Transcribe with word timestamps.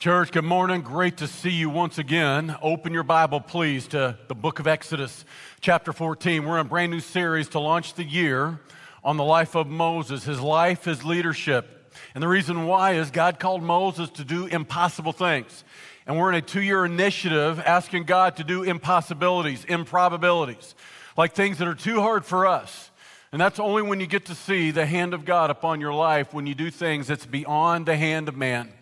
Church, 0.00 0.30
good 0.30 0.44
morning. 0.44 0.82
Great 0.82 1.16
to 1.16 1.26
see 1.26 1.50
you 1.50 1.68
once 1.68 1.98
again. 1.98 2.56
Open 2.62 2.94
your 2.94 3.02
Bible, 3.02 3.40
please, 3.40 3.88
to 3.88 4.16
the 4.28 4.34
book 4.36 4.60
of 4.60 4.68
Exodus, 4.68 5.24
chapter 5.60 5.92
14. 5.92 6.46
We're 6.46 6.60
in 6.60 6.66
a 6.66 6.68
brand 6.68 6.92
new 6.92 7.00
series 7.00 7.48
to 7.48 7.58
launch 7.58 7.94
the 7.94 8.04
year 8.04 8.60
on 9.02 9.16
the 9.16 9.24
life 9.24 9.56
of 9.56 9.66
Moses, 9.66 10.22
his 10.22 10.40
life, 10.40 10.84
his 10.84 11.04
leadership. 11.04 11.92
And 12.14 12.22
the 12.22 12.28
reason 12.28 12.66
why 12.66 12.92
is 12.92 13.10
God 13.10 13.40
called 13.40 13.60
Moses 13.60 14.08
to 14.10 14.24
do 14.24 14.46
impossible 14.46 15.12
things. 15.12 15.64
And 16.06 16.16
we're 16.16 16.28
in 16.28 16.36
a 16.36 16.42
two 16.42 16.62
year 16.62 16.84
initiative 16.84 17.58
asking 17.58 18.04
God 18.04 18.36
to 18.36 18.44
do 18.44 18.62
impossibilities, 18.62 19.64
improbabilities, 19.64 20.76
like 21.16 21.34
things 21.34 21.58
that 21.58 21.66
are 21.66 21.74
too 21.74 22.00
hard 22.00 22.24
for 22.24 22.46
us. 22.46 22.92
And 23.32 23.40
that's 23.40 23.58
only 23.58 23.82
when 23.82 23.98
you 23.98 24.06
get 24.06 24.26
to 24.26 24.36
see 24.36 24.70
the 24.70 24.86
hand 24.86 25.12
of 25.12 25.24
God 25.24 25.50
upon 25.50 25.80
your 25.80 25.92
life 25.92 26.32
when 26.32 26.46
you 26.46 26.54
do 26.54 26.70
things 26.70 27.08
that's 27.08 27.26
beyond 27.26 27.86
the 27.86 27.96
hand 27.96 28.28
of 28.28 28.36
man. 28.36 28.72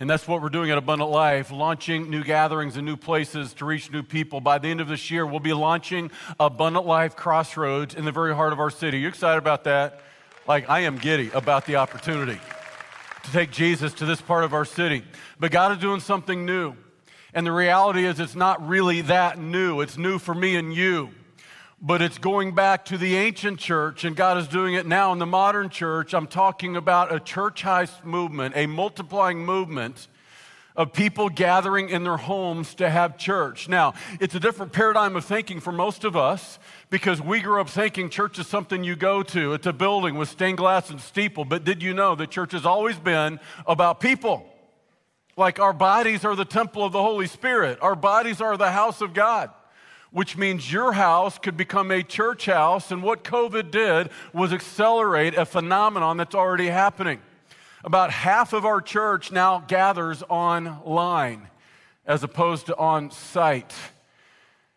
And 0.00 0.10
that's 0.10 0.26
what 0.26 0.42
we're 0.42 0.48
doing 0.48 0.70
at 0.70 0.78
Abundant 0.78 1.10
Life, 1.10 1.52
launching 1.52 2.10
new 2.10 2.24
gatherings 2.24 2.76
and 2.76 2.84
new 2.84 2.96
places 2.96 3.54
to 3.54 3.64
reach 3.64 3.92
new 3.92 4.02
people. 4.02 4.40
By 4.40 4.58
the 4.58 4.68
end 4.68 4.80
of 4.80 4.88
this 4.88 5.10
year, 5.10 5.24
we'll 5.24 5.40
be 5.40 5.52
launching 5.52 6.10
Abundant 6.40 6.84
Life 6.84 7.14
Crossroads 7.14 7.94
in 7.94 8.04
the 8.04 8.12
very 8.12 8.34
heart 8.34 8.52
of 8.52 8.58
our 8.58 8.70
city. 8.70 8.98
You 8.98 9.08
excited 9.08 9.38
about 9.38 9.64
that? 9.64 10.00
Like, 10.48 10.68
I 10.68 10.80
am 10.80 10.98
giddy 10.98 11.30
about 11.30 11.64
the 11.66 11.76
opportunity 11.76 12.40
to 13.22 13.32
take 13.32 13.50
Jesus 13.50 13.94
to 13.94 14.04
this 14.04 14.20
part 14.20 14.44
of 14.44 14.52
our 14.52 14.64
city. 14.64 15.04
But 15.38 15.52
God 15.52 15.72
is 15.72 15.78
doing 15.78 16.00
something 16.00 16.44
new. 16.44 16.74
And 17.32 17.46
the 17.46 17.52
reality 17.52 18.04
is, 18.04 18.20
it's 18.20 18.34
not 18.34 18.66
really 18.66 19.00
that 19.02 19.38
new. 19.38 19.80
It's 19.80 19.96
new 19.96 20.18
for 20.18 20.34
me 20.34 20.56
and 20.56 20.74
you 20.74 21.10
but 21.86 22.00
it's 22.00 22.16
going 22.16 22.54
back 22.54 22.86
to 22.86 22.96
the 22.96 23.14
ancient 23.14 23.60
church, 23.60 24.04
and 24.04 24.16
God 24.16 24.38
is 24.38 24.48
doing 24.48 24.72
it 24.72 24.86
now 24.86 25.12
in 25.12 25.18
the 25.18 25.26
modern 25.26 25.68
church. 25.68 26.14
I'm 26.14 26.26
talking 26.26 26.76
about 26.76 27.14
a 27.14 27.20
church 27.20 27.60
house 27.60 27.92
movement, 28.02 28.54
a 28.56 28.66
multiplying 28.66 29.44
movement 29.44 30.08
of 30.76 30.94
people 30.94 31.28
gathering 31.28 31.90
in 31.90 32.02
their 32.02 32.16
homes 32.16 32.74
to 32.76 32.88
have 32.88 33.18
church. 33.18 33.68
Now, 33.68 33.92
it's 34.18 34.34
a 34.34 34.40
different 34.40 34.72
paradigm 34.72 35.14
of 35.14 35.26
thinking 35.26 35.60
for 35.60 35.72
most 35.72 36.04
of 36.04 36.16
us 36.16 36.58
because 36.88 37.20
we 37.20 37.40
grew 37.40 37.60
up 37.60 37.68
thinking 37.68 38.08
church 38.08 38.38
is 38.38 38.46
something 38.46 38.82
you 38.82 38.96
go 38.96 39.22
to. 39.22 39.52
It's 39.52 39.66
a 39.66 39.72
building 39.74 40.14
with 40.14 40.30
stained 40.30 40.56
glass 40.56 40.88
and 40.88 40.98
steeple. 40.98 41.44
But 41.44 41.64
did 41.64 41.82
you 41.82 41.92
know 41.92 42.14
that 42.14 42.30
church 42.30 42.52
has 42.52 42.64
always 42.64 42.96
been 42.96 43.38
about 43.66 44.00
people? 44.00 44.46
Like 45.36 45.60
our 45.60 45.74
bodies 45.74 46.24
are 46.24 46.34
the 46.34 46.46
temple 46.46 46.82
of 46.82 46.92
the 46.92 47.02
Holy 47.02 47.26
Spirit, 47.26 47.78
our 47.82 47.94
bodies 47.94 48.40
are 48.40 48.56
the 48.56 48.72
house 48.72 49.02
of 49.02 49.12
God 49.12 49.50
which 50.14 50.36
means 50.36 50.72
your 50.72 50.92
house 50.92 51.38
could 51.40 51.56
become 51.56 51.90
a 51.90 52.00
church 52.00 52.46
house. 52.46 52.92
And 52.92 53.02
what 53.02 53.24
COVID 53.24 53.72
did 53.72 54.10
was 54.32 54.52
accelerate 54.52 55.34
a 55.34 55.44
phenomenon 55.44 56.16
that's 56.16 56.36
already 56.36 56.68
happening. 56.68 57.20
About 57.82 58.12
half 58.12 58.52
of 58.52 58.64
our 58.64 58.80
church 58.80 59.32
now 59.32 59.64
gathers 59.66 60.22
online 60.28 61.48
as 62.06 62.22
opposed 62.22 62.66
to 62.66 62.76
on 62.76 63.10
site. 63.10 63.74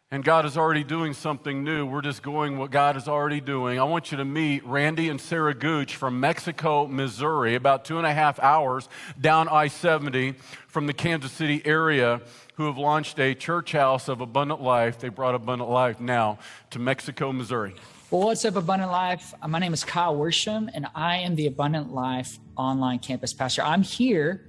And 0.09 0.23
God 0.23 0.45
is 0.45 0.55
already 0.55 0.86
doing 0.86 1.13
something 1.13 1.66
new. 1.66 1.86
We're 1.86 2.00
just 2.02 2.23
going 2.23 2.58
what 2.58 2.72
God 2.72 2.95
is 2.95 3.09
already 3.09 3.41
doing. 3.41 3.77
I 3.77 3.83
want 3.83 4.09
you 4.09 4.17
to 4.19 4.23
meet 4.23 4.66
Randy 4.66 5.09
and 5.09 5.19
Sarah 5.19 5.53
Gooch 5.53 5.97
from 5.97 6.22
Mexico, 6.22 6.88
Missouri, 6.88 7.56
about 7.56 7.84
two 7.84 7.97
and 7.97 8.07
a 8.07 8.13
half 8.13 8.40
hours 8.40 8.88
down 9.19 9.50
I 9.50 9.68
70 9.68 10.35
from 10.69 10.88
the 10.88 10.94
Kansas 10.94 11.34
City 11.34 11.62
area 11.66 12.22
who 12.53 12.68
have 12.68 12.78
launched 12.78 13.19
a 13.19 13.35
church 13.35 13.73
house 13.73 14.07
of 14.07 14.22
abundant 14.22 14.62
life. 14.62 14.97
They 14.97 15.09
brought 15.09 15.35
abundant 15.35 15.69
life 15.69 16.00
now 16.00 16.39
to 16.69 16.79
Mexico, 16.79 17.34
Missouri. 17.34 17.75
Well, 18.09 18.28
what's 18.28 18.45
up, 18.45 18.56
Abundant 18.56 18.89
Life? 18.89 19.34
Uh, 19.41 19.50
my 19.50 19.59
name 19.59 19.74
is 19.74 19.84
Kyle 19.84 20.16
Worsham, 20.16 20.69
and 20.74 20.88
I 20.95 21.18
am 21.18 21.35
the 21.35 21.47
Abundant 21.47 21.94
Life 21.94 22.39
online 22.56 23.00
campus 23.00 23.34
pastor. 23.34 23.62
I'm 23.62 23.81
here 23.81 24.47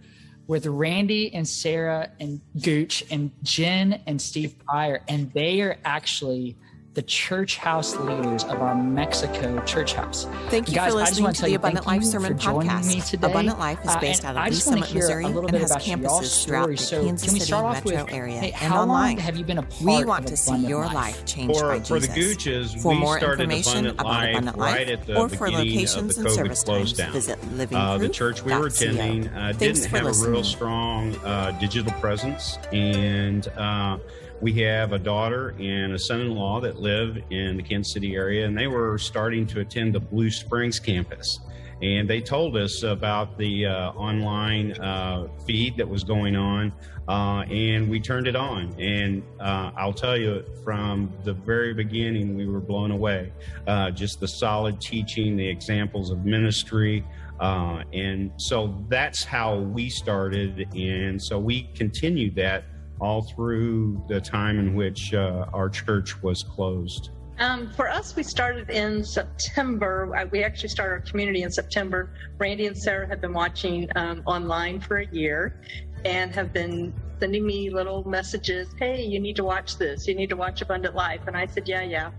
with 0.49 0.67
Randy 0.67 1.33
and 1.33 1.47
Sarah 1.47 2.11
and 2.19 2.41
Gooch 2.63 3.05
and 3.11 3.31
Jen 3.45 4.01
and 4.07 4.21
Steve 4.21 4.57
Pryor, 4.67 5.03
and 5.07 5.31
they 5.33 5.61
are 5.61 5.77
actually 5.85 6.57
the 6.99 7.03
church 7.03 7.59
house 7.59 7.95
leaders 7.95 8.43
of 8.43 8.61
our 8.61 8.75
Mexico 8.75 9.63
church 9.65 9.93
house. 9.95 10.27
Thank 10.49 10.69
you 10.69 10.75
Guys, 10.75 10.91
for 10.91 10.99
listening 10.99 11.33
to 11.33 11.43
the 11.43 11.55
Abundant 11.55 11.87
Life 11.87 12.03
Sermon 12.03 12.37
Podcast. 12.37 13.15
Abundant 13.23 13.57
Life 13.61 13.79
is 13.85 13.91
Uh, 13.91 14.01
based 14.01 14.25
and 14.25 14.37
out 14.37 14.49
of 14.49 14.53
just 14.53 14.67
Lee 14.67 14.73
Summit, 14.73 14.89
hear 14.89 15.03
a 15.03 15.05
Missouri, 15.05 15.25
little 15.27 15.47
and 15.47 15.59
has 15.59 15.71
campuses 15.77 16.45
throughout 16.45 16.63
story. 16.65 16.75
the 16.75 16.83
So 16.83 17.05
Kansas 17.05 17.31
City 17.31 17.53
metro 17.53 17.83
with, 17.85 18.13
area 18.13 18.41
hey, 18.41 18.47
and 18.51 18.73
how 18.73 18.79
long 18.79 18.91
online. 18.91 19.19
have 19.19 19.37
you 19.37 19.45
been 19.45 19.59
a 19.59 19.63
part 19.63 19.81
We 19.85 20.03
of 20.03 20.09
want 20.09 20.27
to 20.27 20.37
see 20.37 20.57
your 20.57 20.87
Life? 20.87 20.95
life 20.95 21.25
changed 21.25 21.61
For, 21.61 21.69
by 21.69 21.81
for 21.85 22.01
the 22.01 22.09
Jesus. 22.09 22.35
Gooches, 22.75 22.83
For 22.83 22.89
we 22.95 22.99
more 22.99 23.19
started 23.19 23.43
information 23.45 23.87
Abundant 23.87 24.01
about 24.01 24.07
Life 24.09 24.31
Abundant 24.31 24.57
right 24.57 24.89
Life 24.89 24.99
at 24.99 25.07
the 25.07 25.21
or 25.21 25.29
for 25.29 25.51
locations 25.53 26.19
of 26.19 26.25
the 26.25 26.31
and 26.31 26.37
service 26.37 26.65
close 26.65 26.93
times, 26.95 26.99
down. 26.99 27.13
visit 27.13 27.75
Uh, 27.77 27.99
the 27.99 28.09
church 28.09 28.43
we 28.43 28.53
were 28.59 28.67
attending 28.67 29.29
uh, 29.29 29.53
Thanks 29.55 29.59
didn't 29.83 29.91
for 29.93 29.99
have 29.99 30.07
a 30.27 30.29
real 30.29 30.43
strong 30.43 31.15
uh, 31.25 31.53
digital 31.61 31.93
presence, 32.01 32.59
and 32.73 33.47
uh, 33.57 33.99
we 34.41 34.53
have 34.55 34.93
a 34.93 34.99
daughter 34.99 35.55
and 35.59 35.93
a 35.93 35.99
son-in-law 35.99 36.61
that 36.61 36.81
live 36.81 37.19
in 37.31 37.57
the 37.57 37.63
Kansas 37.63 37.93
City 37.93 38.15
area, 38.15 38.47
and 38.47 38.57
they 38.57 38.69
were 38.69 38.99
starting 38.99 39.47
to 39.49 39.61
attend 39.61 39.95
the 39.95 40.01
Blue 40.01 40.31
Springs 40.31 40.79
campus. 40.79 41.41
And 41.81 42.11
they 42.11 42.21
told 42.21 42.57
us 42.57 42.83
about 42.83 43.39
the 43.39 43.67
uh, 43.67 43.91
online 43.93 44.73
uh, 44.81 45.29
feed 45.47 45.77
that 45.77 45.89
was 45.89 46.03
going 46.03 46.35
on, 46.35 46.73
uh, 47.09 47.43
and 47.51 47.89
we 47.89 48.01
turned 48.01 48.27
it 48.27 48.35
on. 48.35 48.75
And 48.81 49.23
uh, 49.39 49.71
I'll 49.77 49.93
tell 49.93 50.17
you, 50.17 50.45
from 50.65 51.13
the 51.23 51.33
very 51.33 51.75
beginning, 51.75 52.37
we 52.37 52.47
were 52.47 52.61
blown 52.61 52.91
away. 52.91 53.33
Uh, 53.67 53.93
just 53.93 54.19
the 54.19 54.27
solid 54.27 54.81
teaching, 54.81 55.37
the 55.37 55.49
examples 55.49 56.11
of 56.11 56.25
ministry. 56.25 57.05
Uh, 57.39 57.85
and 57.93 58.33
so 58.37 58.85
that's 58.89 59.23
how 59.23 59.59
we 59.59 59.89
started. 59.89 60.67
And 60.75 61.23
so 61.23 61.39
we 61.39 61.71
continued 61.75 62.35
that 62.35 62.65
all 63.01 63.23
through 63.23 64.03
the 64.09 64.21
time 64.21 64.59
in 64.59 64.75
which 64.75 65.15
uh, 65.15 65.47
our 65.53 65.69
church 65.69 66.23
was 66.23 66.43
closed. 66.43 67.11
Um, 67.39 67.71
for 67.71 67.89
us, 67.89 68.17
we 68.17 68.25
started 68.25 68.69
in 68.69 69.05
September. 69.05 70.15
Uh, 70.17 70.27
We 70.31 70.43
actually 70.43 70.71
started 70.71 70.93
our 70.95 71.01
community 71.01 71.43
in 71.43 71.53
September. 71.53 72.11
Randy 72.39 72.67
and 72.67 72.77
Sarah 72.77 73.07
have 73.07 73.21
been 73.21 73.33
watching 73.33 73.89
um, 73.95 74.23
online 74.27 74.81
for 74.81 74.99
a 74.99 75.07
year 75.13 75.61
and 76.05 76.35
have 76.35 76.53
been 76.53 76.93
sending 77.21 77.47
me 77.47 77.71
little 77.71 78.03
messages. 78.09 78.69
Hey, 78.79 79.05
you 79.05 79.21
need 79.21 79.37
to 79.37 79.45
watch 79.45 79.79
this. 79.79 80.09
You 80.09 80.15
need 80.15 80.31
to 80.31 80.37
watch 80.37 80.63
Abundant 80.63 80.97
Life. 80.97 81.21
And 81.29 81.37
I 81.37 81.47
said, 81.47 81.69
yeah, 81.69 81.83
yeah. 81.83 82.11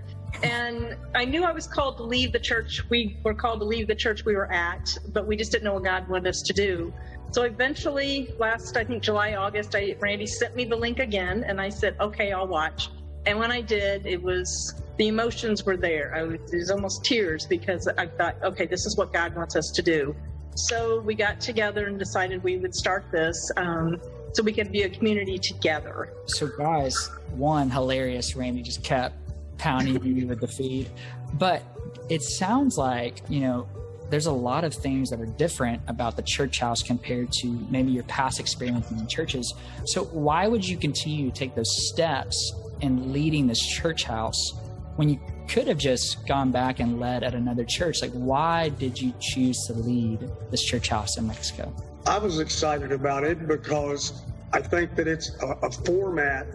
And 0.44 0.95
I 1.16 1.25
knew 1.25 1.44
I 1.44 1.51
was 1.51 1.67
called 1.67 1.97
to 1.97 2.03
leave 2.03 2.31
the 2.31 2.40
church. 2.40 2.81
We 2.90 3.17
were 3.23 3.34
called 3.34 3.59
to 3.59 3.66
leave 3.66 3.88
the 3.88 3.95
church 3.95 4.25
we 4.25 4.35
were 4.35 4.51
at, 4.51 4.97
but 5.13 5.28
we 5.28 5.35
just 5.35 5.51
didn't 5.51 5.66
know 5.66 5.73
what 5.73 5.84
God 5.84 6.07
wanted 6.07 6.28
us 6.28 6.41
to 6.45 6.53
do. 6.53 6.94
So 7.31 7.44
eventually, 7.44 8.34
last 8.39 8.75
I 8.75 8.84
think 8.84 9.03
July, 9.03 9.35
August, 9.35 9.75
I, 9.75 9.95
Randy 10.00 10.25
sent 10.25 10.56
me 10.56 10.66
the 10.66 10.75
link 10.75 11.00
again, 11.00 11.44
and 11.45 11.62
I 11.62 11.69
said, 11.69 11.95
okay, 12.00 12.31
I'll 12.31 12.47
watch. 12.47 12.89
And 13.25 13.38
when 13.38 13.51
I 13.51 13.62
did, 13.62 14.06
it 14.06 14.22
was 14.22 14.81
the 14.97 15.07
emotions 15.07 15.63
were 15.63 15.78
there. 15.78 16.13
I 16.16 16.23
was, 16.23 16.39
it 16.51 16.57
was 16.57 16.72
almost 16.72 17.06
tears 17.06 17.45
because 17.45 17.88
I 17.88 18.07
thought, 18.07 18.35
okay, 18.44 18.66
this 18.66 18.85
is 18.85 18.97
what 18.97 19.13
God 19.13 19.35
wants 19.35 19.56
us 19.56 19.72
to 19.75 19.81
do. 19.81 20.16
So 20.56 21.01
we 21.01 21.16
got 21.16 21.39
together 21.39 21.88
and 21.88 22.00
decided 22.00 22.44
we 22.44 22.57
would 22.57 22.73
start 22.73 23.06
this 23.12 23.38
um, 23.56 24.01
so 24.34 24.44
we 24.44 24.51
could 24.51 24.72
be 24.72 24.84
a 24.84 24.89
community 24.89 25.38
together. 25.38 26.13
So, 26.25 26.47
guys, 26.57 27.09
one 27.35 27.69
hilarious. 27.69 28.36
Randy 28.36 28.62
just 28.62 28.83
kept 28.83 29.15
pounding 29.59 30.01
me 30.01 30.25
with 30.25 30.39
the 30.39 30.47
feed, 30.47 30.89
but 31.33 31.61
it 32.09 32.23
sounds 32.23 32.77
like 32.77 33.21
you 33.29 33.41
know 33.41 33.67
there's 34.09 34.25
a 34.25 34.31
lot 34.31 34.63
of 34.63 34.73
things 34.73 35.09
that 35.09 35.21
are 35.21 35.25
different 35.25 35.81
about 35.88 36.15
the 36.15 36.23
church 36.23 36.59
house 36.59 36.81
compared 36.81 37.31
to 37.31 37.47
maybe 37.69 37.91
your 37.91 38.03
past 38.03 38.39
experience 38.39 38.89
in 38.91 39.07
churches. 39.07 39.53
So, 39.85 40.06
why 40.06 40.47
would 40.47 40.67
you 40.67 40.77
continue 40.77 41.29
to 41.29 41.35
take 41.38 41.56
those 41.56 41.69
steps 41.89 42.53
in 42.81 43.13
leading 43.13 43.47
this 43.47 43.59
church 43.59 44.03
house 44.03 44.53
when 44.95 45.09
you 45.09 45.19
could 45.47 45.67
have 45.67 45.77
just 45.77 46.27
gone 46.27 46.51
back 46.51 46.79
and 46.79 47.00
led 47.00 47.23
at 47.23 47.33
another 47.35 47.65
church? 47.65 48.01
Like, 48.01 48.12
why 48.12 48.69
did 48.69 49.00
you 49.00 49.13
choose 49.19 49.57
to 49.67 49.73
lead 49.73 50.29
this 50.51 50.63
church 50.63 50.89
house 50.89 51.17
in 51.17 51.27
Mexico? 51.27 51.73
I 52.05 52.17
was 52.17 52.39
excited 52.39 52.91
about 52.91 53.23
it 53.23 53.47
because 53.47 54.23
I 54.53 54.62
think 54.62 54.95
that 54.95 55.07
it's 55.07 55.31
a, 55.41 55.47
a 55.63 55.71
format 55.71 56.47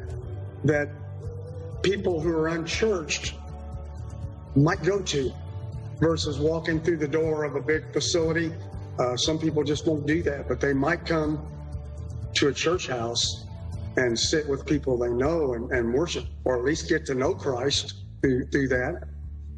that 0.64 0.88
people 1.84 2.18
who 2.18 2.30
are 2.30 2.48
unchurched 2.48 3.34
might 4.56 4.82
go 4.82 5.00
to 5.02 5.30
versus 6.00 6.40
walking 6.40 6.80
through 6.80 6.96
the 6.96 7.06
door 7.06 7.44
of 7.44 7.54
a 7.54 7.60
big 7.60 7.92
facility. 7.92 8.52
Uh, 8.98 9.16
some 9.16 9.38
people 9.38 9.62
just 9.62 9.86
won't 9.86 10.06
do 10.06 10.22
that, 10.22 10.48
but 10.48 10.60
they 10.60 10.72
might 10.72 11.04
come 11.04 11.46
to 12.32 12.48
a 12.48 12.52
church 12.52 12.88
house 12.88 13.44
and 13.96 14.18
sit 14.18 14.48
with 14.48 14.66
people 14.66 14.98
they 14.98 15.10
know 15.10 15.54
and, 15.54 15.70
and 15.70 15.92
worship, 15.92 16.24
or 16.44 16.56
at 16.58 16.64
least 16.64 16.88
get 16.88 17.06
to 17.06 17.14
know 17.14 17.34
Christ 17.34 17.94
through, 18.22 18.46
through 18.46 18.68
that. 18.68 19.04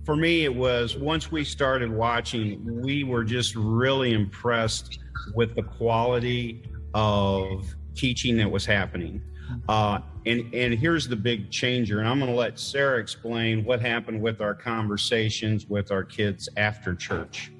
For 0.04 0.16
me, 0.16 0.44
it 0.44 0.54
was 0.54 0.96
once 0.96 1.32
we 1.32 1.44
started 1.44 1.90
watching, 1.90 2.82
we 2.82 3.02
were 3.04 3.24
just 3.24 3.56
really 3.56 4.12
impressed 4.12 4.98
with 5.34 5.54
the 5.54 5.62
quality 5.62 6.62
of 6.92 7.66
teaching 7.94 8.36
that 8.36 8.50
was 8.50 8.66
happening. 8.66 9.22
Uh, 9.68 10.00
and 10.26 10.52
and 10.54 10.74
here's 10.74 11.06
the 11.08 11.16
big 11.16 11.50
changer, 11.50 12.00
and 12.00 12.08
I'm 12.08 12.18
going 12.18 12.30
to 12.30 12.36
let 12.36 12.58
Sarah 12.58 12.98
explain 12.98 13.64
what 13.64 13.80
happened 13.80 14.20
with 14.20 14.40
our 14.40 14.54
conversations 14.54 15.66
with 15.66 15.90
our 15.90 16.02
kids 16.02 16.48
after 16.56 16.94
church. 16.94 17.52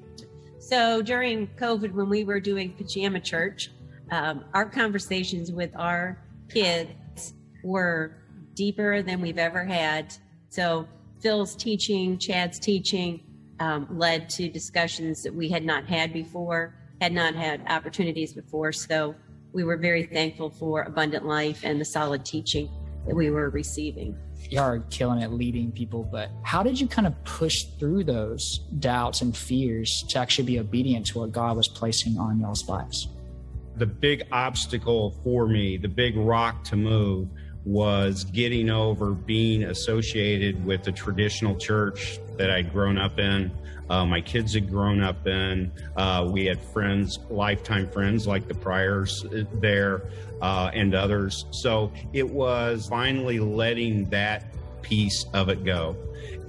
So 0.59 1.01
during 1.01 1.47
COVID, 1.47 1.93
when 1.93 2.09
we 2.09 2.25
were 2.25 2.41
doing 2.41 2.73
pajama 2.73 3.21
church, 3.21 3.71
um, 4.11 4.43
our 4.53 4.65
conversations 4.65 5.51
with 5.51 5.71
our 5.77 6.21
kids 6.49 7.33
were 7.63 8.17
deeper 8.53 9.01
than 9.01 9.21
we've 9.21 9.37
ever 9.37 9.63
had. 9.63 10.13
So 10.49 10.87
Phil's 11.21 11.55
teaching, 11.55 12.17
Chad's 12.17 12.59
teaching 12.59 13.23
um, 13.59 13.87
led 13.89 14.29
to 14.31 14.49
discussions 14.49 15.23
that 15.23 15.33
we 15.33 15.49
had 15.49 15.63
not 15.63 15.85
had 15.85 16.11
before, 16.13 16.75
had 17.01 17.13
not 17.13 17.35
had 17.35 17.61
opportunities 17.69 18.33
before. 18.33 18.71
So 18.71 19.15
we 19.53 19.63
were 19.63 19.77
very 19.77 20.03
thankful 20.03 20.49
for 20.49 20.83
Abundant 20.83 21.25
Life 21.25 21.61
and 21.63 21.79
the 21.79 21.85
solid 21.85 22.25
teaching 22.25 22.69
that 23.05 23.15
we 23.15 23.29
were 23.29 23.49
receiving. 23.49 24.17
You 24.49 24.59
are 24.59 24.79
killing 24.89 25.21
it 25.21 25.31
leading 25.31 25.71
people, 25.71 26.03
but 26.03 26.29
how 26.43 26.63
did 26.63 26.79
you 26.79 26.87
kind 26.87 27.07
of 27.07 27.23
push 27.23 27.63
through 27.79 28.03
those 28.03 28.59
doubts 28.79 29.21
and 29.21 29.35
fears 29.35 30.03
to 30.09 30.19
actually 30.19 30.45
be 30.45 30.59
obedient 30.59 31.05
to 31.07 31.19
what 31.19 31.31
God 31.31 31.57
was 31.57 31.67
placing 31.67 32.17
on 32.17 32.39
y'all's 32.39 32.67
lives? 32.67 33.09
The 33.77 33.85
big 33.85 34.23
obstacle 34.31 35.15
for 35.23 35.47
me, 35.47 35.77
the 35.77 35.87
big 35.87 36.15
rock 36.17 36.63
to 36.65 36.75
move, 36.75 37.29
was 37.65 38.23
getting 38.23 38.69
over 38.69 39.11
being 39.11 39.63
associated 39.63 40.63
with 40.65 40.83
the 40.83 40.91
traditional 40.91 41.55
church 41.55 42.19
that 42.37 42.51
I'd 42.51 42.71
grown 42.71 42.97
up 42.97 43.19
in. 43.19 43.51
Uh, 43.89 44.05
my 44.05 44.19
kids 44.21 44.53
had 44.53 44.69
grown 44.69 45.01
up 45.01 45.25
in. 45.27 45.71
Uh, 45.95 46.27
we 46.29 46.45
had 46.45 46.59
friends, 46.59 47.19
lifetime 47.29 47.89
friends 47.89 48.27
like 48.27 48.47
the 48.47 48.53
Priors 48.53 49.25
uh, 49.25 49.43
there 49.53 50.03
uh, 50.41 50.71
and 50.73 50.93
others. 50.93 51.45
So 51.51 51.91
it 52.13 52.29
was 52.29 52.87
finally 52.89 53.39
letting 53.39 54.09
that 54.09 54.45
piece 54.81 55.25
of 55.33 55.49
it 55.49 55.63
go. 55.63 55.95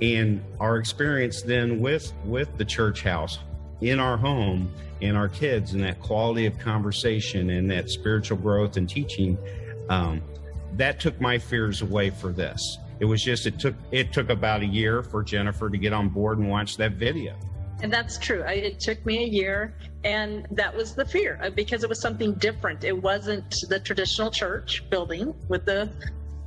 And 0.00 0.42
our 0.60 0.76
experience 0.76 1.42
then 1.42 1.80
with 1.80 2.12
with 2.24 2.56
the 2.56 2.64
church 2.64 3.02
house 3.02 3.38
in 3.80 4.00
our 4.00 4.16
home 4.16 4.72
and 5.00 5.16
our 5.16 5.28
kids 5.28 5.74
and 5.74 5.82
that 5.84 6.00
quality 6.00 6.46
of 6.46 6.58
conversation 6.58 7.50
and 7.50 7.70
that 7.70 7.88
spiritual 7.88 8.38
growth 8.38 8.76
and 8.76 8.88
teaching 8.88 9.38
um, 9.88 10.20
that 10.74 11.00
took 11.00 11.20
my 11.20 11.38
fears 11.38 11.82
away 11.82 12.10
for 12.10 12.32
this. 12.32 12.78
It 13.00 13.04
was 13.04 13.22
just 13.22 13.46
it 13.46 13.58
took 13.58 13.74
it 13.92 14.12
took 14.12 14.30
about 14.30 14.62
a 14.62 14.66
year 14.66 15.02
for 15.02 15.22
Jennifer 15.22 15.70
to 15.70 15.78
get 15.78 15.92
on 15.92 16.08
board 16.08 16.38
and 16.38 16.48
watch 16.48 16.76
that 16.76 16.92
video. 16.92 17.36
And 17.80 17.92
that's 17.92 18.18
true. 18.18 18.42
I, 18.42 18.54
it 18.54 18.80
took 18.80 19.04
me 19.06 19.22
a 19.22 19.26
year, 19.26 19.72
and 20.02 20.48
that 20.50 20.74
was 20.74 20.96
the 20.96 21.04
fear 21.04 21.38
uh, 21.42 21.50
because 21.50 21.84
it 21.84 21.88
was 21.88 22.00
something 22.00 22.34
different. 22.34 22.82
It 22.82 23.00
wasn't 23.00 23.54
the 23.68 23.78
traditional 23.78 24.32
church 24.32 24.88
building 24.90 25.32
with 25.48 25.64
the 25.64 25.88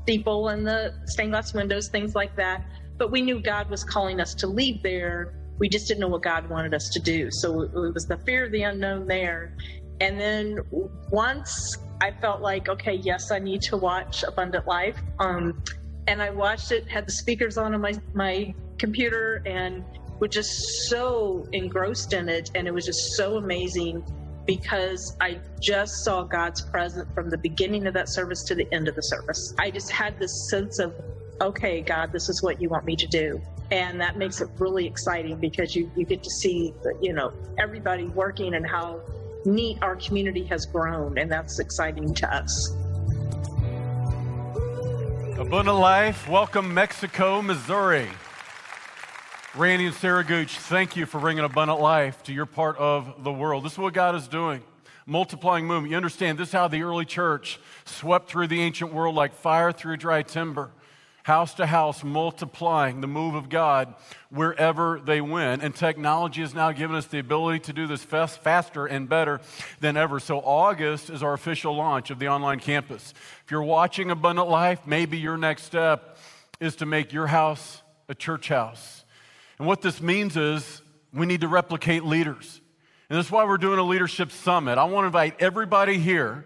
steeple 0.03 0.49
and 0.49 0.67
the 0.67 0.93
stained 1.05 1.31
glass 1.31 1.53
windows, 1.53 1.87
things 1.87 2.15
like 2.15 2.35
that. 2.35 2.65
But 2.97 3.11
we 3.11 3.21
knew 3.21 3.39
God 3.39 3.69
was 3.69 3.83
calling 3.83 4.19
us 4.19 4.33
to 4.35 4.47
leave 4.47 4.83
there. 4.83 5.33
We 5.57 5.69
just 5.69 5.87
didn't 5.87 6.01
know 6.01 6.09
what 6.09 6.23
God 6.23 6.49
wanted 6.49 6.73
us 6.73 6.89
to 6.89 6.99
do. 6.99 7.31
So 7.31 7.61
it 7.61 7.93
was 7.93 8.07
the 8.07 8.17
fear 8.17 8.45
of 8.45 8.51
the 8.51 8.63
unknown 8.63 9.07
there. 9.07 9.55
And 10.01 10.19
then 10.19 10.59
once 11.11 11.77
I 12.01 12.11
felt 12.11 12.41
like, 12.41 12.67
okay, 12.67 12.95
yes, 12.95 13.31
I 13.31 13.39
need 13.39 13.61
to 13.63 13.77
watch 13.77 14.23
Abundant 14.23 14.67
Life. 14.67 14.99
Um, 15.19 15.63
and 16.07 16.21
I 16.21 16.29
watched 16.29 16.71
it, 16.71 16.87
had 16.87 17.07
the 17.07 17.11
speakers 17.11 17.57
on 17.57 17.73
on 17.73 17.81
my, 17.81 17.93
my 18.13 18.53
computer, 18.77 19.41
and 19.45 19.83
was 20.19 20.31
just 20.31 20.51
so 20.89 21.47
engrossed 21.51 22.13
in 22.13 22.29
it. 22.29 22.51
And 22.55 22.67
it 22.67 22.73
was 22.73 22.85
just 22.85 23.13
so 23.13 23.37
amazing 23.37 24.03
because 24.45 25.15
I 25.21 25.39
just 25.59 26.03
saw 26.03 26.23
God's 26.23 26.61
presence 26.61 27.11
from 27.13 27.29
the 27.29 27.37
beginning 27.37 27.87
of 27.87 27.93
that 27.93 28.09
service 28.09 28.43
to 28.43 28.55
the 28.55 28.67
end 28.73 28.87
of 28.87 28.95
the 28.95 29.01
service. 29.01 29.53
I 29.59 29.71
just 29.71 29.91
had 29.91 30.19
this 30.19 30.49
sense 30.49 30.79
of, 30.79 30.93
okay, 31.41 31.81
God, 31.81 32.11
this 32.11 32.29
is 32.29 32.41
what 32.43 32.61
you 32.61 32.69
want 32.69 32.85
me 32.85 32.95
to 32.95 33.07
do. 33.07 33.41
And 33.71 34.01
that 34.01 34.17
makes 34.17 34.41
it 34.41 34.49
really 34.59 34.85
exciting 34.85 35.37
because 35.37 35.75
you, 35.75 35.89
you 35.95 36.05
get 36.05 36.23
to 36.23 36.29
see, 36.29 36.73
you 37.01 37.13
know, 37.13 37.31
everybody 37.57 38.07
working 38.07 38.55
and 38.55 38.67
how 38.67 39.01
neat 39.45 39.77
our 39.81 39.95
community 39.95 40.43
has 40.45 40.65
grown, 40.65 41.17
and 41.17 41.31
that's 41.31 41.59
exciting 41.59 42.13
to 42.13 42.35
us. 42.35 42.75
Abundant 45.37 45.77
Life, 45.77 46.27
welcome 46.27 46.73
Mexico, 46.73 47.41
Missouri. 47.41 48.07
Randy 49.55 49.85
and 49.85 49.95
Sarah 49.95 50.23
Gooch, 50.23 50.57
thank 50.57 50.95
you 50.95 51.05
for 51.05 51.19
bringing 51.19 51.43
abundant 51.43 51.79
life 51.79 52.21
to 52.23 52.33
your 52.33 52.45
part 52.45 52.77
of 52.77 53.23
the 53.23 53.31
world. 53.31 53.63
This 53.63 53.73
is 53.73 53.77
what 53.77 53.93
God 53.93 54.15
is 54.15 54.27
doing. 54.27 54.61
Multiplying 55.05 55.65
movement. 55.65 55.91
You 55.91 55.97
understand, 55.97 56.37
this 56.37 56.49
is 56.49 56.53
how 56.53 56.67
the 56.67 56.83
early 56.83 57.05
church 57.05 57.59
swept 57.85 58.29
through 58.29 58.47
the 58.47 58.61
ancient 58.61 58.93
world 58.93 59.15
like 59.15 59.33
fire 59.33 59.71
through 59.71 59.97
dry 59.97 60.21
timber 60.21 60.71
house 61.23 61.53
to 61.55 61.65
house, 61.65 62.03
multiplying 62.03 63.01
the 63.01 63.07
move 63.07 63.35
of 63.35 63.49
God 63.49 63.93
wherever 64.29 64.99
they 64.99 65.21
went. 65.21 65.61
And 65.63 65.75
technology 65.75 66.41
has 66.41 66.53
now 66.53 66.71
given 66.71 66.95
us 66.95 67.05
the 67.05 67.19
ability 67.19 67.59
to 67.59 67.73
do 67.73 67.87
this 67.87 68.03
fast, 68.03 68.41
faster 68.41 68.85
and 68.85 69.07
better 69.07 69.41
than 69.79 69.97
ever. 69.97 70.19
So, 70.19 70.39
August 70.39 71.09
is 71.09 71.21
our 71.21 71.33
official 71.33 71.75
launch 71.75 72.09
of 72.09 72.19
the 72.19 72.27
online 72.27 72.59
campus. 72.59 73.13
You're 73.51 73.63
watching 73.63 74.11
Abundant 74.11 74.47
Life, 74.47 74.87
maybe 74.87 75.17
your 75.17 75.35
next 75.35 75.63
step 75.63 76.17
is 76.61 76.77
to 76.77 76.85
make 76.85 77.11
your 77.11 77.27
house 77.27 77.81
a 78.07 78.15
church 78.15 78.47
house. 78.47 79.03
And 79.59 79.67
what 79.67 79.81
this 79.81 80.01
means 80.01 80.37
is 80.37 80.81
we 81.13 81.25
need 81.25 81.41
to 81.41 81.49
replicate 81.49 82.05
leaders. 82.05 82.61
And 83.09 83.17
that's 83.19 83.29
why 83.29 83.43
we're 83.43 83.57
doing 83.57 83.77
a 83.77 83.83
leadership 83.83 84.31
summit. 84.31 84.77
I 84.77 84.85
want 84.85 85.03
to 85.03 85.07
invite 85.07 85.41
everybody 85.41 85.97
here 85.99 86.45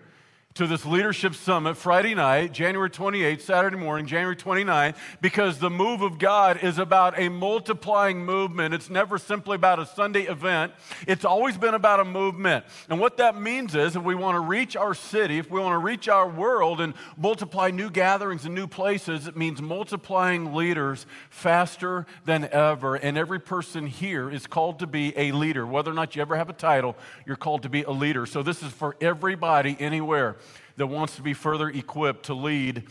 to 0.55 0.67
this 0.67 0.85
leadership 0.85 1.35
summit 1.35 1.75
Friday 1.75 2.15
night, 2.15 2.53
January 2.53 2.89
28th, 2.89 3.41
Saturday 3.41 3.75
morning, 3.75 4.05
January 4.05 4.37
29th, 4.37 4.95
because 5.19 5.59
the 5.59 5.69
move 5.69 6.01
of 6.01 6.17
God 6.17 6.63
is 6.63 6.77
about 6.77 7.19
a 7.19 7.27
multiplying 7.27 8.23
movement. 8.23 8.73
It's 8.73 8.89
never 8.89 9.17
simply 9.17 9.55
about 9.55 9.79
a 9.79 9.85
Sunday 9.85 10.21
event, 10.21 10.71
it's 11.09 11.25
always 11.25 11.57
been 11.57 11.73
about 11.73 11.99
a 11.99 12.05
movement. 12.05 12.63
And 12.87 13.01
what 13.01 13.17
that 13.17 13.37
means 13.37 13.75
is 13.75 13.97
if 13.97 14.03
we 14.03 14.15
want 14.15 14.35
to 14.35 14.39
reach 14.39 14.77
our 14.77 14.93
city, 14.93 15.39
if 15.39 15.51
we 15.51 15.59
want 15.59 15.73
to 15.73 15.77
reach 15.77 16.07
our 16.07 16.29
world 16.29 16.79
and 16.79 16.93
multiply 17.17 17.69
new 17.69 17.89
gatherings 17.89 18.45
and 18.45 18.55
new 18.55 18.65
places, 18.65 19.27
it 19.27 19.35
means 19.35 19.61
multiplying 19.61 20.53
leaders 20.53 21.05
faster 21.29 22.05
than 22.23 22.47
ever. 22.53 22.95
And 22.95 23.17
every 23.17 23.41
person 23.41 23.87
here 23.87 24.31
is 24.31 24.47
called 24.47 24.79
to 24.79 24.87
be 24.87 25.11
a 25.17 25.33
leader. 25.33 25.65
Whether 25.65 25.91
or 25.91 25.95
not 25.95 26.15
you 26.15 26.21
ever 26.21 26.37
have 26.37 26.49
a 26.49 26.53
title, 26.53 26.95
you're 27.25 27.35
called 27.35 27.63
to 27.63 27.69
be 27.69 27.83
a 27.83 27.91
leader. 27.91 28.25
So 28.25 28.41
this 28.41 28.63
is 28.63 28.71
for 28.71 28.95
everybody 29.01 29.75
anywhere 29.81 30.37
that 30.77 30.87
wants 30.87 31.15
to 31.15 31.21
be 31.21 31.33
further 31.33 31.69
equipped 31.69 32.25
to 32.25 32.33
lead 32.33 32.83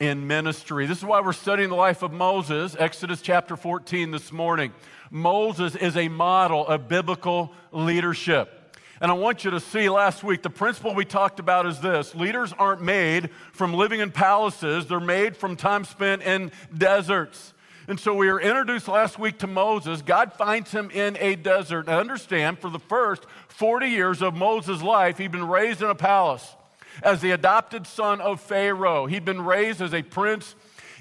in 0.00 0.26
ministry. 0.26 0.86
This 0.86 0.98
is 0.98 1.04
why 1.04 1.20
we're 1.20 1.32
studying 1.32 1.68
the 1.68 1.76
life 1.76 2.02
of 2.02 2.12
Moses, 2.12 2.76
Exodus 2.78 3.20
chapter 3.22 3.56
14 3.56 4.10
this 4.10 4.32
morning. 4.32 4.72
Moses 5.10 5.74
is 5.76 5.96
a 5.96 6.08
model 6.08 6.66
of 6.66 6.88
biblical 6.88 7.52
leadership. 7.72 8.52
And 9.00 9.10
I 9.10 9.14
want 9.14 9.44
you 9.44 9.50
to 9.50 9.60
see 9.60 9.90
last 9.90 10.24
week 10.24 10.42
the 10.42 10.50
principle 10.50 10.94
we 10.94 11.04
talked 11.04 11.38
about 11.38 11.66
is 11.66 11.80
this 11.80 12.14
leaders 12.14 12.54
aren't 12.58 12.80
made 12.80 13.30
from 13.52 13.74
living 13.74 14.00
in 14.00 14.10
palaces, 14.10 14.86
they're 14.86 15.00
made 15.00 15.36
from 15.36 15.56
time 15.56 15.84
spent 15.84 16.22
in 16.22 16.50
deserts. 16.76 17.52
And 17.88 18.00
so 18.00 18.14
we 18.14 18.26
were 18.28 18.40
introduced 18.40 18.88
last 18.88 19.18
week 19.18 19.38
to 19.38 19.46
Moses. 19.46 20.02
God 20.02 20.32
finds 20.32 20.72
him 20.72 20.90
in 20.90 21.16
a 21.20 21.36
desert. 21.36 21.86
Now 21.86 22.00
understand, 22.00 22.58
for 22.58 22.68
the 22.68 22.80
first 22.80 23.24
40 23.48 23.86
years 23.86 24.22
of 24.22 24.34
Moses' 24.34 24.82
life, 24.82 25.18
he'd 25.18 25.30
been 25.30 25.46
raised 25.46 25.82
in 25.82 25.88
a 25.88 25.94
palace 25.94 26.56
as 27.02 27.20
the 27.20 27.30
adopted 27.30 27.86
son 27.86 28.20
of 28.20 28.40
Pharaoh. 28.40 29.06
He'd 29.06 29.24
been 29.24 29.44
raised 29.44 29.80
as 29.80 29.94
a 29.94 30.02
prince 30.02 30.54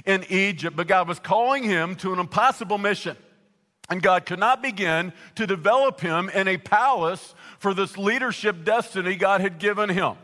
in 0.06 0.26
Egypt, 0.30 0.76
but 0.76 0.88
God 0.88 1.08
was 1.08 1.20
calling 1.20 1.64
him 1.64 1.96
to 1.98 2.14
an 2.14 2.20
impossible 2.20 2.78
mission. 2.78 3.18
And 3.90 4.02
God 4.02 4.26
could 4.26 4.40
not 4.40 4.62
begin 4.62 5.14
to 5.36 5.46
develop 5.46 6.02
him 6.02 6.30
in 6.30 6.48
a 6.48 6.58
palace 6.58 7.36
for 7.60 7.74
this 7.74 7.98
leadership 7.98 8.64
destiny 8.64 9.16
God 9.16 9.42
had 9.42 9.60
given 9.60 9.90
him. 9.90 10.16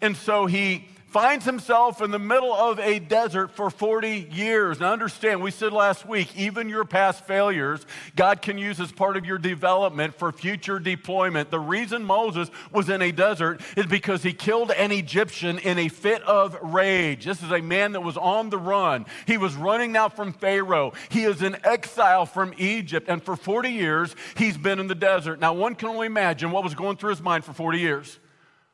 And 0.00 0.16
so 0.16 0.46
he 0.46 0.88
finds 1.12 1.44
himself 1.44 2.00
in 2.00 2.10
the 2.10 2.18
middle 2.18 2.54
of 2.54 2.80
a 2.80 2.98
desert 2.98 3.50
for 3.50 3.68
40 3.68 4.28
years. 4.32 4.80
Now, 4.80 4.94
understand, 4.94 5.42
we 5.42 5.50
said 5.50 5.70
last 5.70 6.08
week, 6.08 6.34
even 6.34 6.70
your 6.70 6.86
past 6.86 7.26
failures, 7.26 7.84
God 8.16 8.40
can 8.40 8.56
use 8.56 8.80
as 8.80 8.90
part 8.90 9.18
of 9.18 9.26
your 9.26 9.36
development 9.36 10.14
for 10.14 10.32
future 10.32 10.78
deployment. 10.78 11.50
The 11.50 11.60
reason 11.60 12.02
Moses 12.02 12.50
was 12.72 12.88
in 12.88 13.02
a 13.02 13.12
desert 13.12 13.60
is 13.76 13.84
because 13.84 14.22
he 14.22 14.32
killed 14.32 14.70
an 14.70 14.90
Egyptian 14.90 15.58
in 15.58 15.78
a 15.78 15.88
fit 15.88 16.22
of 16.22 16.56
rage. 16.62 17.26
This 17.26 17.42
is 17.42 17.52
a 17.52 17.60
man 17.60 17.92
that 17.92 18.00
was 18.00 18.16
on 18.16 18.48
the 18.48 18.58
run. 18.58 19.04
He 19.26 19.36
was 19.36 19.54
running 19.54 19.92
now 19.92 20.08
from 20.08 20.32
Pharaoh. 20.32 20.94
He 21.10 21.24
is 21.24 21.42
in 21.42 21.58
exile 21.62 22.24
from 22.24 22.54
Egypt, 22.56 23.10
and 23.10 23.22
for 23.22 23.36
40 23.36 23.68
years, 23.68 24.16
he's 24.38 24.56
been 24.56 24.78
in 24.78 24.86
the 24.86 24.94
desert. 24.94 25.40
Now, 25.40 25.52
one 25.52 25.74
can 25.74 25.90
only 25.90 26.06
imagine 26.06 26.50
what 26.50 26.64
was 26.64 26.74
going 26.74 26.96
through 26.96 27.10
his 27.10 27.20
mind 27.20 27.44
for 27.44 27.52
40 27.52 27.78
years. 27.78 28.18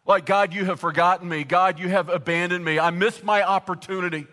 Like, 0.08 0.24
God, 0.24 0.54
you 0.54 0.64
have 0.64 0.80
forgotten 0.80 1.28
me. 1.28 1.44
God, 1.44 1.78
you 1.78 1.90
have 1.90 2.08
abandoned 2.08 2.64
me. 2.64 2.78
I 2.78 2.88
missed 2.88 3.22
my 3.22 3.42
opportunity. 3.42 4.26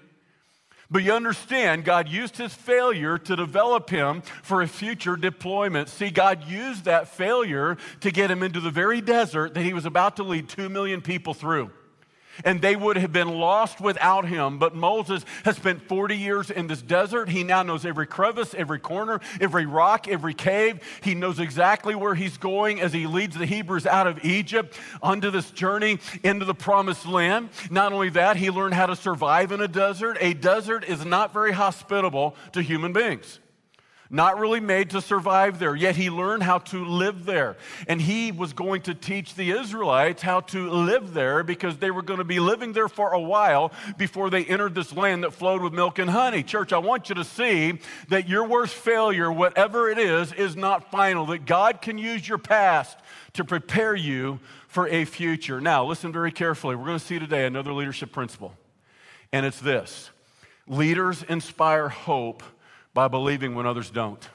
But 0.89 1.03
you 1.03 1.11
understand, 1.11 1.83
God 1.83 2.07
used 2.07 2.37
his 2.37 2.53
failure 2.53 3.17
to 3.17 3.35
develop 3.35 3.89
him 3.89 4.21
for 4.41 4.61
a 4.61 4.67
future 4.67 5.17
deployment. 5.17 5.89
See, 5.89 6.11
God 6.11 6.47
used 6.47 6.85
that 6.85 7.09
failure 7.09 7.75
to 7.99 8.11
get 8.11 8.31
him 8.31 8.41
into 8.41 8.61
the 8.61 8.71
very 8.71 9.01
desert 9.01 9.53
that 9.55 9.63
he 9.63 9.73
was 9.73 9.85
about 9.85 10.15
to 10.15 10.23
lead 10.23 10.47
two 10.47 10.69
million 10.69 11.01
people 11.01 11.33
through. 11.33 11.71
And 12.43 12.61
they 12.61 12.75
would 12.75 12.97
have 12.97 13.13
been 13.13 13.29
lost 13.29 13.79
without 13.79 14.27
him. 14.27 14.59
But 14.59 14.75
Moses 14.75 15.25
has 15.43 15.55
spent 15.55 15.81
40 15.87 16.17
years 16.17 16.51
in 16.51 16.67
this 16.67 16.81
desert. 16.81 17.29
He 17.29 17.43
now 17.43 17.63
knows 17.63 17.85
every 17.85 18.07
crevice, 18.07 18.53
every 18.53 18.79
corner, 18.79 19.19
every 19.39 19.65
rock, 19.65 20.07
every 20.07 20.33
cave. 20.33 20.79
He 21.01 21.15
knows 21.15 21.39
exactly 21.39 21.95
where 21.95 22.15
he's 22.15 22.37
going 22.37 22.81
as 22.81 22.93
he 22.93 23.07
leads 23.07 23.37
the 23.37 23.45
Hebrews 23.45 23.85
out 23.85 24.07
of 24.07 24.23
Egypt 24.25 24.77
onto 25.01 25.31
this 25.31 25.51
journey 25.51 25.99
into 26.23 26.45
the 26.45 26.55
promised 26.55 27.05
land. 27.05 27.49
Not 27.69 27.93
only 27.93 28.09
that, 28.09 28.37
he 28.37 28.49
learned 28.49 28.73
how 28.73 28.87
to 28.87 28.95
survive 28.95 29.51
in 29.51 29.61
a 29.61 29.67
desert. 29.67 30.17
A 30.19 30.33
desert 30.33 30.83
is 30.83 31.05
not 31.05 31.33
very 31.33 31.51
hospitable 31.51 32.35
to 32.53 32.61
human 32.61 32.93
beings 32.93 33.39
not 34.09 34.39
really 34.39 34.59
made 34.59 34.91
to 34.91 35.01
survive 35.01 35.59
there, 35.59 35.75
yet 35.75 35.95
he 35.95 36.09
learned 36.09 36.43
how 36.43 36.59
to 36.59 36.85
live 36.85 37.25
there. 37.25 37.57
And 37.87 38.01
he 38.01 38.31
was 38.31 38.53
going 38.53 38.81
to 38.83 38.93
teach 38.93 39.35
the 39.35 39.51
Israelites 39.51 40.21
how 40.21 40.41
to 40.41 40.69
live 40.69 41.13
there 41.13 41.43
because 41.43 41.77
they 41.77 41.91
were 41.91 42.01
going 42.01 42.19
to 42.19 42.25
be 42.25 42.39
living 42.39 42.73
there 42.73 42.87
for 42.87 43.13
a 43.13 43.19
while 43.19 43.71
before 43.97 44.29
they 44.29 44.45
entered 44.45 44.75
this 44.75 44.93
land 44.93 45.23
that 45.23 45.33
flowed 45.33 45.61
with 45.61 45.73
milk 45.73 45.99
and 45.99 46.09
honey. 46.09 46.43
Church, 46.43 46.73
I 46.73 46.77
want 46.77 47.09
you 47.09 47.15
to 47.15 47.23
see 47.23 47.79
that 48.09 48.29
your 48.29 48.47
worst 48.47 48.75
failure, 48.75 49.31
whatever 49.31 49.89
it 49.89 49.97
is, 49.97 50.33
is 50.33 50.55
not 50.55 50.91
final, 50.91 51.25
that 51.27 51.45
God 51.45 51.81
can 51.81 51.97
use 51.97 52.27
your 52.27 52.37
past 52.37 52.97
to 53.33 53.43
prepare 53.43 53.95
you 53.95 54.39
for 54.67 54.87
a 54.87 55.05
future. 55.05 55.61
Now, 55.61 55.85
listen 55.85 56.11
very 56.11 56.31
carefully. 56.31 56.75
We're 56.75 56.85
going 56.85 56.99
to 56.99 57.05
see 57.05 57.19
today 57.19 57.45
another 57.45 57.73
leadership 57.73 58.11
principle, 58.11 58.53
and 59.31 59.45
it's 59.45 59.59
this 59.59 60.09
leaders 60.67 61.23
inspire 61.23 61.89
hope 61.89 62.43
by 62.95 63.09
believing 63.09 63.53
when 63.53 63.67
others 63.67 63.91
don't. 63.91 64.27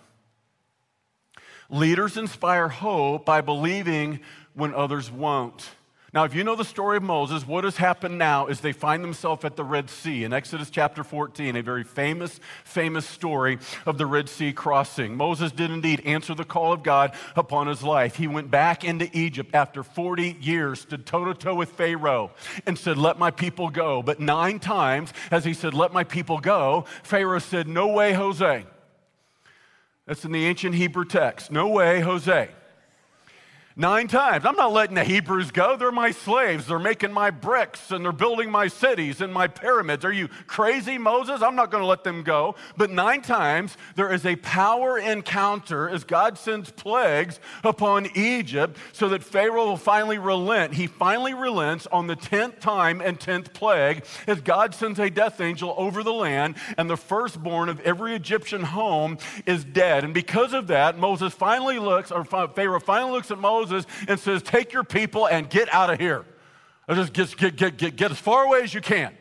Leaders 1.71 2.17
inspire 2.17 2.69
hope 2.69 3.25
by 3.25 3.40
believing 3.40 4.21
when 4.55 4.75
others 4.75 5.11
won't. 5.11 5.71
Now, 6.12 6.25
if 6.25 6.35
you 6.35 6.43
know 6.43 6.57
the 6.57 6.64
story 6.64 6.97
of 6.97 7.05
Moses, 7.05 7.47
what 7.47 7.62
has 7.62 7.76
happened 7.76 8.19
now 8.19 8.49
is 8.49 8.61
they 8.61 8.73
find 8.73 9.05
themselves 9.05 9.45
at 9.45 9.55
the 9.55 9.62
Red 9.62 9.88
Sea 9.88 10.25
in 10.25 10.33
Exodus 10.33 10.69
chapter 10.69 11.05
14, 11.05 11.55
a 11.55 11.62
very 11.62 11.85
famous, 11.85 12.40
famous 12.64 13.07
story 13.07 13.59
of 13.87 13.97
the 13.97 14.07
Red 14.07 14.29
Sea 14.29 14.52
crossing. 14.52 15.17
Moses 15.17 15.52
did 15.52 15.71
indeed 15.71 16.00
answer 16.00 16.35
the 16.35 16.45
call 16.45 16.73
of 16.73 16.83
God 16.83 17.14
upon 17.37 17.69
his 17.69 17.85
life. 17.85 18.17
He 18.17 18.26
went 18.26 18.50
back 18.50 18.83
into 18.83 19.09
Egypt 19.17 19.55
after 19.55 19.85
40 19.85 20.38
years, 20.40 20.81
stood 20.81 21.07
toe 21.07 21.26
to 21.26 21.35
toe 21.35 21.55
with 21.55 21.69
Pharaoh, 21.71 22.33
and 22.67 22.76
said, 22.76 22.99
Let 22.99 23.17
my 23.17 23.31
people 23.31 23.69
go. 23.69 24.02
But 24.02 24.19
nine 24.19 24.59
times, 24.59 25.12
as 25.31 25.45
he 25.45 25.55
said, 25.55 25.75
Let 25.75 25.93
my 25.93 26.02
people 26.02 26.38
go, 26.38 26.87
Pharaoh 27.05 27.38
said, 27.38 27.69
No 27.69 27.87
way, 27.87 28.14
Jose. 28.14 28.67
That's 30.07 30.25
in 30.25 30.33
the 30.33 30.45
ancient 30.45 30.75
Hebrew 30.75 31.05
text. 31.05 31.52
No 31.52 31.69
way, 31.69 32.00
Jose. 32.00 32.49
Nine 33.80 34.08
times. 34.08 34.44
I'm 34.44 34.56
not 34.56 34.75
letting 34.75 34.94
the 34.94 35.04
Hebrews 35.04 35.52
go. 35.52 35.75
They're 35.75 35.90
my 35.90 36.10
slaves. 36.10 36.66
They're 36.66 36.78
making 36.78 37.14
my 37.14 37.30
bricks 37.30 37.90
and 37.90 38.04
they're 38.04 38.12
building 38.12 38.50
my 38.50 38.68
cities 38.68 39.22
and 39.22 39.32
my 39.32 39.49
pyramids. 39.49 40.04
Are 40.04 40.12
you 40.12 40.28
crazy, 40.46 40.99
Moses? 40.99 41.40
I'm 41.40 41.56
not 41.56 41.70
going 41.70 41.80
to 41.80 41.87
let 41.87 42.04
them 42.04 42.22
go. 42.22 42.56
But 42.76 42.90
nine 42.90 43.22
times 43.22 43.78
there 43.94 44.12
is 44.12 44.26
a 44.26 44.37
power 44.37 44.99
encounter 44.99 45.88
as 45.88 46.04
God 46.04 46.37
sends 46.37 46.70
plagues 46.70 47.40
upon 47.64 48.08
Egypt 48.14 48.76
so 48.92 49.08
that 49.08 49.25
Pharaoh 49.25 49.68
will 49.68 49.76
finally 49.78 50.18
relent. 50.18 50.75
He 50.75 50.87
finally 50.87 51.32
relents 51.32 51.87
on 51.87 52.06
the 52.06 52.16
10th 52.16 52.60
time 52.60 53.00
and 53.00 53.18
10th 53.18 53.54
plague 53.54 54.04
as 54.26 54.42
God 54.42 54.75
sends 54.75 54.99
a 54.99 55.08
death 55.08 55.40
angel 55.40 55.75
over 55.78 56.02
the 56.02 56.12
land 56.12 56.56
and 56.76 56.90
the 56.90 56.99
firstborn 56.99 57.70
of 57.70 57.80
every 57.80 58.14
Egyptian 58.14 58.62
home 58.62 59.16
is 59.46 59.64
dead. 59.64 60.04
And 60.04 60.12
because 60.12 60.52
of 60.52 60.66
that, 60.66 60.99
Moses 60.99 61.32
finally 61.32 61.78
looks, 61.78 62.12
or 62.12 62.26
Pharaoh 62.26 62.78
finally 62.78 63.12
looks 63.12 63.30
at 63.30 63.38
Moses 63.38 63.70
Moses 63.71 63.91
and 64.09 64.19
says, 64.19 64.43
Take 64.43 64.73
your 64.73 64.85
people 64.85 65.27
and 65.27 65.49
get 65.49 65.73
out 65.73 65.91
of 65.91 65.99
here. 65.99 66.25
just 66.89 67.12
get, 67.12 67.37
get, 67.37 67.57
get, 67.57 67.77
get, 67.77 67.97
get 67.97 68.11
as 68.11 68.19
far 68.19 68.45
away 68.45 68.62
as 68.62 68.75
you 68.75 68.81
can. 68.81 69.12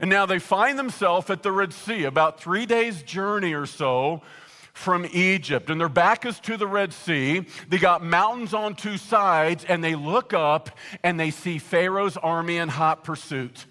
And 0.00 0.10
now 0.10 0.26
they 0.26 0.38
find 0.38 0.78
themselves 0.78 1.30
at 1.30 1.42
the 1.42 1.52
Red 1.52 1.72
Sea, 1.72 2.04
about 2.04 2.40
three 2.40 2.66
days' 2.66 3.02
journey 3.02 3.54
or 3.54 3.64
so 3.64 4.22
from 4.72 5.06
Egypt. 5.12 5.70
And 5.70 5.80
their 5.80 5.88
back 5.88 6.26
is 6.26 6.40
to 6.40 6.56
the 6.56 6.66
Red 6.66 6.92
Sea. 6.92 7.46
They 7.68 7.78
got 7.78 8.02
mountains 8.02 8.52
on 8.52 8.74
two 8.74 8.98
sides, 8.98 9.64
and 9.64 9.84
they 9.84 9.94
look 9.94 10.34
up 10.34 10.76
and 11.04 11.18
they 11.18 11.30
see 11.30 11.58
Pharaoh's 11.58 12.16
army 12.16 12.56
in 12.56 12.68
hot 12.68 13.04
pursuit 13.04 13.66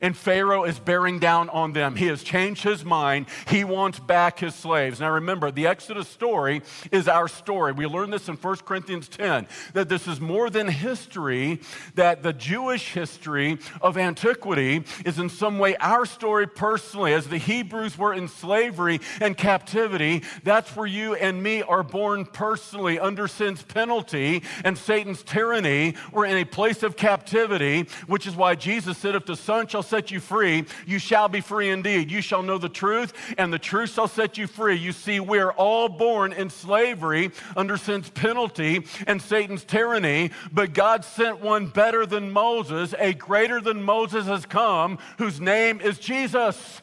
and 0.00 0.16
Pharaoh 0.16 0.64
is 0.64 0.78
bearing 0.78 1.18
down 1.18 1.48
on 1.50 1.72
them. 1.72 1.96
He 1.96 2.06
has 2.06 2.22
changed 2.22 2.62
his 2.62 2.84
mind. 2.84 3.26
He 3.48 3.64
wants 3.64 3.98
back 3.98 4.40
his 4.40 4.54
slaves. 4.54 5.00
Now 5.00 5.10
remember, 5.10 5.50
the 5.50 5.66
Exodus 5.66 6.08
story 6.08 6.62
is 6.90 7.08
our 7.08 7.28
story. 7.28 7.72
We 7.72 7.86
learn 7.86 8.10
this 8.10 8.28
in 8.28 8.36
1 8.36 8.56
Corinthians 8.58 9.08
10 9.08 9.46
that 9.74 9.88
this 9.88 10.06
is 10.08 10.20
more 10.20 10.50
than 10.50 10.68
history, 10.68 11.60
that 11.94 12.22
the 12.22 12.32
Jewish 12.32 12.92
history 12.92 13.58
of 13.80 13.96
antiquity 13.96 14.84
is 15.04 15.18
in 15.18 15.28
some 15.28 15.58
way 15.58 15.76
our 15.76 16.06
story 16.06 16.46
personally. 16.46 17.12
As 17.12 17.28
the 17.28 17.38
Hebrews 17.38 17.96
were 17.96 18.12
in 18.12 18.28
slavery 18.28 19.00
and 19.20 19.36
captivity, 19.36 20.22
that's 20.42 20.74
where 20.74 20.86
you 20.86 21.14
and 21.14 21.42
me 21.42 21.62
are 21.62 21.82
born 21.82 22.24
personally 22.24 22.98
under 22.98 23.28
sin's 23.28 23.62
penalty 23.62 24.42
and 24.64 24.76
Satan's 24.76 25.22
tyranny. 25.22 25.94
We're 26.12 26.26
in 26.26 26.36
a 26.36 26.44
place 26.44 26.82
of 26.82 26.96
captivity, 26.96 27.82
which 28.06 28.26
is 28.26 28.34
why 28.34 28.54
Jesus 28.54 28.98
said, 28.98 29.14
If 29.14 29.26
the 29.26 29.36
Son 29.36 29.66
shall 29.66 29.83
set 29.84 30.10
you 30.10 30.18
free, 30.18 30.64
you 30.86 30.98
shall 30.98 31.28
be 31.28 31.40
free 31.40 31.70
indeed. 31.70 32.10
You 32.10 32.20
shall 32.20 32.42
know 32.42 32.58
the 32.58 32.68
truth, 32.68 33.12
and 33.38 33.52
the 33.52 33.58
truth 33.58 33.94
shall 33.94 34.08
set 34.08 34.36
you 34.36 34.46
free. 34.46 34.74
You 34.74 34.92
see, 34.92 35.20
we're 35.20 35.52
all 35.52 35.88
born 35.88 36.32
in 36.32 36.50
slavery 36.50 37.30
under 37.56 37.76
sin's 37.76 38.10
penalty 38.10 38.86
and 39.06 39.22
Satan's 39.22 39.64
tyranny, 39.64 40.30
but 40.52 40.74
God 40.74 41.04
sent 41.04 41.40
one 41.40 41.66
better 41.66 42.06
than 42.06 42.32
Moses, 42.32 42.94
a 42.98 43.14
greater 43.14 43.60
than 43.60 43.82
Moses 43.82 44.26
has 44.26 44.46
come, 44.46 44.98
whose 45.18 45.40
name 45.40 45.80
is 45.80 45.98
Jesus. 45.98 46.82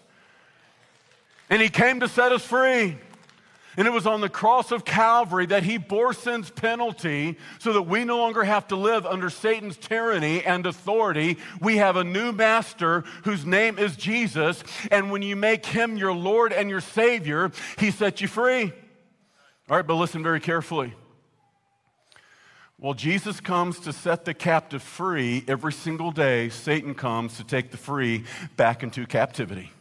And 1.49 1.61
he 1.61 1.67
came 1.69 1.99
to 1.99 2.07
set 2.07 2.31
us 2.31 2.45
free. 2.45 2.97
And 3.77 3.87
it 3.87 3.91
was 3.91 4.05
on 4.05 4.19
the 4.19 4.29
cross 4.29 4.71
of 4.71 4.83
Calvary 4.83 5.45
that 5.45 5.63
he 5.63 5.77
bore 5.77 6.13
sin's 6.13 6.49
penalty 6.49 7.37
so 7.59 7.73
that 7.73 7.83
we 7.83 8.03
no 8.03 8.17
longer 8.17 8.43
have 8.43 8.67
to 8.67 8.75
live 8.75 9.05
under 9.05 9.29
Satan's 9.29 9.77
tyranny 9.77 10.43
and 10.43 10.65
authority. 10.65 11.37
We 11.61 11.77
have 11.77 11.95
a 11.95 12.03
new 12.03 12.33
master 12.33 13.05
whose 13.23 13.45
name 13.45 13.79
is 13.79 13.95
Jesus. 13.95 14.63
And 14.91 15.09
when 15.09 15.21
you 15.21 15.35
make 15.35 15.65
him 15.65 15.95
your 15.95 16.13
Lord 16.13 16.51
and 16.51 16.69
your 16.69 16.81
Savior, 16.81 17.51
he 17.77 17.91
sets 17.91 18.21
you 18.21 18.27
free. 18.27 18.73
All 19.69 19.77
right, 19.77 19.87
but 19.87 19.95
listen 19.95 20.21
very 20.21 20.41
carefully. 20.41 20.93
Well, 22.77 22.93
Jesus 22.93 23.39
comes 23.39 23.79
to 23.81 23.93
set 23.93 24.25
the 24.25 24.33
captive 24.33 24.81
free 24.81 25.45
every 25.47 25.71
single 25.71 26.11
day. 26.11 26.49
Satan 26.49 26.95
comes 26.95 27.37
to 27.37 27.43
take 27.43 27.71
the 27.71 27.77
free 27.77 28.25
back 28.57 28.83
into 28.83 29.05
captivity. 29.05 29.71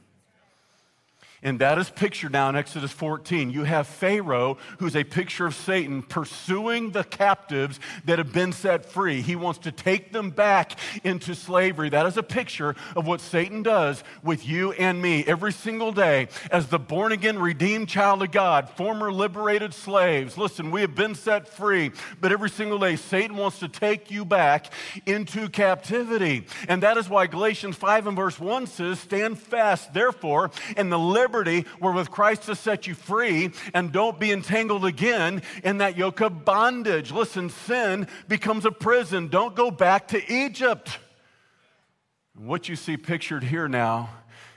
And 1.43 1.59
that 1.61 1.79
is 1.79 1.89
pictured 1.89 2.33
now 2.33 2.51
in 2.51 2.57
Exodus 2.57 2.93
14. 2.93 3.51
You 3.51 3.65
have 3.65 3.87
Pharaoh, 3.87 4.59
who's 4.79 4.95
a 4.95 5.05
picture 5.05 5.47
of 5.47 5.55
Satan, 5.55 6.03
pursuing 6.03 6.91
the 6.91 7.03
captives 7.03 7.81
that 8.05 8.19
have 8.19 8.31
been 8.31 8.53
set 8.53 8.85
free. 8.85 9.23
He 9.23 9.37
wants 9.37 9.61
to 9.61 9.73
take 9.73 10.13
them 10.13 10.31
back 10.31 10.79
into 11.03 11.35
slavery. 11.35 11.89
That 11.89 12.05
is 12.05 12.19
a 12.19 12.23
picture 12.23 12.77
of 12.95 13.07
what 13.07 13.23
Satan 13.23 13.63
does 13.63 14.05
with 14.23 14.47
you 14.47 14.73
and 14.73 15.01
me 15.01 15.25
every 15.27 15.53
single 15.53 15.93
day 15.93 16.29
as 16.51 16.67
the 16.67 16.79
born 16.79 17.11
again, 17.11 17.39
redeemed 17.39 17.89
child 17.89 18.23
of 18.23 18.33
God, 18.33 18.69
former 18.69 19.11
liberated 19.11 19.73
slaves. 19.73 20.37
Listen, 20.37 20.71
we 20.71 20.83
have 20.83 20.95
been 20.95 21.15
set 21.15 21.49
free, 21.49 21.91
but 22.21 22.33
every 22.33 22.51
single 22.51 22.79
day, 22.79 22.97
Satan 22.97 23.39
wants 23.39 23.61
to 23.61 23.69
take 23.69 24.11
you 24.11 24.27
back 24.27 24.71
into 25.07 25.49
captivity. 25.49 26.45
And 26.69 26.83
that 26.83 26.99
is 26.99 27.09
why 27.09 27.27
Galatians 27.29 27.77
5 27.77 28.09
and 28.09 28.17
verse 28.17 28.39
1 28.39 28.67
says, 28.67 29.01
Stand 29.01 29.39
fast, 29.39 29.95
therefore, 29.95 30.51
in 30.77 30.91
the 30.91 30.99
liberty 30.99 31.30
liberty 31.31 31.65
wherewith 31.81 32.11
Christ 32.11 32.47
has 32.47 32.59
set 32.59 32.89
you 32.89 32.95
free, 32.95 33.53
and 33.73 33.93
don't 33.93 34.19
be 34.19 34.33
entangled 34.33 34.85
again 34.85 35.43
in 35.63 35.79
that 35.79 35.97
yoke 35.97 36.21
of 36.21 36.45
bondage. 36.45 37.13
Listen, 37.13 37.51
sin 37.51 38.09
becomes 38.27 38.65
a 38.65 38.73
prison. 38.73 39.29
Don't 39.29 39.55
go 39.55 39.71
back 39.71 40.09
to 40.09 40.33
Egypt. 40.33 40.99
What 42.35 42.69
you 42.69 42.75
see 42.75 42.97
pictured 42.97 43.45
here 43.45 43.69
now 43.69 44.11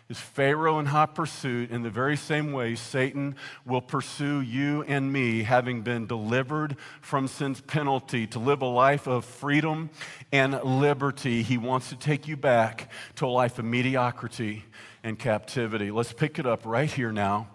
is 0.09 0.17
Pharaoh 0.17 0.79
in 0.79 0.87
hot 0.87 1.13
pursuit. 1.13 1.69
In 1.69 1.83
the 1.83 1.91
very 1.91 2.17
same 2.17 2.51
way, 2.51 2.73
Satan 2.73 3.35
will 3.67 3.81
pursue 3.81 4.41
you 4.41 4.81
and 4.83 5.13
me, 5.13 5.43
having 5.43 5.83
been 5.83 6.07
delivered 6.07 6.75
from 7.01 7.27
sin's 7.27 7.61
penalty 7.61 8.25
to 8.27 8.39
live 8.39 8.63
a 8.63 8.67
life 8.67 9.05
of 9.05 9.25
freedom 9.25 9.91
and 10.31 10.59
liberty. 10.63 11.43
He 11.43 11.59
wants 11.59 11.89
to 11.89 11.95
take 11.95 12.27
you 12.27 12.35
back 12.35 12.89
to 13.17 13.27
a 13.27 13.27
life 13.27 13.59
of 13.59 13.65
mediocrity 13.65 14.65
and 15.03 15.19
captivity. 15.19 15.91
Let's 15.91 16.13
pick 16.13 16.39
it 16.39 16.45
up 16.45 16.65
right 16.65 16.89
here 16.89 17.11
now 17.11 17.49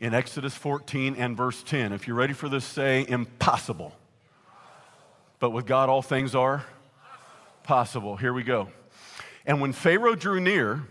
in 0.00 0.14
Exodus 0.14 0.54
14 0.54 1.14
and 1.16 1.36
verse 1.36 1.62
10. 1.62 1.92
If 1.92 2.06
you're 2.06 2.16
ready 2.16 2.32
for 2.32 2.48
this, 2.48 2.64
say 2.64 3.06
impossible. 3.08 3.96
But 5.38 5.50
with 5.50 5.66
God, 5.66 5.88
all 5.88 6.02
things 6.02 6.34
are 6.34 6.64
possible. 7.62 8.16
Here 8.16 8.32
we 8.32 8.42
go. 8.42 8.68
And 9.46 9.60
when 9.60 9.72
Pharaoh 9.72 10.16
drew 10.16 10.40
near, 10.40 10.86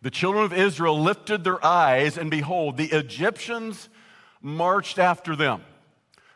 the 0.00 0.10
children 0.10 0.44
of 0.44 0.52
Israel 0.52 1.00
lifted 1.00 1.44
their 1.44 1.64
eyes, 1.64 2.16
and 2.16 2.30
behold, 2.30 2.76
the 2.76 2.90
Egyptians 2.92 3.88
marched 4.40 4.98
after 4.98 5.36
them. 5.36 5.62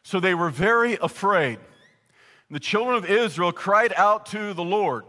So 0.02 0.20
they 0.20 0.34
were 0.34 0.50
very 0.50 0.98
afraid. 1.00 1.58
The 2.50 2.60
children 2.60 2.96
of 2.96 3.08
Israel 3.08 3.52
cried 3.52 3.92
out 3.96 4.26
to 4.26 4.52
the 4.54 4.64
Lord. 4.64 5.04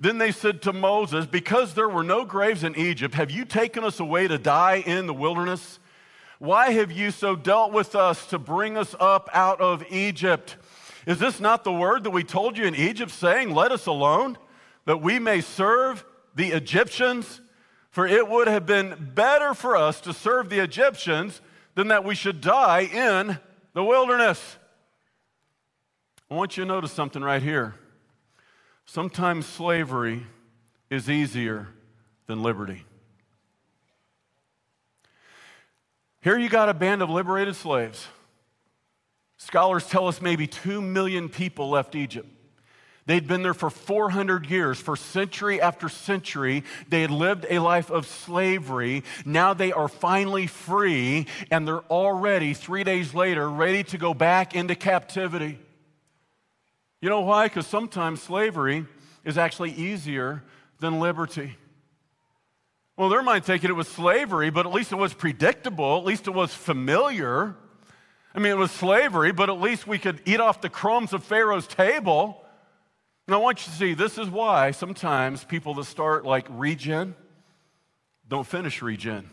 Then 0.00 0.18
they 0.18 0.32
said 0.32 0.62
to 0.62 0.72
Moses, 0.72 1.26
Because 1.26 1.74
there 1.74 1.88
were 1.88 2.02
no 2.02 2.24
graves 2.24 2.64
in 2.64 2.76
Egypt, 2.76 3.14
have 3.14 3.30
you 3.30 3.44
taken 3.44 3.84
us 3.84 4.00
away 4.00 4.28
to 4.28 4.38
die 4.38 4.82
in 4.86 5.06
the 5.06 5.14
wilderness? 5.14 5.78
Why 6.38 6.70
have 6.70 6.92
you 6.92 7.10
so 7.10 7.34
dealt 7.34 7.72
with 7.72 7.96
us 7.96 8.26
to 8.26 8.38
bring 8.38 8.76
us 8.76 8.94
up 9.00 9.28
out 9.32 9.60
of 9.60 9.84
Egypt? 9.90 10.56
Is 11.06 11.18
this 11.18 11.40
not 11.40 11.64
the 11.64 11.72
word 11.72 12.04
that 12.04 12.10
we 12.10 12.22
told 12.22 12.56
you 12.56 12.64
in 12.64 12.74
Egypt, 12.74 13.10
saying, 13.10 13.54
Let 13.54 13.72
us 13.72 13.86
alone, 13.86 14.38
that 14.84 15.02
we 15.02 15.18
may 15.18 15.40
serve 15.40 16.04
the 16.34 16.48
Egyptians? 16.48 17.40
For 17.90 18.06
it 18.06 18.28
would 18.28 18.46
have 18.46 18.66
been 18.66 19.12
better 19.14 19.54
for 19.54 19.74
us 19.74 20.00
to 20.02 20.12
serve 20.12 20.50
the 20.50 20.60
Egyptians 20.60 21.40
than 21.74 21.88
that 21.88 22.04
we 22.04 22.14
should 22.14 22.40
die 22.40 22.82
in 22.82 23.38
the 23.72 23.82
wilderness. 23.82 24.58
I 26.30 26.34
want 26.34 26.56
you 26.56 26.64
to 26.64 26.68
notice 26.68 26.92
something 26.92 27.22
right 27.22 27.42
here. 27.42 27.74
Sometimes 28.90 29.44
slavery 29.44 30.26
is 30.88 31.10
easier 31.10 31.68
than 32.26 32.42
liberty. 32.42 32.86
Here 36.22 36.38
you 36.38 36.48
got 36.48 36.70
a 36.70 36.74
band 36.74 37.02
of 37.02 37.10
liberated 37.10 37.54
slaves. 37.54 38.06
Scholars 39.36 39.86
tell 39.86 40.08
us 40.08 40.22
maybe 40.22 40.46
2 40.46 40.80
million 40.80 41.28
people 41.28 41.68
left 41.68 41.94
Egypt. 41.94 42.30
They'd 43.04 43.26
been 43.26 43.42
there 43.42 43.52
for 43.52 43.68
400 43.68 44.46
years. 44.46 44.78
For 44.78 44.96
century 44.96 45.60
after 45.60 45.90
century, 45.90 46.64
they 46.88 47.02
had 47.02 47.10
lived 47.10 47.44
a 47.50 47.58
life 47.58 47.90
of 47.90 48.06
slavery. 48.06 49.04
Now 49.26 49.52
they 49.52 49.70
are 49.70 49.88
finally 49.88 50.46
free, 50.46 51.26
and 51.50 51.68
they're 51.68 51.84
already, 51.90 52.54
three 52.54 52.84
days 52.84 53.12
later, 53.12 53.50
ready 53.50 53.84
to 53.84 53.98
go 53.98 54.14
back 54.14 54.54
into 54.54 54.74
captivity. 54.74 55.58
You 57.00 57.08
know 57.08 57.20
why? 57.20 57.46
Because 57.46 57.66
sometimes 57.66 58.22
slavery 58.22 58.86
is 59.24 59.38
actually 59.38 59.72
easier 59.72 60.42
than 60.80 61.00
liberty. 61.00 61.56
Well, 62.96 63.08
their 63.08 63.22
mind 63.22 63.44
thinking 63.44 63.70
it 63.70 63.74
was 63.74 63.86
slavery, 63.86 64.50
but 64.50 64.66
at 64.66 64.72
least 64.72 64.90
it 64.90 64.96
was 64.96 65.14
predictable, 65.14 65.98
at 65.98 66.04
least 66.04 66.26
it 66.26 66.34
was 66.34 66.52
familiar. 66.52 67.54
I 68.34 68.40
mean, 68.40 68.52
it 68.52 68.58
was 68.58 68.72
slavery, 68.72 69.30
but 69.30 69.48
at 69.48 69.60
least 69.60 69.86
we 69.86 69.98
could 69.98 70.20
eat 70.24 70.40
off 70.40 70.60
the 70.60 70.68
crumbs 70.68 71.12
of 71.12 71.22
Pharaoh's 71.22 71.68
table. 71.68 72.44
And 73.26 73.34
I 73.34 73.38
want 73.38 73.64
you 73.64 73.70
to 73.70 73.78
see 73.78 73.94
this 73.94 74.18
is 74.18 74.28
why 74.28 74.72
sometimes 74.72 75.44
people 75.44 75.74
that 75.74 75.84
start 75.84 76.26
like 76.26 76.46
regen 76.50 77.14
don't 78.26 78.46
finish 78.46 78.82
regen. 78.82 79.30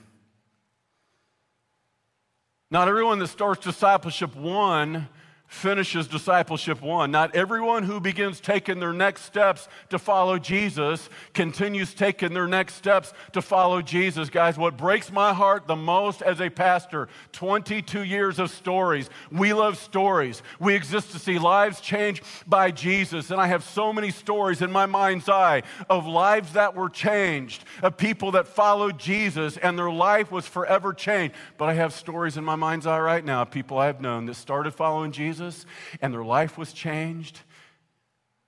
Not 2.70 2.88
everyone 2.88 3.20
that 3.20 3.28
starts 3.28 3.64
discipleship 3.64 4.36
one 4.36 5.08
finishes 5.48 6.08
discipleship 6.08 6.82
one. 6.82 7.12
Not 7.12 7.36
everyone 7.36 7.84
who 7.84 8.00
begins 8.00 8.40
taking 8.40 8.80
their 8.80 8.94
next 8.94 9.24
steps 9.24 9.68
to 9.90 10.00
follow 10.00 10.40
Jesus 10.40 11.10
continues 11.34 11.94
taking 11.94 12.34
their 12.34 12.48
next 12.48 12.76
steps 12.76 13.14
to 13.34 13.42
follow 13.42 13.82
Jesus. 13.82 14.30
Guys, 14.30 14.58
what 14.58 14.76
breaks 14.76 15.12
my 15.12 15.34
heart 15.34 15.68
the 15.68 15.76
most 15.76 16.22
as 16.22 16.42
a 16.42 16.50
pastor 16.50 17.08
22 17.34 18.04
years 18.04 18.40
of 18.40 18.50
stories. 18.50 19.10
We 19.32 19.54
love 19.54 19.78
stories. 19.78 20.42
We 20.60 20.76
exist 20.76 21.12
to 21.12 21.20
see 21.20 21.38
lives 21.38 21.80
changed 21.80 22.24
by 22.48 22.72
Jesus. 22.72 23.30
And 23.30 23.40
I 23.40 23.48
have 23.48 23.64
so 23.64 23.94
many 23.94 24.12
stories 24.12 24.62
in 24.62 24.72
my 24.72 24.88
mind's 24.88 25.30
eye 25.30 25.64
of 25.90 26.08
lives 26.08 26.54
that 26.54 26.76
were 26.76 26.90
changed, 26.90 27.64
of 27.84 27.98
people 27.98 28.32
that 28.32 28.48
followed 28.48 28.98
Jesus 28.98 29.58
and 29.58 29.78
their 29.78 29.92
life 29.92 30.32
was 30.32 30.48
forever 30.48 30.92
changed. 30.94 31.36
But 31.58 31.70
I 31.70 31.74
have 31.74 31.94
stories 31.94 32.36
in 32.36 32.44
my 32.44 32.56
mind's 32.56 32.88
eye 32.88 33.00
right 33.00 33.24
now, 33.24 33.44
of 33.44 33.52
people 33.52 33.78
I 33.78 33.86
have 33.88 34.02
known 34.02 34.26
that 34.26 34.36
started 34.36 34.72
following 34.72 35.12
Jesus 35.12 35.35
Jesus 35.36 35.66
and 36.02 36.14
their 36.14 36.24
life 36.24 36.58
was 36.58 36.72
changed. 36.72 37.42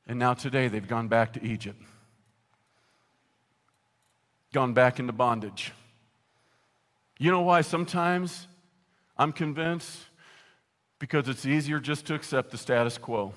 And 0.08 0.17
now 0.17 0.34
today 0.34 0.69
they've 0.69 0.88
gone 0.88 1.10
back 1.10 1.34
to 1.34 1.43
Egypt, 1.43 1.82
gone 4.54 4.73
back 4.73 5.00
into 5.00 5.12
bondage. 5.12 5.73
You 7.19 7.30
know 7.32 7.41
why 7.41 7.60
sometimes 7.60 8.47
I'm 9.17 9.34
convinced? 9.34 10.00
Because 11.00 11.28
it's 11.28 11.45
easier 11.45 11.80
just 11.80 12.06
to 12.06 12.15
accept 12.15 12.52
the 12.52 12.58
status 12.58 12.97
quo. 12.97 13.34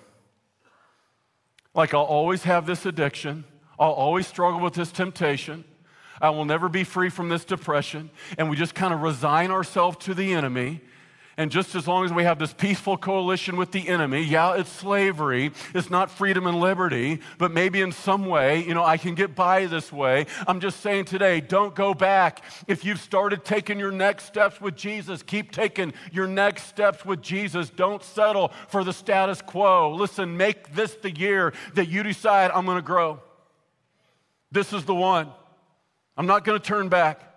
Like 1.75 1.93
I'll 1.93 2.03
always 2.03 2.45
have 2.45 2.67
this 2.67 2.87
addiction, 2.87 3.45
I'll 3.81 3.91
always 3.91 4.29
struggle 4.29 4.61
with 4.61 4.75
this 4.75 4.93
temptation. 4.93 5.65
I 6.23 6.31
will 6.31 6.45
never 6.45 6.69
be 6.69 6.85
free 6.85 7.09
from 7.09 7.31
this 7.31 7.47
depression. 7.47 8.11
And 8.37 8.51
we 8.51 8.57
just 8.57 8.75
kind 8.75 8.93
of 8.93 9.01
resign 9.01 9.51
ourselves 9.51 9.97
to 10.05 10.13
the 10.13 10.35
enemy 10.35 10.83
and 11.41 11.51
just 11.51 11.75
as 11.75 11.89
long 11.89 12.05
as 12.05 12.13
we 12.13 12.25
have 12.25 12.39
this 12.39 12.53
peaceful 12.53 12.99
coalition 12.99 13.57
with 13.57 13.73
the 13.73 13.89
enemy, 13.89 14.21
yeah, 14.21 14.57
it's 14.57 14.69
slavery, 14.69 15.53
it's 15.75 15.89
not 15.89 16.11
freedom 16.11 16.47
and 16.47 16.61
liberty, 16.61 17.19
but 17.39 17.51
maybe 17.51 17.81
in 17.81 17.93
some 17.93 18.27
way, 18.27 18.63
you 18.63 18.75
know, 18.75 18.85
I 18.85 18.99
can 18.99 19.15
get 19.15 19.35
by 19.35 19.65
this 19.65 19.91
way. 19.91 20.27
I'm 20.47 20.61
just 20.61 20.81
saying 20.81 21.07
today, 21.07 21.41
don't 21.41 21.75
go 21.75 21.95
back. 21.95 22.45
If 22.69 22.85
you've 22.85 23.01
started 23.01 23.43
taking 23.43 23.79
your 23.79 23.91
next 23.91 24.25
steps 24.25 24.61
with 24.61 24.77
Jesus, 24.77 25.23
keep 25.23 25.51
taking 25.51 25.95
your 26.13 26.27
next 26.27 26.65
steps 26.65 27.07
with 27.07 27.23
Jesus. 27.23 27.71
Don't 27.71 28.03
settle 28.03 28.53
for 28.69 28.85
the 28.85 28.93
status 28.93 29.41
quo. 29.41 29.95
Listen, 29.95 30.37
make 30.37 30.75
this 30.75 30.93
the 30.97 31.11
year 31.11 31.55
that 31.73 31.89
you 31.89 32.03
decide 32.03 32.51
I'm 32.51 32.67
going 32.67 32.77
to 32.77 32.83
grow. 32.83 33.19
This 34.53 34.75
is 34.75 34.85
the 34.85 34.95
one. 34.95 35.31
I'm 36.19 36.27
not 36.27 36.45
going 36.45 36.61
to 36.61 36.63
turn 36.63 36.91
back. 36.91 37.30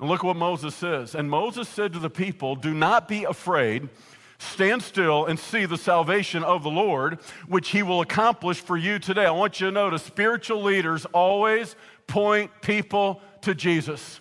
And 0.00 0.08
look 0.08 0.22
what 0.22 0.36
Moses 0.36 0.74
says. 0.74 1.14
And 1.14 1.30
Moses 1.30 1.68
said 1.68 1.92
to 1.92 1.98
the 1.98 2.10
people, 2.10 2.56
Do 2.56 2.74
not 2.74 3.08
be 3.08 3.24
afraid. 3.24 3.88
Stand 4.38 4.82
still 4.82 5.26
and 5.26 5.38
see 5.38 5.66
the 5.66 5.78
salvation 5.78 6.42
of 6.42 6.64
the 6.64 6.70
Lord, 6.70 7.20
which 7.46 7.68
he 7.68 7.82
will 7.84 8.00
accomplish 8.00 8.60
for 8.60 8.76
you 8.76 8.98
today. 8.98 9.24
I 9.24 9.30
want 9.30 9.60
you 9.60 9.66
to 9.66 9.72
notice 9.72 10.02
spiritual 10.02 10.62
leaders 10.62 11.04
always 11.06 11.76
point 12.08 12.50
people 12.60 13.20
to 13.42 13.54
Jesus. 13.54 14.20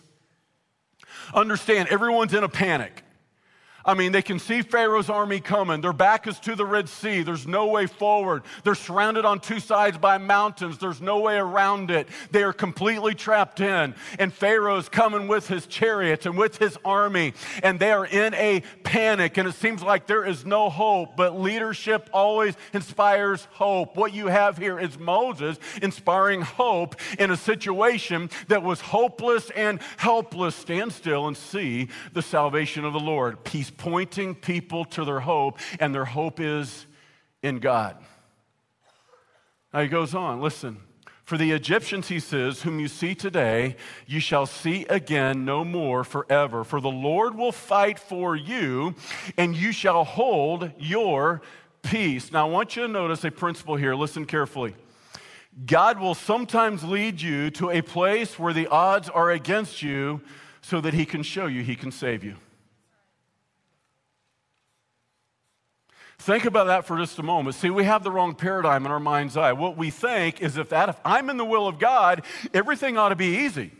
Understand, 1.33 1.89
everyone's 1.89 2.33
in 2.33 2.43
a 2.43 2.49
panic. 2.49 3.03
I 3.83 3.95
mean, 3.95 4.11
they 4.11 4.21
can 4.21 4.37
see 4.37 4.61
Pharaoh's 4.61 5.09
army 5.09 5.39
coming. 5.39 5.81
Their 5.81 5.93
back 5.93 6.27
is 6.27 6.39
to 6.41 6.55
the 6.55 6.65
Red 6.65 6.87
Sea. 6.87 7.23
There's 7.23 7.47
no 7.47 7.67
way 7.67 7.87
forward. 7.87 8.43
They're 8.63 8.75
surrounded 8.75 9.25
on 9.25 9.39
two 9.39 9.59
sides 9.59 9.97
by 9.97 10.19
mountains. 10.19 10.77
There's 10.77 11.01
no 11.01 11.19
way 11.19 11.37
around 11.37 11.89
it. 11.89 12.07
They 12.29 12.43
are 12.43 12.53
completely 12.53 13.15
trapped 13.15 13.59
in. 13.59 13.95
And 14.19 14.31
Pharaoh's 14.31 14.87
coming 14.87 15.27
with 15.27 15.47
his 15.47 15.65
chariots 15.65 16.27
and 16.27 16.37
with 16.37 16.57
his 16.57 16.77
army. 16.85 17.33
And 17.63 17.79
they 17.79 17.91
are 17.91 18.05
in 18.05 18.35
a 18.35 18.61
panic. 18.83 19.37
And 19.37 19.47
it 19.47 19.55
seems 19.55 19.81
like 19.81 20.05
there 20.05 20.25
is 20.25 20.45
no 20.45 20.69
hope. 20.69 21.17
But 21.17 21.39
leadership 21.39 22.09
always 22.13 22.55
inspires 22.73 23.47
hope. 23.51 23.97
What 23.97 24.13
you 24.13 24.27
have 24.27 24.57
here 24.57 24.79
is 24.79 24.99
Moses 24.99 25.57
inspiring 25.81 26.41
hope 26.41 26.95
in 27.17 27.31
a 27.31 27.37
situation 27.37 28.29
that 28.47 28.61
was 28.61 28.79
hopeless 28.79 29.49
and 29.55 29.81
helpless. 29.97 30.55
Stand 30.55 30.93
still 30.93 31.27
and 31.27 31.35
see 31.35 31.87
the 32.13 32.21
salvation 32.21 32.85
of 32.85 32.93
the 32.93 32.99
Lord. 32.99 33.43
Peace 33.43 33.70
pointing 33.71 34.35
people 34.35 34.85
to 34.85 35.05
their 35.05 35.21
hope, 35.21 35.59
and 35.79 35.95
their 35.95 36.05
hope 36.05 36.39
is 36.39 36.85
in 37.41 37.59
God. 37.59 37.97
Now 39.73 39.81
he 39.81 39.87
goes 39.87 40.13
on, 40.13 40.41
listen. 40.41 40.77
For 41.23 41.37
the 41.37 41.51
Egyptians, 41.51 42.09
he 42.09 42.19
says, 42.19 42.63
whom 42.63 42.79
you 42.79 42.89
see 42.89 43.15
today, 43.15 43.77
you 44.05 44.19
shall 44.19 44.45
see 44.45 44.85
again 44.89 45.45
no 45.45 45.63
more 45.63 46.03
forever. 46.03 46.65
For 46.65 46.81
the 46.81 46.91
Lord 46.91 47.35
will 47.35 47.53
fight 47.53 47.97
for 47.97 48.35
you, 48.35 48.95
and 49.37 49.55
you 49.55 49.71
shall 49.71 50.03
hold 50.03 50.71
your 50.77 51.41
peace. 51.83 52.33
Now, 52.33 52.47
I 52.47 52.51
want 52.51 52.75
you 52.75 52.81
to 52.81 52.87
notice 52.89 53.23
a 53.23 53.31
principle 53.31 53.77
here. 53.77 53.95
Listen 53.95 54.25
carefully. 54.25 54.75
God 55.65 55.99
will 55.99 56.15
sometimes 56.15 56.83
lead 56.83 57.21
you 57.21 57.49
to 57.51 57.69
a 57.69 57.81
place 57.81 58.37
where 58.37 58.53
the 58.53 58.67
odds 58.67 59.07
are 59.07 59.31
against 59.31 59.81
you 59.81 60.21
so 60.61 60.81
that 60.81 60.93
he 60.93 61.05
can 61.05 61.23
show 61.23 61.45
you 61.45 61.63
he 61.63 61.75
can 61.75 61.91
save 61.91 62.23
you. 62.23 62.35
Think 66.21 66.45
about 66.45 66.67
that 66.67 66.85
for 66.85 66.99
just 66.99 67.17
a 67.17 67.23
moment. 67.23 67.55
See, 67.55 67.71
we 67.71 67.83
have 67.85 68.03
the 68.03 68.11
wrong 68.11 68.35
paradigm 68.35 68.85
in 68.85 68.91
our 68.91 68.99
mind's 68.99 69.35
eye. 69.35 69.53
What 69.53 69.75
we 69.75 69.89
think 69.89 70.39
is 70.39 70.55
if 70.55 70.69
that 70.69 70.87
if 70.87 70.95
I'm 71.03 71.31
in 71.31 71.37
the 71.37 71.45
will 71.45 71.67
of 71.67 71.79
God, 71.79 72.23
everything 72.53 72.95
ought 72.95 73.09
to 73.09 73.15
be 73.15 73.39
easy. 73.39 73.71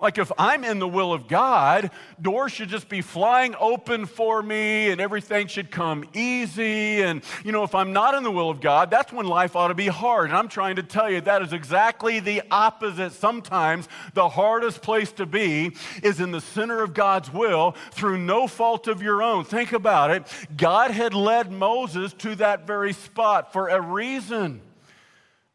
Like 0.00 0.18
if 0.18 0.30
I'm 0.38 0.62
in 0.62 0.78
the 0.78 0.86
will 0.86 1.12
of 1.12 1.26
God, 1.26 1.90
doors 2.22 2.52
should 2.52 2.68
just 2.68 2.88
be 2.88 3.00
flying 3.00 3.56
open 3.58 4.06
for 4.06 4.42
me 4.42 4.90
and 4.90 5.00
everything 5.00 5.48
should 5.48 5.70
come 5.72 6.04
easy. 6.12 7.02
And, 7.02 7.22
you 7.44 7.50
know, 7.50 7.64
if 7.64 7.74
I'm 7.74 7.92
not 7.92 8.14
in 8.14 8.22
the 8.22 8.30
will 8.30 8.48
of 8.48 8.60
God, 8.60 8.90
that's 8.90 9.12
when 9.12 9.26
life 9.26 9.56
ought 9.56 9.68
to 9.68 9.74
be 9.74 9.88
hard. 9.88 10.28
And 10.28 10.38
I'm 10.38 10.48
trying 10.48 10.76
to 10.76 10.84
tell 10.84 11.10
you 11.10 11.20
that 11.22 11.42
is 11.42 11.52
exactly 11.52 12.20
the 12.20 12.42
opposite. 12.50 13.12
Sometimes 13.12 13.88
the 14.14 14.28
hardest 14.28 14.82
place 14.82 15.10
to 15.12 15.26
be 15.26 15.72
is 16.02 16.20
in 16.20 16.30
the 16.30 16.40
center 16.40 16.82
of 16.82 16.94
God's 16.94 17.32
will 17.32 17.74
through 17.90 18.18
no 18.18 18.46
fault 18.46 18.86
of 18.86 19.02
your 19.02 19.22
own. 19.22 19.44
Think 19.44 19.72
about 19.72 20.12
it. 20.12 20.26
God 20.56 20.92
had 20.92 21.12
led 21.12 21.50
Moses 21.50 22.12
to 22.14 22.36
that 22.36 22.66
very 22.66 22.92
spot 22.92 23.52
for 23.52 23.68
a 23.68 23.80
reason 23.80 24.60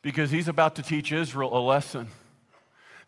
because 0.02 0.32
he's 0.32 0.50
about 0.50 0.76
to 0.76 0.84
teach 0.84 1.14
Israel 1.14 1.58
a 1.58 1.62
lesson. 1.62 2.10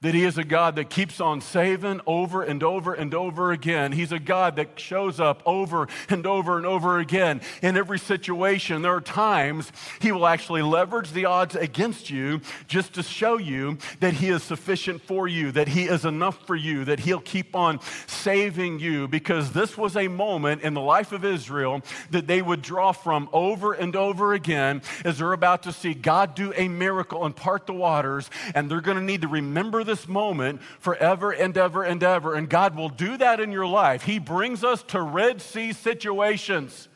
That 0.05 0.13
He 0.13 0.23
is 0.23 0.37
a 0.37 0.43
God 0.43 0.75
that 0.75 0.91
keeps 0.91 1.19
on 1.19 1.41
saving 1.41 1.99
over 2.05 2.43
and 2.43 2.61
over 2.61 2.93
and 2.93 3.11
over 3.15 3.51
again. 3.51 3.91
He's 3.91 4.11
a 4.11 4.19
God 4.19 4.55
that 4.57 4.79
shows 4.79 5.19
up 5.19 5.41
over 5.47 5.87
and 6.09 6.27
over 6.27 6.57
and 6.57 6.65
over 6.67 6.99
again 6.99 7.41
in 7.63 7.75
every 7.75 7.97
situation. 7.97 8.83
There 8.83 8.93
are 8.93 9.01
times 9.01 9.71
He 9.99 10.11
will 10.11 10.27
actually 10.27 10.61
leverage 10.61 11.11
the 11.11 11.25
odds 11.25 11.55
against 11.55 12.11
you 12.11 12.41
just 12.67 12.93
to 12.93 13.01
show 13.01 13.39
you 13.39 13.79
that 13.99 14.13
He 14.13 14.29
is 14.29 14.43
sufficient 14.43 15.01
for 15.01 15.27
you, 15.27 15.51
that 15.53 15.69
He 15.69 15.85
is 15.85 16.05
enough 16.05 16.45
for 16.45 16.55
you, 16.55 16.85
that 16.85 16.99
He'll 16.99 17.19
keep 17.19 17.55
on 17.55 17.79
saving 18.05 18.79
you, 18.79 19.07
because 19.07 19.53
this 19.53 19.75
was 19.75 19.97
a 19.97 20.07
moment 20.07 20.61
in 20.61 20.75
the 20.75 20.81
life 20.81 21.13
of 21.13 21.25
Israel 21.25 21.81
that 22.11 22.27
they 22.27 22.43
would 22.43 22.61
draw 22.61 22.91
from 22.91 23.27
over 23.33 23.73
and 23.73 23.95
over 23.95 24.35
again 24.35 24.83
as 25.03 25.17
they're 25.17 25.33
about 25.33 25.63
to 25.63 25.73
see 25.73 25.95
God 25.95 26.35
do 26.35 26.53
a 26.55 26.67
miracle 26.67 27.25
and 27.25 27.35
part 27.35 27.65
the 27.65 27.73
waters, 27.73 28.29
and 28.53 28.69
they're 28.69 28.81
going 28.81 28.97
to 28.97 29.03
need 29.03 29.23
to 29.23 29.27
remember 29.27 29.83
this 29.83 29.94
moment 30.08 30.62
forever 30.79 31.31
and 31.31 31.58
ever 31.58 31.84
and 31.84 32.03
ever. 32.03 32.34
And 32.34 32.49
God 32.49 32.75
will 32.75 32.89
do 32.89 33.17
that 33.17 33.39
in 33.39 33.51
your 33.51 33.67
life. 33.67 34.03
He 34.03 34.19
brings 34.19 34.63
us 34.63 34.84
to 34.89 35.01
Red 35.01 35.41
Sea 35.41 35.73
situations 35.73 36.89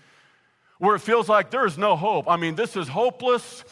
where 0.79 0.95
it 0.95 0.99
feels 0.99 1.27
like 1.29 1.51
there 1.51 1.65
is 1.65 1.77
no 1.77 1.95
hope. 1.95 2.29
I 2.29 2.38
mean, 2.38 2.55
this 2.55 2.75
is 2.75 2.88
hopeless 2.88 3.63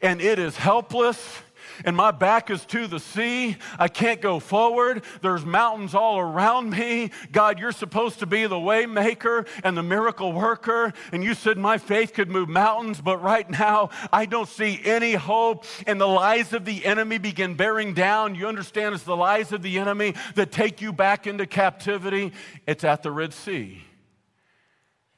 and 0.00 0.20
it 0.20 0.38
is 0.38 0.56
helpless 0.56 1.42
and 1.84 1.96
my 1.96 2.10
back 2.10 2.50
is 2.50 2.64
to 2.66 2.86
the 2.86 3.00
sea. 3.00 3.56
I 3.78 3.88
can't 3.88 4.20
go 4.20 4.38
forward. 4.38 5.04
There's 5.22 5.44
mountains 5.44 5.94
all 5.94 6.18
around 6.18 6.70
me. 6.70 7.10
God, 7.32 7.58
you're 7.58 7.72
supposed 7.72 8.18
to 8.20 8.26
be 8.26 8.46
the 8.46 8.58
way 8.58 8.86
maker 8.86 9.46
and 9.62 9.76
the 9.76 9.82
miracle 9.82 10.32
worker. 10.32 10.92
And 11.12 11.24
you 11.24 11.34
said 11.34 11.58
my 11.58 11.78
faith 11.78 12.12
could 12.12 12.30
move 12.30 12.48
mountains, 12.48 13.00
but 13.00 13.22
right 13.22 13.48
now 13.48 13.90
I 14.12 14.26
don't 14.26 14.48
see 14.48 14.80
any 14.84 15.14
hope. 15.14 15.64
And 15.86 16.00
the 16.00 16.08
lies 16.08 16.52
of 16.52 16.64
the 16.64 16.84
enemy 16.84 17.18
begin 17.18 17.54
bearing 17.54 17.94
down. 17.94 18.34
You 18.34 18.46
understand 18.46 18.94
it's 18.94 19.04
the 19.04 19.16
lies 19.16 19.52
of 19.52 19.62
the 19.62 19.78
enemy 19.78 20.14
that 20.34 20.52
take 20.52 20.80
you 20.80 20.92
back 20.92 21.26
into 21.26 21.46
captivity. 21.46 22.32
It's 22.66 22.84
at 22.84 23.02
the 23.02 23.10
Red 23.10 23.32
Sea. 23.32 23.82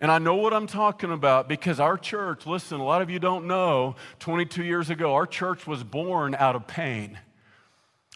And 0.01 0.11
I 0.11 0.19
know 0.19 0.35
what 0.35 0.53
I'm 0.53 0.67
talking 0.67 1.11
about 1.11 1.49
because 1.49 1.81
our 1.81 1.97
church, 1.97 2.47
listen, 2.47 2.81
a 2.81 2.85
lot 2.85 3.01
of 3.01 3.09
you 3.09 3.19
don't 3.19 3.47
know, 3.47 3.97
22 4.19 4.63
years 4.63 4.91
ago, 4.91 5.15
our 5.15 5.27
church 5.27 5.67
was 5.67 5.83
born 5.83 6.35
out 6.35 6.55
of 6.55 6.67
pain. 6.67 7.19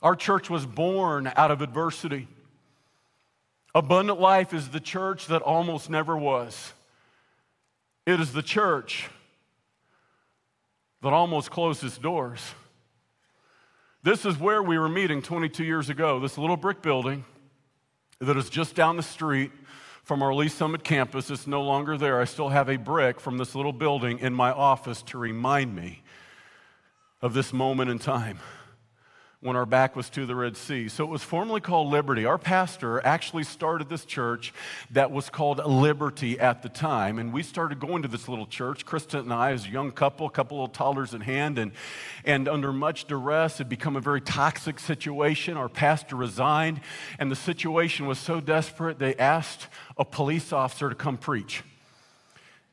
Our 0.03 0.15
church 0.15 0.51
was 0.51 0.67
born 0.67 1.33
out 1.37 1.51
of 1.51 1.63
adversity. 1.63 2.29
Abundant 3.75 4.21
Life 4.21 4.53
is 4.53 4.69
the 4.69 4.81
church 4.81 5.27
that 5.29 5.43
almost 5.43 5.89
never 5.89 6.17
was. 6.17 6.73
It 8.07 8.21
is 8.21 8.33
the 8.33 8.43
church 8.43 9.09
that 11.03 11.13
almost 11.13 11.51
closed 11.51 11.83
its 11.83 11.97
doors. 11.97 12.41
This 14.03 14.25
is 14.25 14.39
where 14.39 14.63
we 14.63 14.79
were 14.79 14.89
meeting 14.89 15.23
22 15.23 15.65
years 15.65 15.89
ago, 15.89 16.21
this 16.21 16.37
little 16.37 16.57
brick 16.57 16.83
building 16.83 17.25
that 18.19 18.37
is 18.37 18.51
just 18.51 18.75
down 18.75 18.97
the 18.97 19.03
street 19.03 19.51
from 20.11 20.25
our 20.25 20.35
Lee 20.35 20.49
Summit 20.49 20.83
campus. 20.83 21.31
It's 21.31 21.47
no 21.47 21.63
longer 21.63 21.97
there. 21.97 22.21
I 22.21 22.25
still 22.25 22.49
have 22.49 22.69
a 22.69 22.77
brick 22.77 23.21
from 23.21 23.39
this 23.39 23.55
little 23.55 23.73
building 23.73 24.19
in 24.19 24.35
my 24.35 24.51
office 24.51 25.03
to 25.03 25.19
remind 25.19 25.77
me 25.77 26.03
of 27.23 27.33
this 27.33 27.53
moment 27.53 27.93
in 27.93 28.01
time 28.01 28.41
when 29.43 29.57
our 29.57 29.65
back 29.65 29.97
was 29.97 30.11
to 30.11 30.27
the 30.27 30.35
Red 30.35 30.55
Sea. 30.55 30.89
So 30.89 31.03
it 31.05 31.09
was 31.09 31.23
formerly 31.23 31.63
called 31.63 31.89
Liberty. 31.89 32.27
Our 32.27 32.37
pastor 32.37 33.05
actually 33.07 33.45
started 33.45 33.89
this 33.89 34.05
church 34.05 34.53
that 34.91 35.11
was 35.11 35.31
called 35.31 35.65
Liberty 35.65 36.39
at 36.39 36.63
the 36.63 36.69
time. 36.69 37.19
And 37.19 37.33
we 37.33 37.43
started 37.43 37.81
going 37.81 38.03
to 38.03 38.09
this 38.09 38.29
little 38.29 38.47
church, 38.47 38.85
Krista 38.85 39.21
and 39.21 39.33
I, 39.33 39.53
as 39.53 39.65
a 39.65 39.71
young 39.71 39.93
couple, 39.93 40.27
a 40.27 40.31
couple 40.31 40.63
of 40.63 40.73
toddlers 40.73 41.15
in 41.15 41.23
hand. 41.23 41.59
And, 41.59 41.73
and 42.27 42.49
under 42.49 42.71
much 42.71 43.07
duress, 43.07 43.55
it 43.55 43.59
had 43.59 43.69
become 43.71 43.97
a 43.97 44.01
very 44.01 44.21
toxic 44.21 44.79
situation. 44.79 45.57
Our 45.57 45.71
pastor 45.71 46.17
resigned, 46.17 46.83
and 47.19 47.33
the 47.33 47.37
situation 47.37 48.07
was 48.07 48.19
so 48.19 48.41
desperate, 48.41 48.99
they 48.99 49.15
asked 49.15 49.69
a 49.97 50.05
police 50.05 50.53
officer 50.53 50.91
to 50.91 50.95
come 50.95 51.17
preach. 51.17 51.63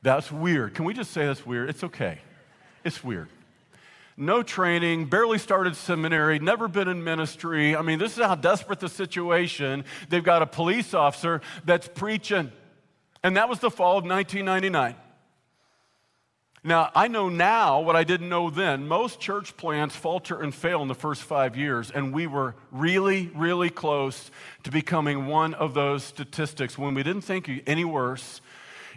That's 0.02 0.30
weird. 0.30 0.74
Can 0.74 0.84
we 0.84 0.92
just 0.92 1.12
say 1.12 1.24
that's 1.24 1.46
weird? 1.46 1.70
It's 1.70 1.82
okay. 1.82 2.18
It's 2.84 3.02
weird 3.02 3.28
no 4.18 4.42
training, 4.42 5.06
barely 5.06 5.38
started 5.38 5.76
seminary, 5.76 6.38
never 6.40 6.66
been 6.66 6.88
in 6.88 7.04
ministry. 7.04 7.76
I 7.76 7.82
mean, 7.82 7.98
this 7.98 8.18
is 8.18 8.24
how 8.24 8.34
desperate 8.34 8.80
the 8.80 8.88
situation. 8.88 9.84
They've 10.08 10.24
got 10.24 10.42
a 10.42 10.46
police 10.46 10.92
officer 10.92 11.40
that's 11.64 11.88
preaching. 11.88 12.50
And 13.22 13.36
that 13.36 13.48
was 13.48 13.60
the 13.60 13.70
fall 13.70 13.98
of 13.98 14.04
1999. 14.04 14.96
Now, 16.64 16.90
I 16.94 17.06
know 17.06 17.28
now 17.28 17.80
what 17.80 17.94
I 17.94 18.02
didn't 18.02 18.28
know 18.28 18.50
then. 18.50 18.88
Most 18.88 19.20
church 19.20 19.56
plants 19.56 19.94
falter 19.94 20.42
and 20.42 20.52
fail 20.52 20.82
in 20.82 20.88
the 20.88 20.94
first 20.94 21.22
five 21.22 21.56
years, 21.56 21.90
and 21.90 22.12
we 22.12 22.26
were 22.26 22.56
really, 22.72 23.30
really 23.34 23.70
close 23.70 24.30
to 24.64 24.72
becoming 24.72 25.26
one 25.26 25.54
of 25.54 25.74
those 25.74 26.02
statistics 26.02 26.76
when 26.76 26.94
we 26.94 27.04
didn't 27.04 27.22
think 27.22 27.48
any 27.66 27.84
worse 27.84 28.40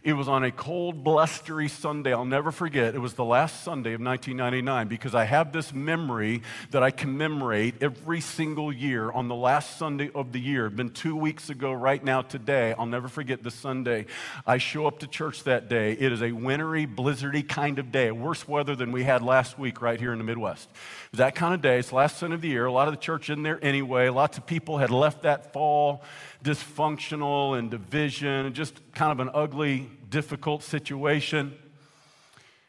it 0.03 0.13
was 0.13 0.27
on 0.27 0.43
a 0.43 0.51
cold, 0.51 1.03
blustery 1.03 1.67
Sunday. 1.67 2.11
I'll 2.11 2.25
never 2.25 2.51
forget. 2.51 2.95
It 2.95 2.99
was 2.99 3.13
the 3.13 3.23
last 3.23 3.63
Sunday 3.63 3.93
of 3.93 4.01
1999 4.01 4.87
because 4.87 5.13
I 5.13 5.25
have 5.25 5.53
this 5.53 5.73
memory 5.73 6.41
that 6.71 6.81
I 6.81 6.89
commemorate 6.89 7.75
every 7.81 8.19
single 8.19 8.73
year 8.73 9.11
on 9.11 9.27
the 9.27 9.35
last 9.35 9.77
Sunday 9.77 10.09
of 10.15 10.31
the 10.31 10.39
year. 10.39 10.65
It's 10.65 10.75
been 10.75 10.89
two 10.89 11.15
weeks 11.15 11.51
ago, 11.51 11.71
right 11.71 12.03
now, 12.03 12.23
today. 12.23 12.73
I'll 12.79 12.87
never 12.87 13.07
forget 13.07 13.43
the 13.43 13.51
Sunday. 13.51 14.07
I 14.47 14.57
show 14.57 14.87
up 14.87 14.99
to 14.99 15.07
church 15.07 15.43
that 15.43 15.69
day. 15.69 15.91
It 15.91 16.11
is 16.11 16.23
a 16.23 16.31
wintry, 16.31 16.87
blizzardy 16.87 17.47
kind 17.47 17.77
of 17.77 17.91
day, 17.91 18.09
worse 18.09 18.47
weather 18.47 18.75
than 18.75 18.91
we 18.91 19.03
had 19.03 19.21
last 19.21 19.59
week 19.59 19.83
right 19.83 19.99
here 19.99 20.13
in 20.13 20.17
the 20.17 20.23
Midwest. 20.23 20.67
It 20.71 21.11
was 21.11 21.17
that 21.19 21.35
kind 21.35 21.53
of 21.53 21.61
day. 21.61 21.77
It's 21.77 21.89
the 21.89 21.95
last 21.95 22.17
Sunday 22.17 22.35
of 22.35 22.41
the 22.41 22.49
year. 22.49 22.65
A 22.65 22.71
lot 22.71 22.87
of 22.87 22.95
the 22.95 22.99
church 22.99 23.29
in 23.29 23.43
there 23.43 23.63
anyway. 23.63 24.09
Lots 24.09 24.39
of 24.39 24.47
people 24.47 24.79
had 24.79 24.89
left 24.89 25.23
that 25.23 25.53
fall 25.53 26.01
dysfunctional 26.43 27.57
and 27.57 27.69
division, 27.69 28.53
just 28.53 28.79
kind 28.93 29.11
of 29.11 29.19
an 29.19 29.31
ugly, 29.33 29.89
difficult 30.09 30.63
situation. 30.63 31.57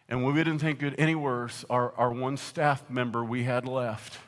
And 0.08 0.22
when 0.22 0.35
we 0.35 0.44
didn't 0.44 0.61
think 0.61 0.82
it 0.82 0.94
any 0.98 1.14
worse, 1.14 1.64
our, 1.70 1.92
our 1.96 2.12
one 2.12 2.37
staff 2.37 2.88
member 2.90 3.24
we 3.24 3.44
had 3.44 3.66
left 3.66 4.18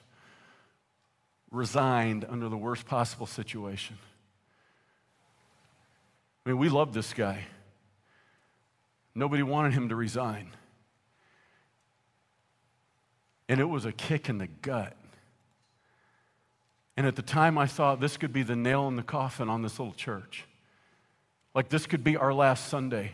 resigned 1.51 2.25
under 2.29 2.49
the 2.49 2.57
worst 2.57 2.87
possible 2.87 3.27
situation. 3.27 3.97
I 6.45 6.51
mean, 6.51 6.59
we 6.59 6.69
loved 6.69 6.95
this 6.95 7.13
guy. 7.13 7.45
Nobody 9.15 9.43
wanted 9.43 9.73
him 9.73 9.89
to 9.91 9.97
resign. 9.97 10.49
And 13.49 13.61
it 13.61 13.69
was 13.69 13.85
a 13.85 13.93
kick 13.93 14.29
in 14.29 14.39
the 14.39 14.47
gut. 14.47 14.97
And 16.97 17.07
at 17.07 17.17
the 17.17 17.23
time, 17.23 17.59
I 17.59 17.67
thought 17.67 18.01
this 18.01 18.17
could 18.17 18.33
be 18.33 18.43
the 18.43 18.57
nail 18.57 18.87
in 18.89 18.97
the 18.97 19.03
coffin 19.03 19.49
on 19.49 19.63
this 19.63 19.79
little 19.79 19.95
church. 19.95 20.45
Like 21.55 21.69
this 21.69 21.87
could 21.87 22.05
be 22.05 22.17
our 22.17 22.33
last 22.33 22.69
Sunday. 22.69 23.13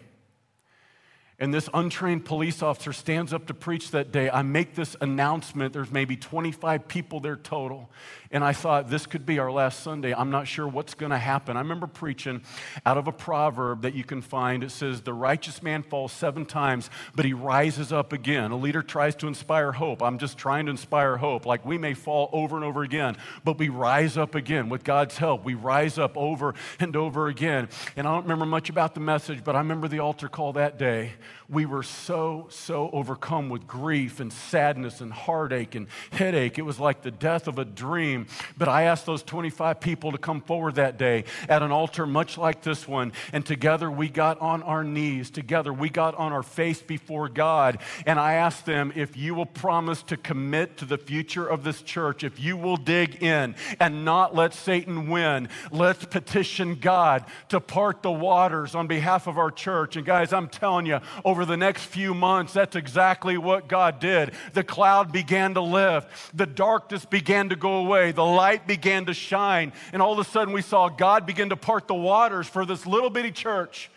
And 1.39 1.55
this 1.55 1.71
untrained 1.73 2.27
police 2.27 2.63
officer 2.63 2.93
stands 2.93 3.33
up 3.33 3.47
to 3.47 3.55
preach 3.55 3.93
that 3.93 4.13
day. 4.13 4.29
I 4.29 4.43
make 4.43 4.75
this 4.75 4.95
announcement. 5.01 5.73
There's 5.73 5.91
maybe 5.91 6.15
25 6.15 6.87
people 6.87 7.21
there 7.21 7.37
total. 7.37 7.91
And 8.33 8.45
I 8.45 8.53
thought, 8.53 8.89
this 8.89 9.07
could 9.07 9.27
be 9.27 9.41
our 9.41 9.51
last 9.51 9.81
Sunday. 9.81 10.15
I'm 10.15 10.31
not 10.31 10.47
sure 10.47 10.69
what's 10.69 10.95
going 10.95 11.11
to 11.11 11.19
happen. 11.19 11.57
I 11.57 11.61
remember 11.61 11.89
preaching 11.89 12.43
out 12.87 12.97
of 12.97 13.09
a 13.09 13.13
proverb 13.13 13.83
that 13.83 13.95
you 13.95 14.05
can 14.05 14.23
find. 14.23 14.63
It 14.63 14.71
says, 14.71 15.01
The 15.01 15.13
righteous 15.13 15.65
man 15.65 15.83
falls 15.83 16.13
seven 16.13 16.47
times, 16.47 16.91
but 17.17 17.25
he 17.25 17.33
rises 17.33 17.93
up 17.93 18.13
again. 18.13 18.53
A 18.53 18.57
leader 18.57 18.83
tries 18.83 19.17
to 19.17 19.27
inspire 19.27 19.73
hope. 19.73 20.01
I'm 20.01 20.19
just 20.19 20.39
trying 20.39 20.67
to 20.67 20.71
inspire 20.71 21.17
hope. 21.17 21.45
Like 21.45 21.65
we 21.65 21.77
may 21.77 21.93
fall 21.93 22.31
over 22.33 22.55
and 22.55 22.65
over 22.65 22.85
again, 22.85 23.17
but 23.43 23.59
we 23.59 23.69
rise 23.69 24.17
up 24.17 24.37
again. 24.37 24.69
With 24.69 24.85
God's 24.85 25.19
help, 25.19 25.45
we 25.45 25.55
rise 25.55 25.99
up 25.99 26.17
over 26.17 26.55
and 26.79 26.95
over 26.95 27.27
again. 27.27 27.69
And 27.97 28.07
I 28.07 28.13
don't 28.13 28.23
remember 28.23 28.47
much 28.47 28.71
about 28.71 28.95
the 28.95 29.01
message, 29.01 29.43
but 29.43 29.57
I 29.57 29.59
remember 29.59 29.89
the 29.89 29.99
altar 29.99 30.29
call 30.29 30.53
that 30.53 30.79
day. 30.79 31.15
We 31.51 31.67
were 31.67 31.83
so, 31.83 32.47
so 32.51 32.91
overcome 32.93 33.49
with 33.49 33.67
grief 33.67 34.21
and 34.21 34.33
sadness 34.33 35.01
and 35.01 35.13
heartache 35.13 35.75
and 35.75 35.89
headache. 36.13 36.59
It 36.59 36.63
was 36.63 36.79
like 36.79 37.03
the 37.03 37.11
death 37.11 37.49
of 37.49 37.59
a 37.59 37.65
dream 37.65 38.27
but 38.57 38.69
I 38.69 38.85
asked 38.85 39.07
those 39.07 39.23
25 39.23 39.81
people 39.81 40.13
to 40.13 40.19
come 40.19 40.41
forward 40.41 40.77
that 40.77 40.99
day 40.99 41.25
at 41.49 41.63
an 41.63 41.71
altar 41.73 42.07
much 42.07 42.39
like 42.39 42.63
this 42.63 42.87
one. 42.87 43.13
And 43.33 43.45
together 43.45 43.91
we 43.91 44.09
got 44.09 44.41
on 44.41 44.63
our 44.63 44.85
knees. 44.85 45.31
Together 45.31 45.73
we 45.73 45.89
got 45.89 46.15
on 46.17 46.33
our 46.33 46.43
face 46.43 46.83
before 46.83 47.29
God. 47.29 47.79
And 48.07 48.19
I 48.19 48.35
asked 48.35 48.67
them 48.67 48.93
if 48.95 49.17
you 49.17 49.35
will 49.35 49.47
promise 49.47 50.03
to 50.05 50.17
commit 50.17 50.77
to 50.79 50.85
the 50.85 50.99
future 50.99 51.47
of 51.47 51.65
this 51.65 51.83
church, 51.83 52.25
if 52.25 52.39
you 52.39 52.57
will 52.57 52.77
dig 52.77 53.23
in 53.23 53.55
and 53.79 54.05
not 54.05 54.35
let 54.35 54.55
Satan 54.55 55.09
win, 55.09 55.49
let's 55.71 56.05
petition 56.05 56.75
God 56.75 57.25
to 57.49 57.61
part 57.61 58.03
the 58.03 58.13
waters 58.13 58.75
on 58.75 58.87
behalf 58.87 59.27
of 59.27 59.39
our 59.39 59.51
church. 59.51 59.97
And 59.97 60.05
guys, 60.05 60.33
I'm 60.33 60.49
telling 60.49 60.87
you, 60.87 61.01
over 61.25 61.40
the 61.45 61.57
next 61.57 61.85
few 61.85 62.15
months, 62.15 62.53
that's 62.53 62.77
exactly 62.77 63.37
what 63.39 63.69
God 63.69 64.01
did. 64.01 64.33
The 64.53 64.65
cloud 64.65 65.13
began 65.13 65.55
to 65.55 65.61
lift, 65.61 66.37
the 66.37 66.47
darkness 66.47 67.05
began 67.05 67.49
to 67.51 67.57
go 67.57 67.77
away 67.77 68.13
the 68.13 68.25
light 68.25 68.67
began 68.67 69.07
to 69.07 69.15
shine, 69.15 69.73
and 69.93 70.03
all 70.03 70.13
of 70.13 70.19
a 70.19 70.25
sudden 70.25 70.53
we 70.53 70.63
saw 70.63 70.89
God 70.89 71.27
begin 71.27 71.51
to 71.51 71.57
part 71.57 71.89
the 71.89 71.95
waters 71.95 72.47
for 72.47 72.65
this 72.65 72.87
little 72.87 73.11
bitty 73.11 73.33
church 73.33 73.91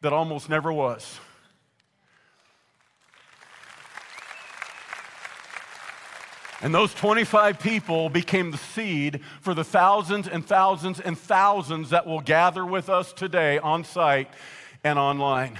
that 0.00 0.12
almost 0.12 0.48
never 0.48 0.72
was. 0.72 1.18
And 6.62 6.72
those 6.72 6.94
25 6.94 7.58
people 7.58 8.08
became 8.08 8.52
the 8.52 8.56
seed 8.56 9.20
for 9.40 9.52
the 9.52 9.64
thousands 9.64 10.28
and 10.28 10.46
thousands 10.46 11.00
and 11.00 11.18
thousands 11.18 11.90
that 11.90 12.06
will 12.06 12.20
gather 12.20 12.64
with 12.64 12.88
us 12.88 13.12
today 13.12 13.58
on 13.58 13.82
site 13.82 14.28
and 14.84 14.96
online. 14.96 15.58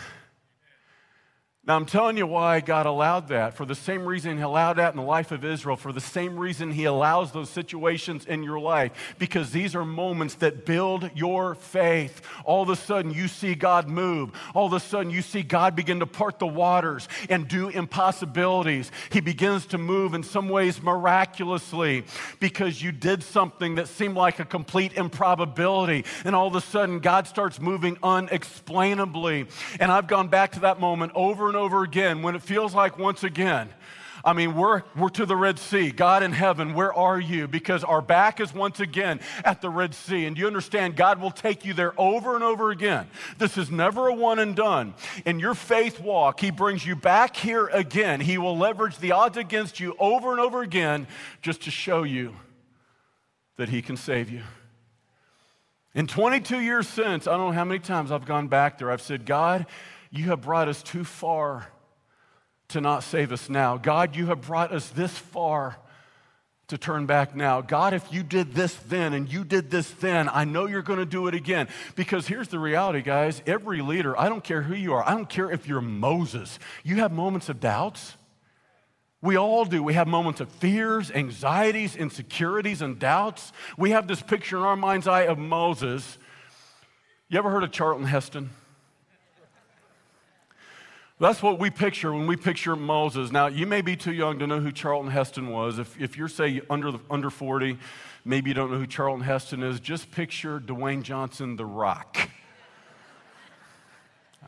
Now, 1.64 1.77
I'm 1.77 1.87
telling 1.87 2.16
you 2.16 2.27
why 2.27 2.59
God 2.59 2.87
allowed 2.87 3.29
that. 3.29 3.55
For 3.55 3.64
the 3.64 3.77
same 3.77 4.05
reason 4.05 4.37
He 4.37 4.42
allowed 4.42 4.79
that 4.79 4.94
in 4.94 4.96
the 4.96 5.07
life 5.07 5.31
of 5.31 5.44
Israel, 5.44 5.77
for 5.77 5.92
the 5.92 6.01
same 6.01 6.37
reason 6.37 6.72
He 6.72 6.87
allows 6.87 7.31
those 7.31 7.51
situations 7.51 8.27
in 8.27 8.42
your 8.42 8.59
life, 8.59 9.14
because 9.20 9.53
these 9.53 9.77
are 9.77 9.85
moments 9.85 10.35
that 10.37 10.66
build 10.66 11.09
your 11.14 11.55
faith. 11.55 12.20
All 12.44 12.64
of 12.64 12.68
a 12.68 12.75
sudden, 12.75 13.12
you 13.12 13.29
see 13.29 13.55
God 13.55 13.87
move. 13.87 14.33
All 14.57 14.66
of 14.66 14.72
a 14.72 14.81
sudden, 14.81 15.12
you 15.12 15.22
see 15.22 15.44
God 15.44 15.77
begin 15.77 16.01
to 16.01 16.07
part 16.07 16.40
the 16.40 16.48
waters 16.48 17.07
and 17.31 17.46
do 17.46 17.68
impossibilities. 17.68 18.90
He 19.12 19.20
begins 19.20 19.66
to 19.66 19.79
move 19.79 20.14
in 20.14 20.25
some 20.25 20.48
ways 20.48 20.83
miraculously 20.83 22.07
because 22.40 22.83
you 22.83 22.90
did 22.90 23.22
something 23.22 23.77
that 23.77 23.87
seemed 23.87 24.16
like 24.16 24.40
a 24.40 24.44
complete 24.44 24.94
improbability. 24.94 26.07
And 26.25 26.35
all 26.35 26.48
of 26.48 26.57
a 26.57 26.61
sudden, 26.61 26.98
God 26.98 27.29
starts 27.29 27.61
moving 27.61 27.98
unexplainably. 28.03 29.46
And 29.79 29.92
I've 29.92 30.09
gone 30.09 30.27
back 30.27 30.51
to 30.53 30.61
that 30.61 30.81
moment 30.81 31.12
over 31.14 31.52
and 31.53 31.57
over 31.59 31.83
again 31.83 32.23
when 32.23 32.35
it 32.35 32.43
feels 32.43 32.75
like 32.75 32.99
once 32.99 33.25
again, 33.25 33.69
I 34.25 34.33
mean, 34.33 34.55
we're, 34.55 34.83
we're 34.97 35.09
to 35.11 35.27
the 35.27 35.37
Red 35.37 35.59
Sea. 35.59 35.91
God 35.91 36.23
in 36.23 36.33
heaven, 36.33 36.75
where 36.75 36.95
are 36.95 37.19
you? 37.19 37.49
Because 37.49 37.83
our 37.83 38.01
back 38.01 38.41
is 38.41 38.55
once 38.55 38.79
again 38.79 39.21
at 39.45 39.61
the 39.61 39.69
Red 39.69 39.95
Sea. 39.95 40.27
And 40.27 40.38
you 40.38 40.47
understand, 40.47 40.97
God 40.97 41.21
will 41.21 41.33
take 41.33 41.65
you 41.65 41.75
there 41.75 41.93
over 42.01 42.35
and 42.37 42.45
over 42.45 42.71
again. 42.71 43.09
This 43.38 43.59
is 43.59 43.71
never 43.71 44.09
a 44.09 44.15
one 44.15 44.38
and 44.38 44.55
done. 44.55 44.95
In 45.27 45.41
your 45.41 45.55
faith 45.55 46.01
walk, 46.01 46.41
He 46.41 46.51
brings 46.51 46.87
you 46.87 46.95
back 46.95 47.37
here 47.37 47.67
again. 47.67 48.21
He 48.21 48.38
will 48.38 48.57
leverage 48.57 48.99
the 48.99 49.12
odds 49.12 49.37
against 49.37 49.81
you 49.81 49.97
over 49.99 50.31
and 50.31 50.41
over 50.41 50.62
again 50.62 51.09
just 51.43 51.62
to 51.62 51.71
show 51.71 52.05
you 52.05 52.37
that 53.57 53.71
He 53.71 53.83
can 53.83 53.97
save 53.97 54.31
you. 54.31 54.43
In 55.95 56.07
22 56.07 56.61
years 56.61 56.88
since, 56.88 57.27
I 57.27 57.33
don't 57.37 57.49
know 57.49 57.53
how 57.53 57.65
many 57.65 57.81
times 57.81 58.12
I've 58.12 58.25
gone 58.25 58.49
back 58.49 58.79
there, 58.79 58.91
I've 58.91 59.03
said, 59.03 59.27
God, 59.27 59.67
you 60.12 60.27
have 60.27 60.42
brought 60.42 60.68
us 60.68 60.83
too 60.83 61.05
far 61.05 61.66
to 62.68 62.81
not 62.81 63.03
save 63.03 63.33
us 63.33 63.48
now. 63.48 63.79
God, 63.79 64.14
you 64.14 64.27
have 64.27 64.42
brought 64.42 64.72
us 64.72 64.88
this 64.90 65.16
far 65.16 65.79
to 66.68 66.79
turn 66.79 67.07
back 67.07 67.35
now. 67.35 67.62
God, 67.62 67.94
if 67.94 68.12
you 68.12 68.22
did 68.22 68.53
this 68.53 68.75
then 68.75 69.14
and 69.14 69.31
you 69.31 69.42
did 69.42 69.70
this 69.70 69.90
then, 69.90 70.29
I 70.29 70.44
know 70.44 70.66
you're 70.66 70.83
going 70.83 70.98
to 70.98 71.07
do 71.07 71.27
it 71.29 71.35
again. 71.35 71.66
Because 71.96 72.27
here's 72.27 72.48
the 72.48 72.59
reality, 72.59 73.01
guys 73.01 73.42
every 73.46 73.81
leader, 73.81 74.18
I 74.18 74.29
don't 74.29 74.44
care 74.44 74.62
who 74.62 74.75
you 74.75 74.92
are, 74.92 75.07
I 75.07 75.12
don't 75.12 75.29
care 75.29 75.51
if 75.51 75.66
you're 75.66 75.81
Moses, 75.81 76.59
you 76.85 76.96
have 76.96 77.11
moments 77.11 77.48
of 77.48 77.59
doubts. 77.59 78.14
We 79.22 79.37
all 79.37 79.64
do. 79.64 79.85
We 79.85 79.94
have 79.94 80.09
moments 80.09 80.40
of 80.40 80.48
fears, 80.48 81.09
anxieties, 81.12 81.94
insecurities, 81.94 82.83
and 82.83 82.98
doubts. 82.98 83.53
We 83.79 83.90
have 83.90 84.09
this 84.09 84.20
picture 84.20 84.57
in 84.57 84.64
our 84.64 84.75
mind's 84.75 85.07
eye 85.07 85.27
of 85.27 85.38
Moses. 85.38 86.18
You 87.29 87.38
ever 87.38 87.48
heard 87.48 87.62
of 87.62 87.70
Charlton 87.70 88.05
Heston? 88.05 88.51
That's 91.18 91.42
what 91.42 91.59
we 91.59 91.70
picture 91.70 92.12
when 92.12 92.27
we 92.27 92.37
picture 92.37 92.75
Moses. 92.75 93.31
Now, 93.31 93.46
you 93.46 93.66
may 93.66 93.81
be 93.81 93.96
too 93.96 94.12
young 94.12 94.38
to 94.40 94.46
know 94.46 94.61
who 94.61 94.72
Charlton 94.72 95.11
Heston 95.11 95.51
was. 95.51 95.79
If, 95.79 96.01
if 96.01 96.16
you're, 96.16 96.29
say, 96.29 96.62
under, 96.68 96.90
the, 96.90 96.98
under 97.11 97.31
40, 97.31 97.79
maybe 98.25 98.51
you 98.51 98.55
don't 98.55 98.70
know 98.70 98.79
who 98.79 98.87
Charlton 98.87 99.25
Heston 99.25 99.62
is, 99.62 99.79
just 99.79 100.11
picture 100.11 100.59
Dwayne 100.59 101.03
Johnson, 101.03 101.57
the 101.57 101.64
rock. 101.64 102.29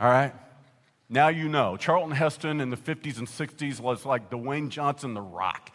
All 0.00 0.10
right? 0.10 0.34
Now 1.08 1.28
you 1.28 1.48
know. 1.48 1.76
Charlton 1.76 2.10
Heston 2.10 2.60
in 2.60 2.70
the 2.70 2.76
50s 2.76 3.18
and 3.18 3.28
60s 3.28 3.78
was 3.78 4.04
like 4.04 4.30
Dwayne 4.30 4.68
Johnson, 4.68 5.14
the 5.14 5.22
rock. 5.22 5.70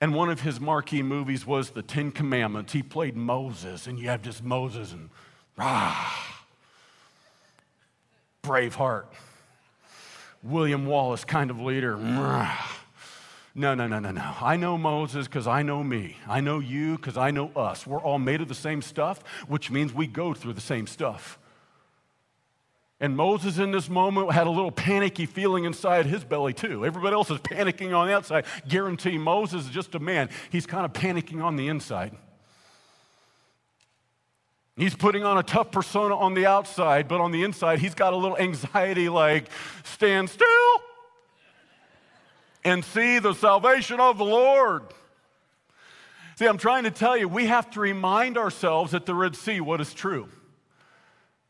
And 0.00 0.14
one 0.14 0.30
of 0.30 0.40
his 0.40 0.60
marquee 0.60 1.02
movies 1.02 1.46
was 1.46 1.70
The 1.70 1.82
Ten 1.82 2.10
Commandments. 2.10 2.72
He 2.72 2.82
played 2.82 3.16
Moses, 3.16 3.86
and 3.86 3.98
you 3.98 4.08
have 4.08 4.22
just 4.22 4.42
Moses 4.42 4.92
and, 4.92 5.10
ah, 5.58 6.42
Braveheart. 8.42 9.06
William 10.44 10.86
Wallace 10.86 11.24
kind 11.24 11.50
of 11.50 11.58
leader. 11.58 11.96
No, 11.96 13.74
no, 13.74 13.86
no, 13.86 13.98
no, 13.98 14.10
no. 14.10 14.34
I 14.40 14.56
know 14.56 14.76
Moses 14.76 15.26
because 15.26 15.46
I 15.46 15.62
know 15.62 15.82
me. 15.82 16.16
I 16.28 16.40
know 16.40 16.58
you 16.58 16.96
because 16.96 17.16
I 17.16 17.30
know 17.30 17.50
us. 17.54 17.86
We're 17.86 18.00
all 18.00 18.18
made 18.18 18.40
of 18.40 18.48
the 18.48 18.54
same 18.54 18.82
stuff, 18.82 19.22
which 19.48 19.70
means 19.70 19.94
we 19.94 20.06
go 20.06 20.34
through 20.34 20.54
the 20.54 20.60
same 20.60 20.86
stuff. 20.86 21.38
And 23.00 23.16
Moses, 23.16 23.58
in 23.58 23.70
this 23.70 23.88
moment, 23.88 24.32
had 24.32 24.46
a 24.46 24.50
little 24.50 24.70
panicky 24.70 25.26
feeling 25.26 25.64
inside 25.64 26.06
his 26.06 26.24
belly, 26.24 26.52
too. 26.52 26.86
Everybody 26.86 27.14
else 27.14 27.30
is 27.30 27.38
panicking 27.38 27.96
on 27.96 28.06
the 28.06 28.14
outside. 28.14 28.44
Guarantee 28.68 29.18
Moses 29.18 29.66
is 29.66 29.70
just 29.70 29.94
a 29.94 29.98
man. 29.98 30.30
He's 30.50 30.66
kind 30.66 30.84
of 30.84 30.92
panicking 30.92 31.42
on 31.42 31.56
the 31.56 31.68
inside. 31.68 32.16
He's 34.76 34.94
putting 34.94 35.22
on 35.22 35.38
a 35.38 35.42
tough 35.42 35.70
persona 35.70 36.16
on 36.16 36.34
the 36.34 36.46
outside, 36.46 37.06
but 37.06 37.20
on 37.20 37.30
the 37.30 37.44
inside, 37.44 37.78
he's 37.78 37.94
got 37.94 38.12
a 38.12 38.16
little 38.16 38.36
anxiety 38.36 39.08
like, 39.08 39.48
stand 39.84 40.28
still 40.30 40.48
and 42.64 42.84
see 42.84 43.18
the 43.20 43.34
salvation 43.34 44.00
of 44.00 44.18
the 44.18 44.24
Lord. 44.24 44.82
See, 46.36 46.46
I'm 46.46 46.58
trying 46.58 46.84
to 46.84 46.90
tell 46.90 47.16
you, 47.16 47.28
we 47.28 47.46
have 47.46 47.70
to 47.72 47.80
remind 47.80 48.36
ourselves 48.36 48.94
at 48.94 49.06
the 49.06 49.14
Red 49.14 49.36
Sea 49.36 49.60
what 49.60 49.80
is 49.80 49.94
true. 49.94 50.28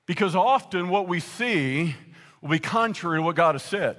Because 0.05 0.37
often 0.37 0.91
what 0.91 1.09
we 1.09 1.21
see 1.21 1.95
will 2.43 2.51
be 2.51 2.59
contrary 2.59 3.19
to 3.19 3.23
what 3.23 3.37
God 3.37 3.55
has 3.55 3.63
said. 3.63 3.97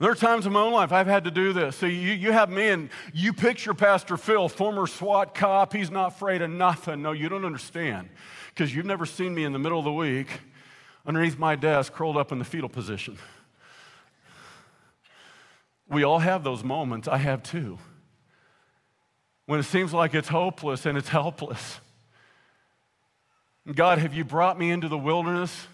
There 0.00 0.10
are 0.10 0.14
times 0.14 0.46
in 0.46 0.54
my 0.54 0.62
own 0.62 0.72
life 0.72 0.92
I've 0.92 1.06
had 1.06 1.24
to 1.24 1.30
do 1.30 1.52
this. 1.52 1.76
See, 1.76 1.88
you, 1.88 2.12
you 2.12 2.32
have 2.32 2.48
me 2.48 2.68
and 2.68 2.88
you 3.12 3.34
picture 3.34 3.74
Pastor 3.74 4.16
Phil, 4.16 4.48
former 4.48 4.86
SWAT 4.86 5.34
cop. 5.34 5.74
He's 5.74 5.90
not 5.90 6.14
afraid 6.14 6.40
of 6.40 6.48
nothing. 6.48 7.02
No, 7.02 7.12
you 7.12 7.28
don't 7.28 7.44
understand 7.44 8.08
because 8.48 8.74
you've 8.74 8.86
never 8.86 9.04
seen 9.04 9.34
me 9.34 9.44
in 9.44 9.52
the 9.52 9.58
middle 9.58 9.78
of 9.78 9.84
the 9.84 9.92
week 9.92 10.28
underneath 11.06 11.38
my 11.38 11.54
desk, 11.54 11.92
curled 11.92 12.16
up 12.16 12.32
in 12.32 12.38
the 12.38 12.46
fetal 12.46 12.70
position. 12.70 13.18
We 15.86 16.02
all 16.02 16.20
have 16.20 16.44
those 16.44 16.64
moments. 16.64 17.06
I 17.06 17.18
have 17.18 17.42
too. 17.42 17.78
When 19.44 19.60
it 19.60 19.64
seems 19.64 19.92
like 19.92 20.14
it's 20.14 20.28
hopeless 20.28 20.86
and 20.86 20.96
it's 20.96 21.10
helpless. 21.10 21.78
God, 23.74 23.98
have 23.98 24.14
you 24.14 24.24
brought 24.24 24.58
me 24.58 24.70
into 24.70 24.88
the 24.88 24.96
wilderness? 24.96 25.66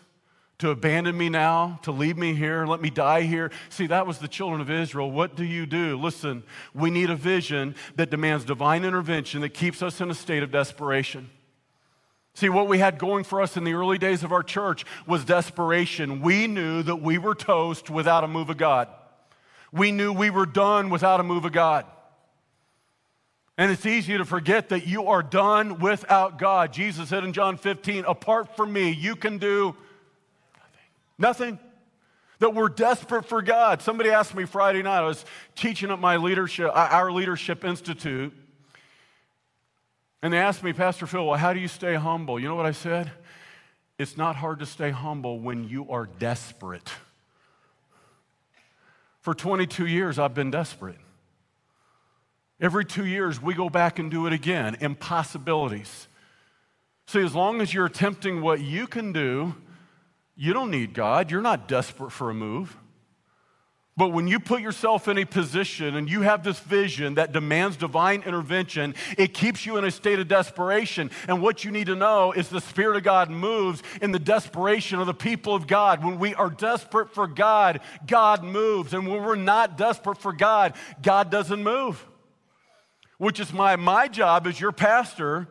To 0.59 0.71
abandon 0.71 1.17
me 1.17 1.29
now, 1.29 1.79
to 1.83 1.93
leave 1.93 2.17
me 2.17 2.35
here, 2.35 2.65
let 2.67 2.81
me 2.81 2.89
die 2.89 3.23
here. 3.23 3.51
See, 3.69 3.87
that 3.89 4.07
was 4.07 4.19
the 4.19 4.29
children 4.29 4.61
of 4.61 4.71
Israel. 4.71 5.11
What 5.11 5.37
do 5.37 5.45
you 5.45 5.67
do? 5.67 5.99
Listen, 5.99 6.43
we 6.75 6.91
need 6.91 7.11
a 7.11 7.17
vision 7.17 7.75
that 7.97 8.11
demands 8.11 8.45
divine 8.45 8.85
intervention 8.85 9.43
that 9.43 9.51
keeps 9.51 9.83
us 9.83 10.01
in 10.01 10.11
a 10.11 10.15
state 10.15 10.43
of 10.43 10.51
desperation. 10.51 11.29
See, 12.33 12.49
what 12.49 12.69
we 12.69 12.79
had 12.79 12.99
going 12.99 13.25
for 13.25 13.41
us 13.41 13.57
in 13.57 13.65
the 13.65 13.75
early 13.75 13.99
days 13.99 14.23
of 14.23 14.33
our 14.33 14.43
church 14.43 14.85
was 15.07 15.25
desperation. 15.25 16.21
We 16.21 16.47
knew 16.47 16.83
that 16.83 16.97
we 16.97 17.19
were 17.19 17.35
toast 17.35 17.89
without 17.91 18.25
a 18.25 18.29
move 18.29 18.51
of 18.51 18.57
God. 18.57 18.89
We 19.73 19.93
knew 19.93 20.13
we 20.13 20.31
were 20.31 20.47
done 20.47 20.91
without 20.91 21.21
a 21.21 21.23
move 21.23 21.45
of 21.45 21.53
God. 21.53 21.87
And 23.59 23.71
it's 23.71 23.87
easy 23.87 24.19
to 24.19 24.25
forget 24.25 24.69
that 24.69 24.87
you 24.87 25.07
are 25.07 25.23
done 25.23 25.79
without 25.79 26.39
God. 26.39 26.73
Jesus 26.75 27.09
said 27.09 27.25
in 27.25 27.33
John 27.33 27.57
15, 27.57 28.05
apart 28.05 28.55
from 28.55 28.73
me, 28.73 28.91
you 28.91 29.17
can 29.17 29.39
do 29.39 29.75
Nothing. 31.19 31.59
That 32.39 32.55
we're 32.55 32.69
desperate 32.69 33.25
for 33.25 33.41
God. 33.41 33.81
Somebody 33.81 34.11
asked 34.11 34.35
me 34.35 34.45
Friday 34.45 34.83
night, 34.83 34.99
I 34.99 35.07
was 35.07 35.25
teaching 35.55 35.91
at 35.91 35.99
my 35.99 36.17
leadership, 36.17 36.69
uh, 36.69 36.89
our 36.91 37.11
leadership 37.11 37.65
institute, 37.65 38.35
and 40.23 40.33
they 40.33 40.39
asked 40.39 40.63
me, 40.63 40.73
Pastor 40.73 41.07
Phil, 41.07 41.25
well, 41.25 41.39
how 41.39 41.53
do 41.53 41.61
you 41.61 41.69
stay 41.69 41.95
humble? 41.95 42.39
You 42.39 42.49
know 42.49 42.55
what 42.55 42.67
I 42.67 42.73
said? 42.73 43.11
It's 43.99 44.17
not 44.17 44.37
hard 44.37 44.59
to 44.59 44.67
stay 44.67 44.91
humble 44.91 45.41
when 45.41 45.69
you 45.69 45.91
are 45.91 46.07
desperate. 46.07 46.91
For 49.21 49.35
22 49.35 49.87
years, 49.87 50.19
I've 50.19 50.35
been 50.35 50.51
desperate. 50.51 50.99
Every 52.61 52.85
two 52.85 53.07
years, 53.07 53.41
we 53.41 53.55
go 53.55 53.69
back 53.69 53.99
and 53.99 54.11
do 54.11 54.27
it 54.27 54.33
again. 54.33 54.77
Impossibilities. 54.81 56.09
See, 57.07 57.23
as 57.23 57.35
long 57.35 57.61
as 57.61 57.73
you're 57.73 57.87
attempting 57.87 58.41
what 58.41 58.61
you 58.61 58.87
can 58.87 59.13
do, 59.13 59.55
you 60.37 60.53
don't 60.53 60.71
need 60.71 60.93
God. 60.93 61.31
You're 61.31 61.41
not 61.41 61.67
desperate 61.67 62.13
for 62.13 62.31
a 62.31 62.35
move. 62.35 62.77
But 63.99 64.09
when 64.09 64.29
you 64.29 64.39
put 64.39 64.61
yourself 64.61 65.09
in 65.09 65.17
a 65.17 65.25
position 65.25 65.97
and 65.97 66.07
you 66.09 66.21
have 66.21 66.45
this 66.45 66.59
vision 66.61 67.15
that 67.15 67.33
demands 67.33 67.79
divine 67.79 68.23
intervention, 68.25 68.95
it 69.17 69.33
keeps 69.33 69.65
you 69.65 69.79
in 69.79 69.85
a 69.85 69.91
state 69.91 70.19
of 70.19 70.29
desperation. 70.29 71.11
And 71.27 71.41
what 71.41 71.65
you 71.65 71.71
need 71.71 71.87
to 71.87 71.95
know 71.95 72.33
is 72.33 72.51
the 72.51 72.61
Spirit 72.61 72.99
of 72.99 73.05
God 73.05 73.31
moves 73.31 73.83
in 74.03 74.13
the 74.13 74.19
desperation 74.19 75.01
of 75.01 75.07
the 75.07 75.15
people 75.15 75.55
of 75.55 75.67
God. 75.67 76.05
When 76.05 76.19
we 76.19 76.35
are 76.35 76.51
desperate 76.51 77.15
for 77.15 77.27
God, 77.27 77.81
God 78.07 78.45
moves. 78.45 78.93
And 78.93 79.09
when 79.09 79.25
we're 79.25 79.35
not 79.35 79.79
desperate 79.79 80.19
for 80.19 80.35
God, 80.35 80.75
God 81.01 81.31
doesn't 81.31 81.63
move. 81.63 82.07
Which 83.17 83.41
is 83.41 83.51
my, 83.51 83.77
my 83.77 84.09
job 84.09 84.47
as 84.47 84.61
your 84.61 84.73
pastor 84.73 85.49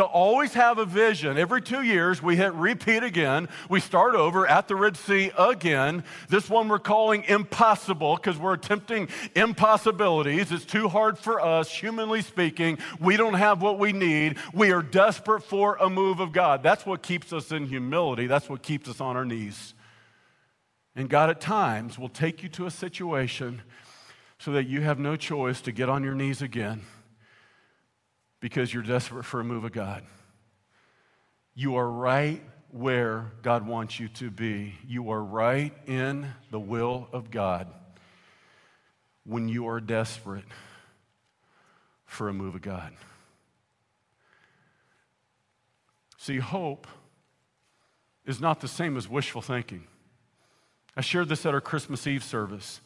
to 0.00 0.04
always 0.06 0.54
have 0.54 0.78
a 0.78 0.86
vision. 0.86 1.36
Every 1.36 1.60
two 1.60 1.82
years, 1.82 2.22
we 2.22 2.34
hit 2.34 2.54
repeat 2.54 3.02
again. 3.02 3.50
We 3.68 3.80
start 3.80 4.14
over 4.14 4.46
at 4.46 4.66
the 4.66 4.74
Red 4.74 4.96
Sea 4.96 5.30
again. 5.38 6.04
This 6.30 6.48
one 6.48 6.68
we're 6.68 6.78
calling 6.78 7.22
impossible 7.24 8.16
because 8.16 8.38
we're 8.38 8.54
attempting 8.54 9.10
impossibilities. 9.36 10.52
It's 10.52 10.64
too 10.64 10.88
hard 10.88 11.18
for 11.18 11.38
us, 11.38 11.70
humanly 11.70 12.22
speaking. 12.22 12.78
We 12.98 13.18
don't 13.18 13.34
have 13.34 13.60
what 13.60 13.78
we 13.78 13.92
need. 13.92 14.38
We 14.54 14.72
are 14.72 14.80
desperate 14.80 15.42
for 15.42 15.76
a 15.76 15.90
move 15.90 16.18
of 16.18 16.32
God. 16.32 16.62
That's 16.62 16.86
what 16.86 17.02
keeps 17.02 17.30
us 17.30 17.52
in 17.52 17.66
humility, 17.66 18.26
that's 18.26 18.48
what 18.48 18.62
keeps 18.62 18.88
us 18.88 19.02
on 19.02 19.18
our 19.18 19.26
knees. 19.26 19.74
And 20.96 21.10
God, 21.10 21.28
at 21.28 21.42
times, 21.42 21.98
will 21.98 22.08
take 22.08 22.42
you 22.42 22.48
to 22.50 22.64
a 22.64 22.70
situation 22.70 23.60
so 24.38 24.52
that 24.52 24.66
you 24.66 24.80
have 24.80 24.98
no 24.98 25.16
choice 25.16 25.60
to 25.60 25.72
get 25.72 25.90
on 25.90 26.02
your 26.02 26.14
knees 26.14 26.40
again 26.40 26.80
because 28.40 28.72
you're 28.72 28.82
desperate 28.82 29.24
for 29.24 29.40
a 29.40 29.44
move 29.44 29.64
of 29.64 29.72
God. 29.72 30.02
You 31.54 31.76
are 31.76 31.88
right 31.88 32.42
where 32.70 33.32
God 33.42 33.66
wants 33.66 34.00
you 34.00 34.08
to 34.08 34.30
be. 34.30 34.74
You 34.86 35.10
are 35.10 35.22
right 35.22 35.72
in 35.86 36.26
the 36.50 36.60
will 36.60 37.08
of 37.12 37.30
God 37.30 37.66
when 39.24 39.48
you 39.48 39.68
are 39.68 39.80
desperate 39.80 40.44
for 42.06 42.28
a 42.28 42.32
move 42.32 42.54
of 42.54 42.62
God. 42.62 42.92
See, 46.16 46.38
hope 46.38 46.86
is 48.26 48.40
not 48.40 48.60
the 48.60 48.68
same 48.68 48.96
as 48.96 49.08
wishful 49.08 49.42
thinking. 49.42 49.84
I 50.96 51.00
shared 51.00 51.28
this 51.28 51.46
at 51.46 51.54
our 51.54 51.60
Christmas 51.60 52.06
Eve 52.06 52.24
service. 52.24 52.80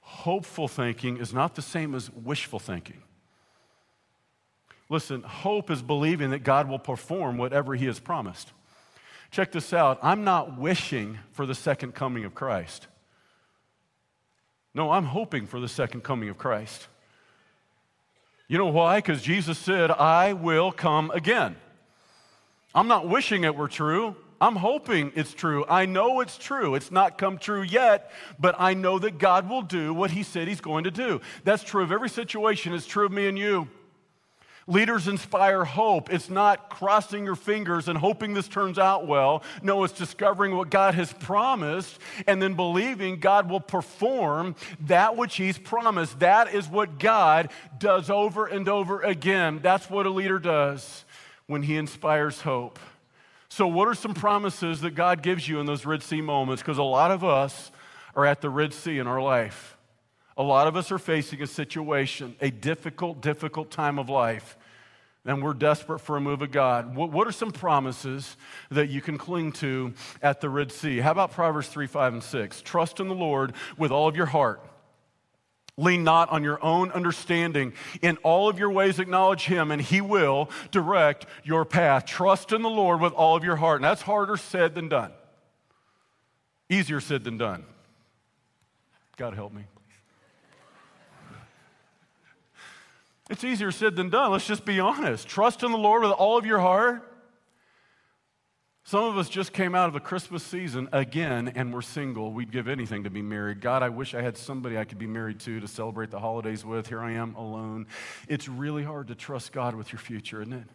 Hopeful 0.00 0.66
thinking 0.66 1.18
is 1.18 1.32
not 1.32 1.54
the 1.54 1.62
same 1.62 1.94
as 1.94 2.10
wishful 2.10 2.58
thinking. 2.58 3.02
Listen, 4.90 5.22
hope 5.22 5.70
is 5.70 5.80
believing 5.80 6.30
that 6.30 6.42
God 6.42 6.68
will 6.68 6.80
perform 6.80 7.38
whatever 7.38 7.74
He 7.74 7.86
has 7.86 8.00
promised. 8.00 8.52
Check 9.30 9.52
this 9.52 9.72
out. 9.72 10.00
I'm 10.02 10.24
not 10.24 10.58
wishing 10.58 11.18
for 11.30 11.46
the 11.46 11.54
second 11.54 11.94
coming 11.94 12.24
of 12.24 12.34
Christ. 12.34 12.88
No, 14.74 14.90
I'm 14.90 15.04
hoping 15.04 15.46
for 15.46 15.60
the 15.60 15.68
second 15.68 16.02
coming 16.02 16.28
of 16.28 16.36
Christ. 16.36 16.88
You 18.48 18.58
know 18.58 18.66
why? 18.66 18.98
Because 18.98 19.22
Jesus 19.22 19.58
said, 19.58 19.92
I 19.92 20.32
will 20.32 20.72
come 20.72 21.12
again. 21.12 21.54
I'm 22.74 22.88
not 22.88 23.08
wishing 23.08 23.44
it 23.44 23.54
were 23.54 23.68
true. 23.68 24.16
I'm 24.40 24.56
hoping 24.56 25.12
it's 25.14 25.34
true. 25.34 25.64
I 25.68 25.86
know 25.86 26.20
it's 26.20 26.36
true. 26.36 26.74
It's 26.74 26.90
not 26.90 27.16
come 27.18 27.38
true 27.38 27.62
yet, 27.62 28.10
but 28.40 28.56
I 28.58 28.74
know 28.74 28.98
that 28.98 29.18
God 29.18 29.48
will 29.48 29.62
do 29.62 29.94
what 29.94 30.10
He 30.10 30.24
said 30.24 30.48
He's 30.48 30.60
going 30.60 30.84
to 30.84 30.90
do. 30.90 31.20
That's 31.44 31.62
true 31.62 31.84
of 31.84 31.92
every 31.92 32.08
situation. 32.08 32.72
It's 32.72 32.86
true 32.86 33.06
of 33.06 33.12
me 33.12 33.28
and 33.28 33.38
you. 33.38 33.68
Leaders 34.70 35.08
inspire 35.08 35.64
hope. 35.64 36.12
It's 36.12 36.30
not 36.30 36.70
crossing 36.70 37.24
your 37.24 37.34
fingers 37.34 37.88
and 37.88 37.98
hoping 37.98 38.34
this 38.34 38.46
turns 38.46 38.78
out 38.78 39.04
well. 39.04 39.42
No, 39.64 39.82
it's 39.82 39.92
discovering 39.92 40.54
what 40.54 40.70
God 40.70 40.94
has 40.94 41.12
promised 41.12 41.98
and 42.28 42.40
then 42.40 42.54
believing 42.54 43.18
God 43.18 43.50
will 43.50 43.58
perform 43.58 44.54
that 44.86 45.16
which 45.16 45.34
He's 45.34 45.58
promised. 45.58 46.20
That 46.20 46.54
is 46.54 46.68
what 46.68 47.00
God 47.00 47.50
does 47.78 48.10
over 48.10 48.46
and 48.46 48.68
over 48.68 49.00
again. 49.00 49.58
That's 49.60 49.90
what 49.90 50.06
a 50.06 50.10
leader 50.10 50.38
does 50.38 51.04
when 51.48 51.64
he 51.64 51.76
inspires 51.76 52.42
hope. 52.42 52.78
So, 53.48 53.66
what 53.66 53.88
are 53.88 53.94
some 53.94 54.14
promises 54.14 54.82
that 54.82 54.94
God 54.94 55.20
gives 55.20 55.48
you 55.48 55.58
in 55.58 55.66
those 55.66 55.84
Red 55.84 56.04
Sea 56.04 56.20
moments? 56.20 56.62
Because 56.62 56.78
a 56.78 56.84
lot 56.84 57.10
of 57.10 57.24
us 57.24 57.72
are 58.14 58.24
at 58.24 58.40
the 58.40 58.50
Red 58.50 58.72
Sea 58.72 58.98
in 58.98 59.08
our 59.08 59.20
life. 59.20 59.76
A 60.36 60.44
lot 60.44 60.68
of 60.68 60.76
us 60.76 60.92
are 60.92 60.98
facing 60.98 61.42
a 61.42 61.46
situation, 61.48 62.36
a 62.40 62.50
difficult, 62.50 63.20
difficult 63.20 63.72
time 63.72 63.98
of 63.98 64.08
life 64.08 64.56
and 65.24 65.42
we're 65.42 65.54
desperate 65.54 65.98
for 66.00 66.16
a 66.16 66.20
move 66.20 66.42
of 66.42 66.50
God. 66.50 66.94
What, 66.94 67.10
what, 67.10 67.26
are 67.26 67.32
some 67.32 67.52
promises 67.52 68.36
that 68.70 68.88
you 68.88 69.00
can 69.00 69.18
cling 69.18 69.52
to 69.52 69.92
at 70.22 70.40
the 70.40 70.48
Red 70.48 70.72
Sea? 70.72 70.98
How 70.98 71.12
about 71.12 71.32
Proverbs 71.32 71.68
3, 71.68 71.86
5, 71.86 72.12
and 72.14 72.22
6? 72.22 72.62
Trust 72.62 73.00
in 73.00 73.08
the 73.08 73.14
Lord 73.14 73.52
with 73.76 73.90
all 73.90 74.08
of 74.08 74.16
your 74.16 74.26
heart. 74.26 74.64
Lean 75.76 76.04
not 76.04 76.30
on 76.30 76.42
your 76.42 76.62
own 76.62 76.90
understanding. 76.92 77.72
In 78.02 78.16
all 78.18 78.48
of 78.48 78.58
your 78.58 78.70
ways, 78.70 78.98
acknowledge 78.98 79.46
Him, 79.46 79.70
and 79.70 79.80
He 79.80 80.00
will 80.00 80.50
direct 80.70 81.26
your 81.44 81.64
path. 81.64 82.06
Trust 82.06 82.52
in 82.52 82.62
the 82.62 82.70
Lord 82.70 83.00
with 83.00 83.12
all 83.12 83.36
of 83.36 83.44
your 83.44 83.56
heart. 83.56 83.76
And 83.76 83.84
that's 83.84 84.02
harder 84.02 84.36
said 84.36 84.74
than 84.74 84.88
done. 84.88 85.12
Easier 86.68 87.00
said 87.00 87.24
than 87.24 87.38
done. 87.38 87.64
God 89.16 89.34
help 89.34 89.52
me. 89.52 89.64
It's 93.30 93.44
easier 93.44 93.70
said 93.70 93.94
than 93.94 94.10
done. 94.10 94.32
Let's 94.32 94.46
just 94.46 94.64
be 94.64 94.80
honest. 94.80 95.28
Trust 95.28 95.62
in 95.62 95.70
the 95.70 95.78
Lord 95.78 96.02
with 96.02 96.10
all 96.10 96.36
of 96.36 96.44
your 96.44 96.58
heart. 96.58 97.06
Some 98.82 99.04
of 99.04 99.16
us 99.16 99.28
just 99.28 99.52
came 99.52 99.76
out 99.76 99.86
of 99.86 99.92
the 99.92 100.00
Christmas 100.00 100.42
season 100.42 100.88
again 100.92 101.52
and 101.54 101.72
we're 101.72 101.80
single. 101.80 102.32
We'd 102.32 102.50
give 102.50 102.66
anything 102.66 103.04
to 103.04 103.10
be 103.10 103.22
married. 103.22 103.60
God, 103.60 103.84
I 103.84 103.88
wish 103.88 104.14
I 104.14 104.22
had 104.22 104.36
somebody 104.36 104.76
I 104.76 104.84
could 104.84 104.98
be 104.98 105.06
married 105.06 105.38
to 105.40 105.60
to 105.60 105.68
celebrate 105.68 106.10
the 106.10 106.18
holidays 106.18 106.64
with. 106.64 106.88
Here 106.88 107.00
I 107.00 107.12
am 107.12 107.36
alone. 107.36 107.86
It's 108.26 108.48
really 108.48 108.82
hard 108.82 109.06
to 109.08 109.14
trust 109.14 109.52
God 109.52 109.76
with 109.76 109.92
your 109.92 110.00
future, 110.00 110.42
isn't 110.42 110.52
it? 110.52 110.66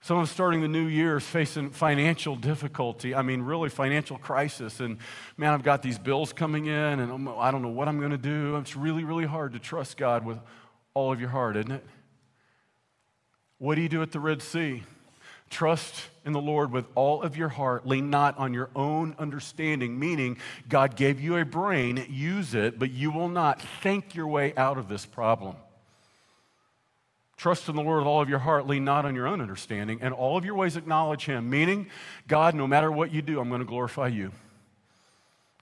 Some 0.00 0.18
of 0.18 0.22
us 0.24 0.30
starting 0.30 0.60
the 0.60 0.68
new 0.68 0.86
year 0.86 1.18
facing 1.18 1.70
financial 1.70 2.36
difficulty. 2.36 3.14
I 3.14 3.22
mean, 3.22 3.42
really 3.42 3.68
financial 3.68 4.16
crisis. 4.16 4.80
And 4.80 4.98
man, 5.36 5.52
I've 5.52 5.64
got 5.64 5.82
these 5.82 5.98
bills 5.98 6.32
coming 6.32 6.66
in, 6.66 7.00
and 7.00 7.10
I'm, 7.10 7.28
I 7.28 7.50
do 7.50 7.58
not 7.58 7.62
know 7.62 7.68
what 7.68 7.88
I'm 7.88 7.98
going 7.98 8.12
to 8.12 8.18
do. 8.18 8.56
It's 8.56 8.76
really, 8.76 9.04
really 9.04 9.26
hard 9.26 9.54
to 9.54 9.58
trust 9.58 9.96
God 9.96 10.24
with 10.24 10.38
all 10.94 11.12
of 11.12 11.20
your 11.20 11.30
heart, 11.30 11.56
isn't 11.56 11.72
it? 11.72 11.84
What 13.58 13.74
do 13.74 13.80
you 13.82 13.88
do 13.88 14.02
at 14.02 14.12
the 14.12 14.20
Red 14.20 14.40
Sea? 14.40 14.84
Trust 15.50 16.08
in 16.24 16.32
the 16.32 16.40
Lord 16.40 16.70
with 16.70 16.84
all 16.94 17.22
of 17.22 17.36
your 17.36 17.48
heart. 17.48 17.86
Lean 17.86 18.10
not 18.10 18.38
on 18.38 18.54
your 18.54 18.70
own 18.76 19.16
understanding, 19.18 19.98
meaning 19.98 20.36
God 20.68 20.94
gave 20.94 21.20
you 21.20 21.36
a 21.36 21.44
brain, 21.44 22.06
use 22.08 22.54
it, 22.54 22.78
but 22.78 22.90
you 22.90 23.10
will 23.10 23.28
not 23.28 23.60
think 23.82 24.14
your 24.14 24.28
way 24.28 24.54
out 24.56 24.78
of 24.78 24.88
this 24.88 25.06
problem. 25.06 25.56
Trust 27.38 27.68
in 27.68 27.76
the 27.76 27.82
Lord 27.82 27.98
with 27.98 28.08
all 28.08 28.20
of 28.20 28.28
your 28.28 28.40
heart, 28.40 28.66
lean 28.66 28.84
not 28.84 29.04
on 29.06 29.14
your 29.14 29.28
own 29.28 29.40
understanding, 29.40 30.00
and 30.02 30.12
all 30.12 30.36
of 30.36 30.44
your 30.44 30.56
ways 30.56 30.76
acknowledge 30.76 31.24
Him. 31.24 31.48
Meaning, 31.48 31.86
God, 32.26 32.56
no 32.56 32.66
matter 32.66 32.90
what 32.90 33.12
you 33.12 33.22
do, 33.22 33.38
I'm 33.38 33.48
going 33.48 33.60
to 33.60 33.64
glorify 33.64 34.08
you. 34.08 34.32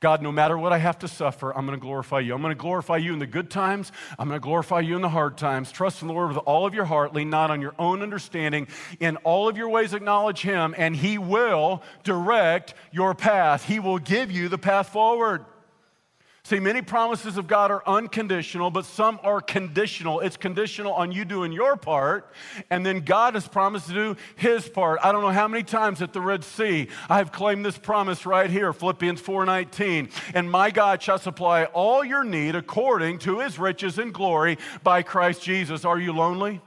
God, 0.01 0.23
no 0.23 0.33
matter 0.33 0.57
what 0.57 0.73
I 0.73 0.79
have 0.79 0.99
to 1.01 1.09
suffer, 1.09 1.55
I'm 1.55 1.67
going 1.67 1.79
to 1.79 1.83
glorify 1.83 2.21
you. 2.21 2.35
I'm 2.35 2.41
going 2.41 2.55
to 2.55 2.61
glorify 2.61 2.97
you 2.97 3.13
in 3.13 3.19
the 3.19 3.27
good 3.27 3.51
times. 3.51 3.93
I'm 4.19 4.27
going 4.27 4.41
to 4.41 4.45
glorify 4.45 4.81
you 4.81 4.97
in 4.97 5.03
the 5.03 5.09
hard 5.11 5.37
times. 5.37 5.71
Trust 5.71 6.01
in 6.01 6.09
the 6.09 6.15
Lord 6.15 6.29
with 6.29 6.39
all 6.39 6.67
of 6.67 6.75
your 6.75 6.87
heart. 6.87 7.15
Lean 7.15 7.29
not 7.29 7.51
on 7.51 7.61
your 7.61 7.75
own 7.79 8.03
understanding. 8.03 8.69
In 8.99 9.17
all 9.19 9.47
of 9.47 9.59
your 9.59 9.69
ways, 9.69 9.93
acknowledge 9.93 10.41
Him, 10.41 10.75
and 10.79 10.97
He 10.97 11.19
will 11.19 11.83
direct 12.05 12.73
your 12.91 13.15
path. 13.15 13.65
He 13.65 13.81
will 13.81 13.99
give 13.99 14.31
you 14.31 14.49
the 14.49 14.59
path 14.59 14.91
forward. 14.91 15.45
See, 16.47 16.61
many 16.61 16.81
promises 16.81 17.39
of 17.39 17.49
God 17.49 17.73
are 17.73 17.83
unconditional, 17.89 18.71
but 18.71 18.85
some 18.85 19.19
are 19.25 19.41
conditional. 19.41 20.21
It's 20.21 20.37
conditional 20.37 20.93
on 20.93 21.11
you 21.11 21.25
doing 21.25 21.51
your 21.51 21.77
part, 21.77 22.33
and 22.71 22.87
then 22.87 23.01
God 23.01 23.35
has 23.35 23.49
promised 23.49 23.89
to 23.89 23.93
do 23.93 24.17
his 24.37 24.69
part. 24.69 25.01
I 25.03 25.11
don't 25.11 25.23
know 25.23 25.31
how 25.31 25.49
many 25.49 25.65
times 25.65 26.03
at 26.03 26.13
the 26.13 26.21
Red 26.21 26.45
Sea 26.45 26.87
I 27.09 27.19
have 27.19 27.33
claimed 27.33 27.65
this 27.65 27.77
promise 27.77 28.25
right 28.25 28.49
here, 28.49 28.73
Philippians 28.73 29.21
4:19. 29.21 30.09
And 30.35 30.49
my 30.49 30.71
God 30.71 31.03
shall 31.03 31.19
supply 31.19 31.65
all 31.65 32.05
your 32.05 32.23
need 32.23 32.55
according 32.55 33.19
to 33.21 33.41
his 33.41 33.59
riches 33.59 33.99
and 33.99 34.15
glory 34.15 34.57
by 34.85 35.03
Christ 35.03 35.43
Jesus. 35.43 35.85
Are 35.85 35.99
you 35.99 36.13
lonely? 36.13 36.61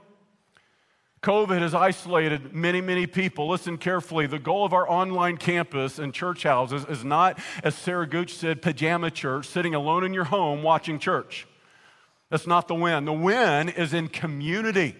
COVID 1.22 1.60
has 1.60 1.74
isolated 1.74 2.54
many, 2.54 2.80
many 2.80 3.06
people. 3.06 3.48
Listen 3.48 3.76
carefully. 3.76 4.26
The 4.26 4.38
goal 4.38 4.64
of 4.64 4.72
our 4.72 4.88
online 4.88 5.36
campus 5.36 5.98
and 5.98 6.14
church 6.14 6.44
houses 6.44 6.86
is 6.88 7.04
not, 7.04 7.38
as 7.62 7.74
Sarah 7.74 8.06
Gooch 8.06 8.34
said, 8.34 8.62
pajama 8.62 9.10
church, 9.10 9.46
sitting 9.46 9.74
alone 9.74 10.02
in 10.04 10.14
your 10.14 10.24
home 10.24 10.62
watching 10.62 10.98
church. 10.98 11.46
That's 12.30 12.46
not 12.46 12.68
the 12.68 12.74
win. 12.74 13.04
The 13.04 13.12
win 13.12 13.68
is 13.68 13.92
in 13.92 14.08
community. 14.08 14.96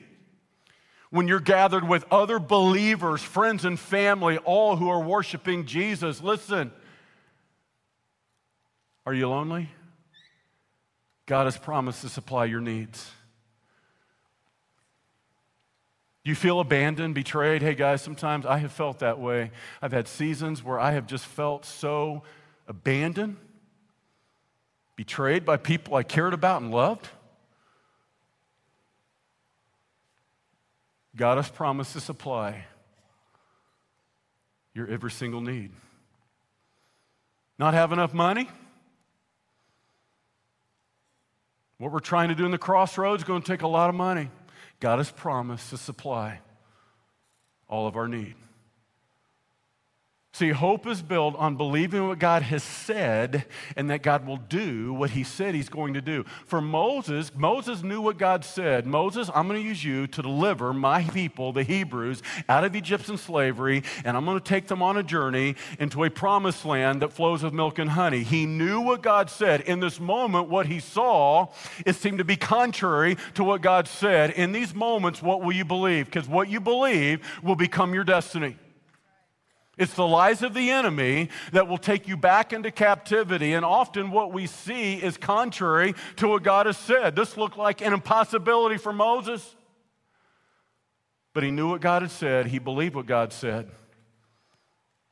When 1.09 1.26
you're 1.26 1.40
gathered 1.40 1.88
with 1.88 2.04
other 2.11 2.38
believers, 2.38 3.22
friends, 3.22 3.64
and 3.64 3.80
family, 3.80 4.37
all 4.38 4.76
who 4.76 4.90
are 4.90 5.02
worshiping 5.02 5.64
Jesus. 5.64 6.22
Listen, 6.22 6.70
are 9.06 9.14
you 9.14 9.29
lonely? 9.29 9.71
God 11.25 11.44
has 11.44 11.56
promised 11.56 12.02
to 12.02 12.10
supply 12.10 12.44
your 12.44 12.60
needs. 12.60 13.10
Do 16.19 16.19
you 16.31 16.37
feel 16.37 16.60
abandoned, 16.60 17.12
betrayed? 17.12 17.60
Hey 17.60 17.74
guys, 17.74 18.00
sometimes 18.00 18.46
I 18.46 18.58
have 18.58 18.70
felt 18.70 19.00
that 19.00 19.18
way. 19.18 19.50
I've 19.83 19.90
had 19.90 20.06
seasons 20.06 20.62
where 20.62 20.78
I 20.78 20.92
have 20.92 21.06
just 21.06 21.26
felt 21.26 21.64
so 21.64 22.22
abandoned, 22.68 23.37
betrayed 24.94 25.44
by 25.44 25.56
people 25.56 25.96
I 25.96 26.04
cared 26.04 26.33
about 26.33 26.62
and 26.62 26.70
loved. 26.70 27.08
God 31.16 31.37
has 31.37 31.50
promised 31.50 31.94
to 31.94 32.00
supply 32.00 32.64
your 34.72 34.87
every 34.87 35.10
single 35.10 35.40
need. 35.40 35.72
Not 37.58 37.74
have 37.74 37.90
enough 37.90 38.14
money? 38.14 38.48
What 41.78 41.90
we're 41.90 41.98
trying 41.98 42.28
to 42.28 42.37
do 42.37 42.44
in 42.44 42.52
the 42.52 42.58
crossroads 42.58 43.22
is 43.22 43.26
going 43.26 43.42
to 43.42 43.46
take 43.46 43.62
a 43.62 43.68
lot 43.68 43.88
of 43.88 43.96
money. 43.96 44.31
God 44.81 44.96
has 44.98 45.10
promised 45.10 45.70
to 45.70 45.76
supply 45.76 46.40
all 47.68 47.87
of 47.87 47.96
our 47.96 48.08
need. 48.08 48.35
See, 50.33 50.50
hope 50.50 50.87
is 50.87 51.02
built 51.02 51.35
on 51.37 51.56
believing 51.56 52.06
what 52.06 52.20
God 52.20 52.42
has 52.42 52.62
said 52.62 53.46
and 53.76 53.90
that 53.90 54.02
God 54.02 54.24
will 54.24 54.37
do 54.37 54.94
what 54.94 55.10
he 55.10 55.24
said 55.24 55.56
he's 55.56 55.68
going 55.68 55.94
to 55.94 56.00
do. 56.00 56.24
For 56.46 56.60
Moses, 56.60 57.33
Moses 57.35 57.83
knew 57.83 58.00
what 58.00 58.16
God 58.16 58.44
said. 58.44 58.87
Moses, 58.87 59.28
I'm 59.35 59.48
going 59.48 59.60
to 59.60 59.68
use 59.68 59.85
you 59.85 60.06
to 60.06 60.22
deliver 60.22 60.72
my 60.72 61.02
people, 61.02 61.52
the 61.52 61.64
Hebrews, 61.64 62.22
out 62.48 62.62
of 62.62 62.76
Egyptian 62.76 63.18
slavery, 63.18 63.83
and 64.04 64.16
I'm 64.16 64.24
going 64.24 64.38
to 64.38 64.44
take 64.44 64.68
them 64.68 64.83
on 64.83 64.96
a 64.96 65.02
journey 65.02 65.56
into 65.81 66.04
a 66.04 66.10
promised 66.10 66.64
land 66.64 67.02
that 67.02 67.12
flows 67.12 67.42
with 67.42 67.52
milk 67.52 67.81
and 67.81 67.90
honey. 67.90 68.22
He 68.22 68.46
knew 68.46 68.81
what 68.81 69.02
God 69.02 69.31
said. 69.31 69.62
In 69.62 69.81
this 69.81 69.98
moment, 69.98 70.48
what 70.48 70.66
he 70.66 70.78
saw, 70.78 71.48
it 71.85 71.96
seemed 71.96 72.18
to 72.18 72.24
be 72.24 72.37
contrary 72.37 73.16
to 73.35 73.42
what 73.42 73.62
God 73.62 73.88
said. 73.88 74.31
In 74.31 74.52
these 74.52 74.76
moments, 74.76 75.20
what 75.20 75.42
will 75.42 75.52
you 75.52 75.64
believe? 75.64 76.06
Because 76.06 76.28
what 76.28 76.48
you 76.48 76.60
believe 76.60 77.20
will 77.42 77.56
become 77.56 77.92
your 77.92 78.04
destiny. 78.04 78.56
It's 79.81 79.94
the 79.94 80.06
lies 80.06 80.42
of 80.42 80.52
the 80.52 80.70
enemy 80.70 81.31
that 81.52 81.66
will 81.66 81.78
take 81.78 82.06
you 82.06 82.16
back 82.16 82.52
into 82.52 82.70
captivity. 82.70 83.54
And 83.54 83.64
often 83.64 84.10
what 84.10 84.31
we 84.31 84.46
see 84.46 84.94
is 84.94 85.16
contrary 85.16 85.94
to 86.16 86.28
what 86.28 86.42
God 86.42 86.66
has 86.66 86.76
said. 86.76 87.16
This 87.16 87.38
looked 87.38 87.56
like 87.56 87.81
an 87.81 87.94
impossibility 87.94 88.76
for 88.76 88.92
Moses. 88.92 89.56
But 91.33 91.44
he 91.44 91.50
knew 91.50 91.70
what 91.70 91.81
God 91.81 92.02
had 92.02 92.10
said, 92.10 92.46
he 92.46 92.58
believed 92.58 92.94
what 92.94 93.06
God 93.06 93.33
said 93.33 93.70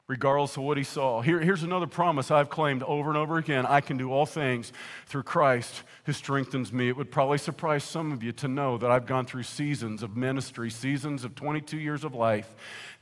regardless 0.09 0.57
of 0.57 0.63
what 0.63 0.79
he 0.79 0.83
saw. 0.83 1.21
Here, 1.21 1.39
here's 1.39 1.63
another 1.63 1.87
promise 1.87 2.31
I've 2.31 2.49
claimed 2.49 2.83
over 2.83 3.11
and 3.11 3.19
over 3.19 3.37
again 3.37 3.67
I 3.67 3.83
can 3.83 3.99
do 3.99 4.11
all 4.11 4.25
things 4.25 4.73
through 5.07 5.25
Christ 5.25 5.83
who 6.05 6.13
strengthens 6.15 6.73
me. 6.73 6.89
It 6.89 6.97
would 6.97 7.11
probably 7.13 7.37
surprise 7.37 7.85
some 7.85 8.11
of 8.11 8.23
you 8.23 8.33
to 8.33 8.49
know 8.49 8.79
that 8.79 8.91
I've 8.91 9.05
gone 9.05 9.27
through 9.27 9.43
seasons 9.43 10.03
of 10.03 10.17
ministry, 10.17 10.71
seasons 10.71 11.25
of 11.25 11.35
22 11.35 11.77
years 11.77 12.05
of 12.05 12.15
life, 12.15 12.49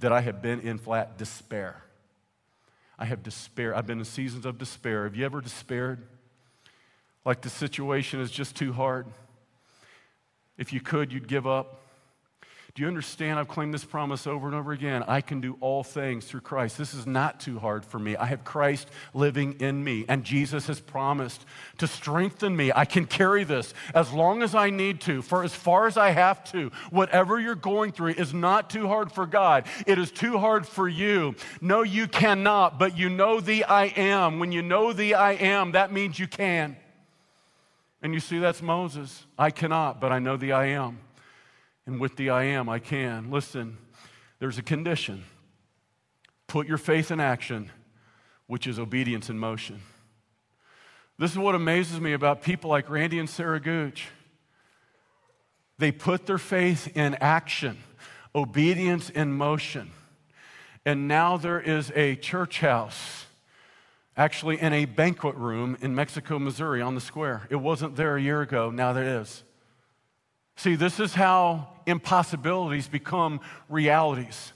that 0.00 0.12
I 0.12 0.20
have 0.20 0.42
been 0.42 0.60
in 0.60 0.78
flat 0.78 1.16
despair. 1.16 1.80
I 2.98 3.04
have 3.04 3.22
despair. 3.22 3.74
I've 3.74 3.86
been 3.86 4.00
in 4.00 4.04
seasons 4.04 4.44
of 4.44 4.58
despair. 4.58 5.04
Have 5.04 5.14
you 5.14 5.24
ever 5.24 5.40
despaired? 5.40 6.02
Like 7.24 7.40
the 7.40 7.50
situation 7.50 8.20
is 8.20 8.32
just 8.32 8.56
too 8.56 8.72
hard? 8.72 9.06
If 10.58 10.72
you 10.72 10.80
could, 10.80 11.12
you'd 11.12 11.28
give 11.28 11.46
up. 11.46 11.85
Do 12.76 12.82
you 12.82 12.88
understand? 12.88 13.38
I've 13.38 13.48
claimed 13.48 13.72
this 13.72 13.86
promise 13.86 14.26
over 14.26 14.46
and 14.46 14.54
over 14.54 14.70
again. 14.70 15.02
I 15.08 15.22
can 15.22 15.40
do 15.40 15.56
all 15.62 15.82
things 15.82 16.26
through 16.26 16.42
Christ. 16.42 16.76
This 16.76 16.92
is 16.92 17.06
not 17.06 17.40
too 17.40 17.58
hard 17.58 17.86
for 17.86 17.98
me. 17.98 18.16
I 18.16 18.26
have 18.26 18.44
Christ 18.44 18.90
living 19.14 19.58
in 19.60 19.82
me, 19.82 20.04
and 20.10 20.22
Jesus 20.24 20.66
has 20.66 20.78
promised 20.78 21.46
to 21.78 21.86
strengthen 21.86 22.54
me. 22.54 22.70
I 22.76 22.84
can 22.84 23.06
carry 23.06 23.44
this 23.44 23.72
as 23.94 24.12
long 24.12 24.42
as 24.42 24.54
I 24.54 24.68
need 24.68 25.00
to, 25.02 25.22
for 25.22 25.42
as 25.42 25.54
far 25.54 25.86
as 25.86 25.96
I 25.96 26.10
have 26.10 26.44
to. 26.52 26.70
Whatever 26.90 27.40
you're 27.40 27.54
going 27.54 27.92
through 27.92 28.12
is 28.12 28.34
not 28.34 28.68
too 28.68 28.86
hard 28.86 29.10
for 29.10 29.24
God, 29.24 29.64
it 29.86 29.98
is 29.98 30.10
too 30.10 30.36
hard 30.36 30.68
for 30.68 30.86
you. 30.86 31.34
No, 31.62 31.80
you 31.80 32.06
cannot, 32.06 32.78
but 32.78 32.98
you 32.98 33.08
know 33.08 33.40
the 33.40 33.64
I 33.64 33.84
am. 33.84 34.38
When 34.38 34.52
you 34.52 34.60
know 34.60 34.92
the 34.92 35.14
I 35.14 35.32
am, 35.32 35.72
that 35.72 35.94
means 35.94 36.18
you 36.18 36.26
can. 36.26 36.76
And 38.02 38.12
you 38.12 38.20
see, 38.20 38.38
that's 38.38 38.60
Moses. 38.60 39.24
I 39.38 39.50
cannot, 39.50 39.98
but 39.98 40.12
I 40.12 40.18
know 40.18 40.36
the 40.36 40.52
I 40.52 40.66
am. 40.66 40.98
And 41.86 42.00
with 42.00 42.16
the 42.16 42.30
I 42.30 42.44
am, 42.44 42.68
I 42.68 42.80
can. 42.80 43.30
Listen, 43.30 43.78
there's 44.40 44.58
a 44.58 44.62
condition. 44.62 45.24
Put 46.48 46.66
your 46.66 46.78
faith 46.78 47.10
in 47.10 47.20
action, 47.20 47.70
which 48.46 48.66
is 48.66 48.78
obedience 48.78 49.30
in 49.30 49.38
motion. 49.38 49.80
This 51.18 51.30
is 51.30 51.38
what 51.38 51.54
amazes 51.54 52.00
me 52.00 52.12
about 52.12 52.42
people 52.42 52.68
like 52.68 52.90
Randy 52.90 53.18
and 53.18 53.30
Sarah 53.30 53.60
Gooch. 53.60 54.08
They 55.78 55.92
put 55.92 56.26
their 56.26 56.38
faith 56.38 56.94
in 56.96 57.14
action, 57.16 57.78
obedience 58.34 59.10
in 59.10 59.32
motion. 59.32 59.90
And 60.84 61.08
now 61.08 61.36
there 61.36 61.60
is 61.60 61.90
a 61.94 62.16
church 62.16 62.60
house, 62.60 63.26
actually 64.16 64.60
in 64.60 64.72
a 64.72 64.84
banquet 64.84 65.36
room 65.36 65.76
in 65.80 65.94
Mexico, 65.94 66.38
Missouri, 66.38 66.80
on 66.80 66.94
the 66.94 67.00
square. 67.00 67.46
It 67.50 67.56
wasn't 67.56 67.96
there 67.96 68.16
a 68.16 68.22
year 68.22 68.42
ago, 68.42 68.70
now 68.70 68.92
there 68.92 69.20
is. 69.20 69.42
See, 70.56 70.74
this 70.74 71.00
is 71.00 71.14
how 71.14 71.68
impossibilities 71.86 72.88
become 72.88 73.40
realities. 73.68 74.52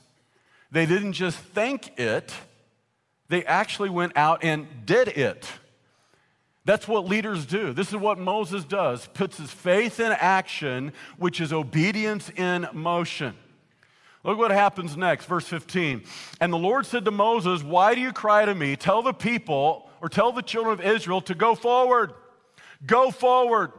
They 0.71 0.87
didn't 0.87 1.15
just 1.15 1.39
think 1.39 1.99
it, 1.99 2.33
they 3.29 3.45
actually 3.45 3.91
went 3.91 4.17
out 4.17 4.45
and 4.45 4.67
did 4.85 5.09
it. 5.09 5.47
That's 6.65 6.87
what 6.87 7.07
leaders 7.07 7.47
do. 7.47 7.73
This 7.73 7.89
is 7.89 7.97
what 7.97 8.19
Moses 8.19 8.65
does 8.65 9.07
puts 9.15 9.39
his 9.39 9.51
faith 9.51 9.99
in 9.99 10.13
action, 10.13 10.93
which 11.17 11.41
is 11.41 11.53
obedience 11.53 12.31
in 12.37 12.69
motion. 12.73 13.35
Look 14.23 14.37
what 14.37 14.51
happens 14.51 14.97
next, 14.97 15.25
verse 15.25 15.47
15. 15.47 16.03
And 16.41 16.53
the 16.53 16.59
Lord 16.59 16.85
said 16.85 17.07
to 17.07 17.11
Moses, 17.11 17.63
Why 17.63 17.95
do 17.95 18.01
you 18.01 18.13
cry 18.13 18.45
to 18.45 18.55
me? 18.55 18.77
Tell 18.77 19.01
the 19.01 19.15
people, 19.15 19.89
or 20.03 20.09
tell 20.09 20.33
the 20.33 20.43
children 20.43 20.79
of 20.79 20.85
Israel 20.85 21.23
to 21.23 21.35
go 21.35 21.55
forward. 21.55 22.13
Go 22.85 23.11
forward. 23.11 23.73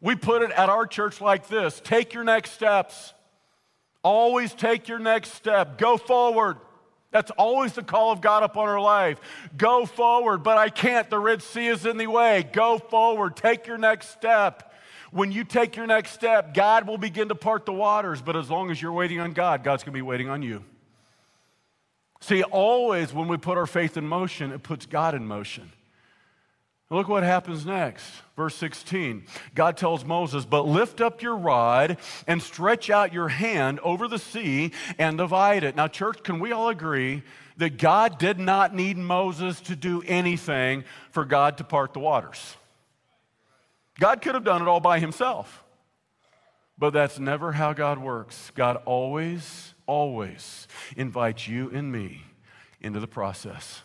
We 0.00 0.14
put 0.14 0.42
it 0.42 0.50
at 0.50 0.68
our 0.68 0.86
church 0.86 1.20
like 1.20 1.48
this 1.48 1.80
take 1.80 2.14
your 2.14 2.24
next 2.24 2.52
steps. 2.52 3.12
Always 4.02 4.54
take 4.54 4.86
your 4.86 5.00
next 5.00 5.34
step. 5.34 5.78
Go 5.78 5.96
forward. 5.96 6.58
That's 7.10 7.30
always 7.32 7.72
the 7.72 7.82
call 7.82 8.12
of 8.12 8.20
God 8.20 8.42
upon 8.42 8.68
our 8.68 8.80
life. 8.80 9.18
Go 9.56 9.86
forward, 9.86 10.42
but 10.42 10.58
I 10.58 10.68
can't. 10.68 11.08
The 11.08 11.18
Red 11.18 11.42
Sea 11.42 11.68
is 11.68 11.86
in 11.86 11.96
the 11.96 12.06
way. 12.06 12.48
Go 12.52 12.78
forward. 12.78 13.36
Take 13.36 13.66
your 13.66 13.78
next 13.78 14.10
step. 14.10 14.72
When 15.12 15.32
you 15.32 15.44
take 15.44 15.76
your 15.76 15.86
next 15.86 16.12
step, 16.12 16.52
God 16.52 16.86
will 16.86 16.98
begin 16.98 17.28
to 17.28 17.34
part 17.34 17.64
the 17.64 17.72
waters, 17.72 18.20
but 18.20 18.36
as 18.36 18.50
long 18.50 18.70
as 18.70 18.82
you're 18.82 18.92
waiting 18.92 19.18
on 19.18 19.32
God, 19.32 19.64
God's 19.64 19.82
going 19.82 19.92
to 19.92 19.96
be 19.96 20.02
waiting 20.02 20.28
on 20.28 20.42
you. 20.42 20.62
See, 22.20 22.42
always 22.42 23.12
when 23.14 23.28
we 23.28 23.36
put 23.36 23.56
our 23.56 23.66
faith 23.66 23.96
in 23.96 24.06
motion, 24.06 24.52
it 24.52 24.62
puts 24.62 24.84
God 24.86 25.14
in 25.14 25.26
motion. 25.26 25.72
Look 26.88 27.08
what 27.08 27.24
happens 27.24 27.66
next. 27.66 28.04
Verse 28.36 28.54
16. 28.54 29.24
God 29.54 29.76
tells 29.76 30.04
Moses, 30.04 30.44
But 30.44 30.66
lift 30.66 31.00
up 31.00 31.20
your 31.20 31.36
rod 31.36 31.98
and 32.28 32.40
stretch 32.40 32.90
out 32.90 33.12
your 33.12 33.28
hand 33.28 33.80
over 33.80 34.06
the 34.06 34.20
sea 34.20 34.72
and 34.98 35.18
divide 35.18 35.64
it. 35.64 35.74
Now, 35.74 35.88
church, 35.88 36.22
can 36.22 36.38
we 36.38 36.52
all 36.52 36.68
agree 36.68 37.24
that 37.56 37.78
God 37.78 38.18
did 38.18 38.38
not 38.38 38.74
need 38.74 38.96
Moses 38.96 39.60
to 39.62 39.74
do 39.74 40.02
anything 40.06 40.84
for 41.10 41.24
God 41.24 41.58
to 41.58 41.64
part 41.64 41.92
the 41.92 41.98
waters? 41.98 42.56
God 43.98 44.22
could 44.22 44.34
have 44.34 44.44
done 44.44 44.62
it 44.62 44.68
all 44.68 44.80
by 44.80 45.00
himself. 45.00 45.64
But 46.78 46.92
that's 46.92 47.18
never 47.18 47.52
how 47.52 47.72
God 47.72 47.98
works. 47.98 48.52
God 48.54 48.76
always, 48.84 49.74
always 49.86 50.68
invites 50.96 51.48
you 51.48 51.70
and 51.70 51.90
me 51.90 52.24
into 52.80 53.00
the 53.00 53.06
process. 53.06 53.82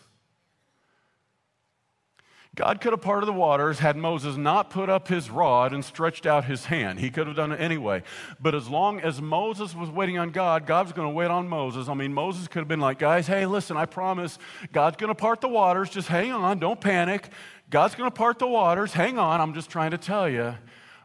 God 2.53 2.81
could 2.81 2.91
have 2.91 3.01
parted 3.01 3.27
the 3.27 3.33
waters 3.33 3.79
had 3.79 3.95
Moses 3.95 4.35
not 4.35 4.69
put 4.69 4.89
up 4.89 5.07
his 5.07 5.29
rod 5.29 5.71
and 5.71 5.85
stretched 5.85 6.25
out 6.25 6.43
his 6.43 6.65
hand. 6.65 6.99
He 6.99 7.09
could 7.09 7.27
have 7.27 7.35
done 7.37 7.53
it 7.53 7.61
anyway. 7.61 8.03
But 8.41 8.55
as 8.55 8.67
long 8.67 8.99
as 8.99 9.21
Moses 9.21 9.73
was 9.73 9.89
waiting 9.89 10.17
on 10.17 10.31
God, 10.31 10.65
God 10.65 10.87
was 10.87 10.91
going 10.91 11.07
to 11.07 11.13
wait 11.13 11.31
on 11.31 11.47
Moses. 11.47 11.87
I 11.87 11.93
mean, 11.93 12.13
Moses 12.13 12.49
could 12.49 12.59
have 12.59 12.67
been 12.67 12.81
like, 12.81 12.99
guys, 12.99 13.25
hey, 13.25 13.45
listen, 13.45 13.77
I 13.77 13.85
promise 13.85 14.37
God's 14.73 14.97
going 14.97 15.07
to 15.07 15.15
part 15.15 15.39
the 15.39 15.47
waters. 15.47 15.89
Just 15.89 16.09
hang 16.09 16.33
on, 16.33 16.59
don't 16.59 16.81
panic. 16.81 17.29
God's 17.69 17.95
going 17.95 18.09
to 18.09 18.13
part 18.13 18.37
the 18.37 18.47
waters. 18.47 18.91
Hang 18.91 19.17
on, 19.17 19.39
I'm 19.39 19.53
just 19.53 19.69
trying 19.69 19.91
to 19.91 19.97
tell 19.97 20.27
you. 20.27 20.55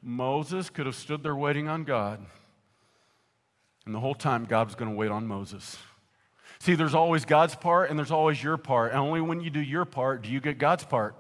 Moses 0.03 0.69
could 0.69 0.87
have 0.87 0.97
stood 0.97 1.23
there 1.23 1.37
waiting 1.37 1.69
on 1.69 1.85
God. 1.85 2.27
And 3.85 3.95
the 3.95 4.01
whole 4.01 4.17
time, 4.17 4.47
God 4.47 4.67
was 4.67 4.75
going 4.75 4.91
to 4.91 4.97
wait 4.97 5.13
on 5.13 5.29
Moses. 5.29 5.79
See, 6.59 6.75
there's 6.75 6.95
always 6.95 7.25
God's 7.25 7.55
part 7.55 7.89
and 7.89 7.97
there's 7.97 8.11
always 8.11 8.43
your 8.43 8.57
part. 8.57 8.91
And 8.91 9.01
only 9.01 9.21
when 9.21 9.41
you 9.41 9.51
do 9.51 9.61
your 9.61 9.85
part 9.85 10.23
do 10.23 10.29
you 10.29 10.41
get 10.41 10.59
God's 10.59 10.83
part. 10.83 11.15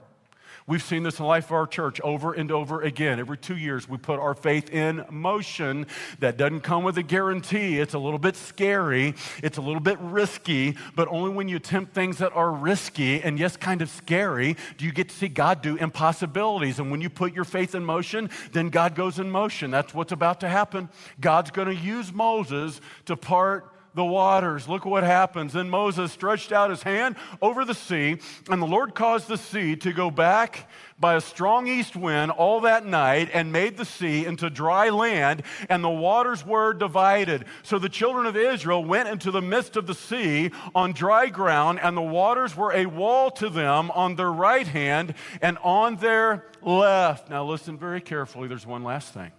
We've 0.68 0.82
seen 0.82 1.04
this 1.04 1.20
in 1.20 1.22
the 1.22 1.28
life 1.28 1.44
of 1.44 1.52
our 1.52 1.66
church 1.68 2.00
over 2.00 2.32
and 2.32 2.50
over 2.50 2.82
again. 2.82 3.20
Every 3.20 3.38
two 3.38 3.56
years, 3.56 3.88
we 3.88 3.98
put 3.98 4.18
our 4.18 4.34
faith 4.34 4.68
in 4.70 5.04
motion. 5.10 5.86
That 6.18 6.36
doesn't 6.36 6.62
come 6.62 6.82
with 6.82 6.98
a 6.98 7.04
guarantee. 7.04 7.78
It's 7.78 7.94
a 7.94 8.00
little 8.00 8.18
bit 8.18 8.34
scary, 8.34 9.14
it's 9.44 9.58
a 9.58 9.60
little 9.60 9.80
bit 9.80 9.96
risky, 10.00 10.76
but 10.96 11.06
only 11.06 11.30
when 11.30 11.46
you 11.46 11.54
attempt 11.54 11.94
things 11.94 12.18
that 12.18 12.32
are 12.34 12.50
risky 12.50 13.22
and, 13.22 13.38
yes, 13.38 13.56
kind 13.56 13.80
of 13.80 13.88
scary, 13.88 14.56
do 14.76 14.84
you 14.84 14.90
get 14.90 15.10
to 15.10 15.14
see 15.14 15.28
God 15.28 15.62
do 15.62 15.76
impossibilities. 15.76 16.80
And 16.80 16.90
when 16.90 17.00
you 17.00 17.10
put 17.10 17.32
your 17.32 17.44
faith 17.44 17.76
in 17.76 17.84
motion, 17.84 18.28
then 18.50 18.70
God 18.70 18.96
goes 18.96 19.20
in 19.20 19.30
motion. 19.30 19.70
That's 19.70 19.94
what's 19.94 20.10
about 20.10 20.40
to 20.40 20.48
happen. 20.48 20.88
God's 21.20 21.52
going 21.52 21.68
to 21.68 21.76
use 21.76 22.12
Moses 22.12 22.80
to 23.04 23.16
part 23.16 23.72
the 23.96 24.04
waters. 24.04 24.68
Look 24.68 24.84
what 24.84 25.02
happens. 25.02 25.54
Then 25.54 25.68
Moses 25.70 26.12
stretched 26.12 26.52
out 26.52 26.70
his 26.70 26.82
hand 26.82 27.16
over 27.42 27.64
the 27.64 27.74
sea, 27.74 28.18
and 28.48 28.62
the 28.62 28.66
Lord 28.66 28.94
caused 28.94 29.26
the 29.26 29.38
sea 29.38 29.74
to 29.76 29.92
go 29.92 30.10
back 30.10 30.68
by 31.00 31.14
a 31.14 31.20
strong 31.20 31.66
east 31.66 31.96
wind 31.96 32.30
all 32.30 32.60
that 32.60 32.86
night 32.86 33.30
and 33.32 33.52
made 33.52 33.76
the 33.76 33.84
sea 33.84 34.26
into 34.26 34.48
dry 34.50 34.90
land, 34.90 35.42
and 35.68 35.82
the 35.82 35.88
waters 35.88 36.44
were 36.44 36.72
divided. 36.74 37.46
So 37.62 37.78
the 37.78 37.88
children 37.88 38.26
of 38.26 38.36
Israel 38.36 38.84
went 38.84 39.08
into 39.08 39.30
the 39.30 39.42
midst 39.42 39.76
of 39.76 39.86
the 39.86 39.94
sea 39.94 40.50
on 40.74 40.92
dry 40.92 41.28
ground, 41.28 41.80
and 41.82 41.96
the 41.96 42.02
waters 42.02 42.54
were 42.54 42.72
a 42.72 42.86
wall 42.86 43.30
to 43.32 43.48
them 43.48 43.90
on 43.92 44.16
their 44.16 44.32
right 44.32 44.66
hand 44.66 45.14
and 45.40 45.56
on 45.62 45.96
their 45.96 46.44
left. 46.62 47.30
Now, 47.30 47.44
listen 47.44 47.78
very 47.78 48.02
carefully. 48.02 48.46
There's 48.46 48.66
one 48.66 48.84
last 48.84 49.14
thing. 49.14 49.32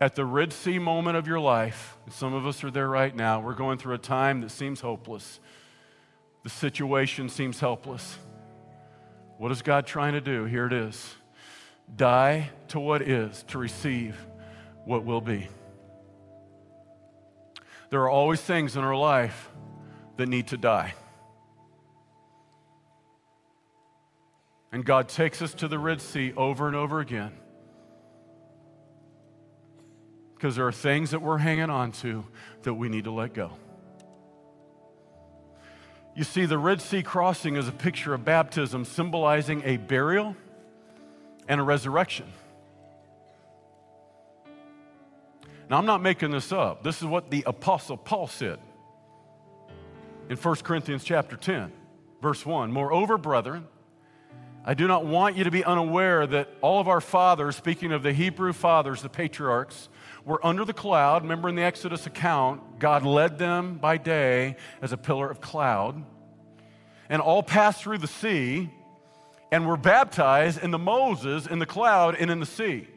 At 0.00 0.14
the 0.14 0.24
Red 0.24 0.52
Sea 0.52 0.78
moment 0.78 1.16
of 1.16 1.26
your 1.26 1.40
life, 1.40 1.96
some 2.10 2.34
of 2.34 2.46
us 2.46 2.64
are 2.64 2.70
there 2.70 2.88
right 2.88 3.14
now, 3.14 3.40
we're 3.40 3.54
going 3.54 3.78
through 3.78 3.94
a 3.94 3.98
time 3.98 4.40
that 4.40 4.50
seems 4.50 4.80
hopeless. 4.80 5.40
The 6.42 6.50
situation 6.50 7.28
seems 7.28 7.60
helpless. 7.60 8.18
What 9.38 9.50
is 9.50 9.62
God 9.62 9.86
trying 9.86 10.12
to 10.12 10.20
do? 10.20 10.44
Here 10.44 10.66
it 10.66 10.72
is 10.72 11.14
die 11.96 12.50
to 12.68 12.80
what 12.80 13.02
is 13.02 13.42
to 13.48 13.58
receive 13.58 14.16
what 14.84 15.04
will 15.04 15.20
be. 15.20 15.48
There 17.90 18.00
are 18.00 18.10
always 18.10 18.40
things 18.40 18.76
in 18.76 18.84
our 18.84 18.96
life 18.96 19.50
that 20.16 20.26
need 20.28 20.48
to 20.48 20.56
die. 20.56 20.94
And 24.72 24.84
God 24.84 25.08
takes 25.08 25.40
us 25.42 25.54
to 25.54 25.68
the 25.68 25.78
Red 25.78 26.00
Sea 26.00 26.32
over 26.36 26.66
and 26.66 26.74
over 26.74 27.00
again. 27.00 27.32
Because 30.44 30.56
there 30.56 30.66
are 30.66 30.72
things 30.72 31.12
that 31.12 31.22
we're 31.22 31.38
hanging 31.38 31.70
on 31.70 31.90
to 32.02 32.22
that 32.64 32.74
we 32.74 32.90
need 32.90 33.04
to 33.04 33.10
let 33.10 33.32
go. 33.32 33.52
You 36.14 36.22
see, 36.22 36.44
the 36.44 36.58
Red 36.58 36.82
Sea 36.82 37.02
crossing 37.02 37.56
is 37.56 37.66
a 37.66 37.72
picture 37.72 38.12
of 38.12 38.26
baptism 38.26 38.84
symbolizing 38.84 39.62
a 39.64 39.78
burial 39.78 40.36
and 41.48 41.62
a 41.62 41.64
resurrection. 41.64 42.26
Now, 45.70 45.78
I'm 45.78 45.86
not 45.86 46.02
making 46.02 46.30
this 46.30 46.52
up. 46.52 46.82
This 46.82 47.00
is 47.00 47.06
what 47.06 47.30
the 47.30 47.42
Apostle 47.46 47.96
Paul 47.96 48.26
said 48.26 48.58
in 50.28 50.36
1 50.36 50.56
Corinthians 50.56 51.04
chapter 51.04 51.36
10, 51.36 51.72
verse 52.20 52.44
1. 52.44 52.70
Moreover, 52.70 53.16
brethren, 53.16 53.66
I 54.66 54.74
do 54.74 54.86
not 54.86 55.06
want 55.06 55.38
you 55.38 55.44
to 55.44 55.50
be 55.50 55.64
unaware 55.64 56.26
that 56.26 56.50
all 56.60 56.80
of 56.80 56.88
our 56.88 57.00
fathers, 57.00 57.56
speaking 57.56 57.92
of 57.92 58.02
the 58.02 58.12
Hebrew 58.12 58.52
fathers, 58.52 59.00
the 59.00 59.08
patriarchs, 59.08 59.88
were 60.24 60.44
under 60.44 60.64
the 60.64 60.72
cloud. 60.72 61.22
Remember 61.22 61.48
in 61.48 61.54
the 61.54 61.62
Exodus 61.62 62.06
account, 62.06 62.78
God 62.78 63.04
led 63.04 63.38
them 63.38 63.76
by 63.78 63.96
day 63.96 64.56
as 64.80 64.92
a 64.92 64.96
pillar 64.96 65.30
of 65.30 65.40
cloud, 65.40 66.02
and 67.08 67.20
all 67.20 67.42
passed 67.42 67.82
through 67.82 67.98
the 67.98 68.06
sea 68.06 68.70
and 69.52 69.66
were 69.66 69.76
baptized 69.76 70.62
in 70.62 70.70
the 70.70 70.78
Moses 70.78 71.46
in 71.46 71.58
the 71.58 71.66
cloud 71.66 72.16
and 72.16 72.30
in 72.30 72.40
the 72.40 72.46
sea. 72.46 72.88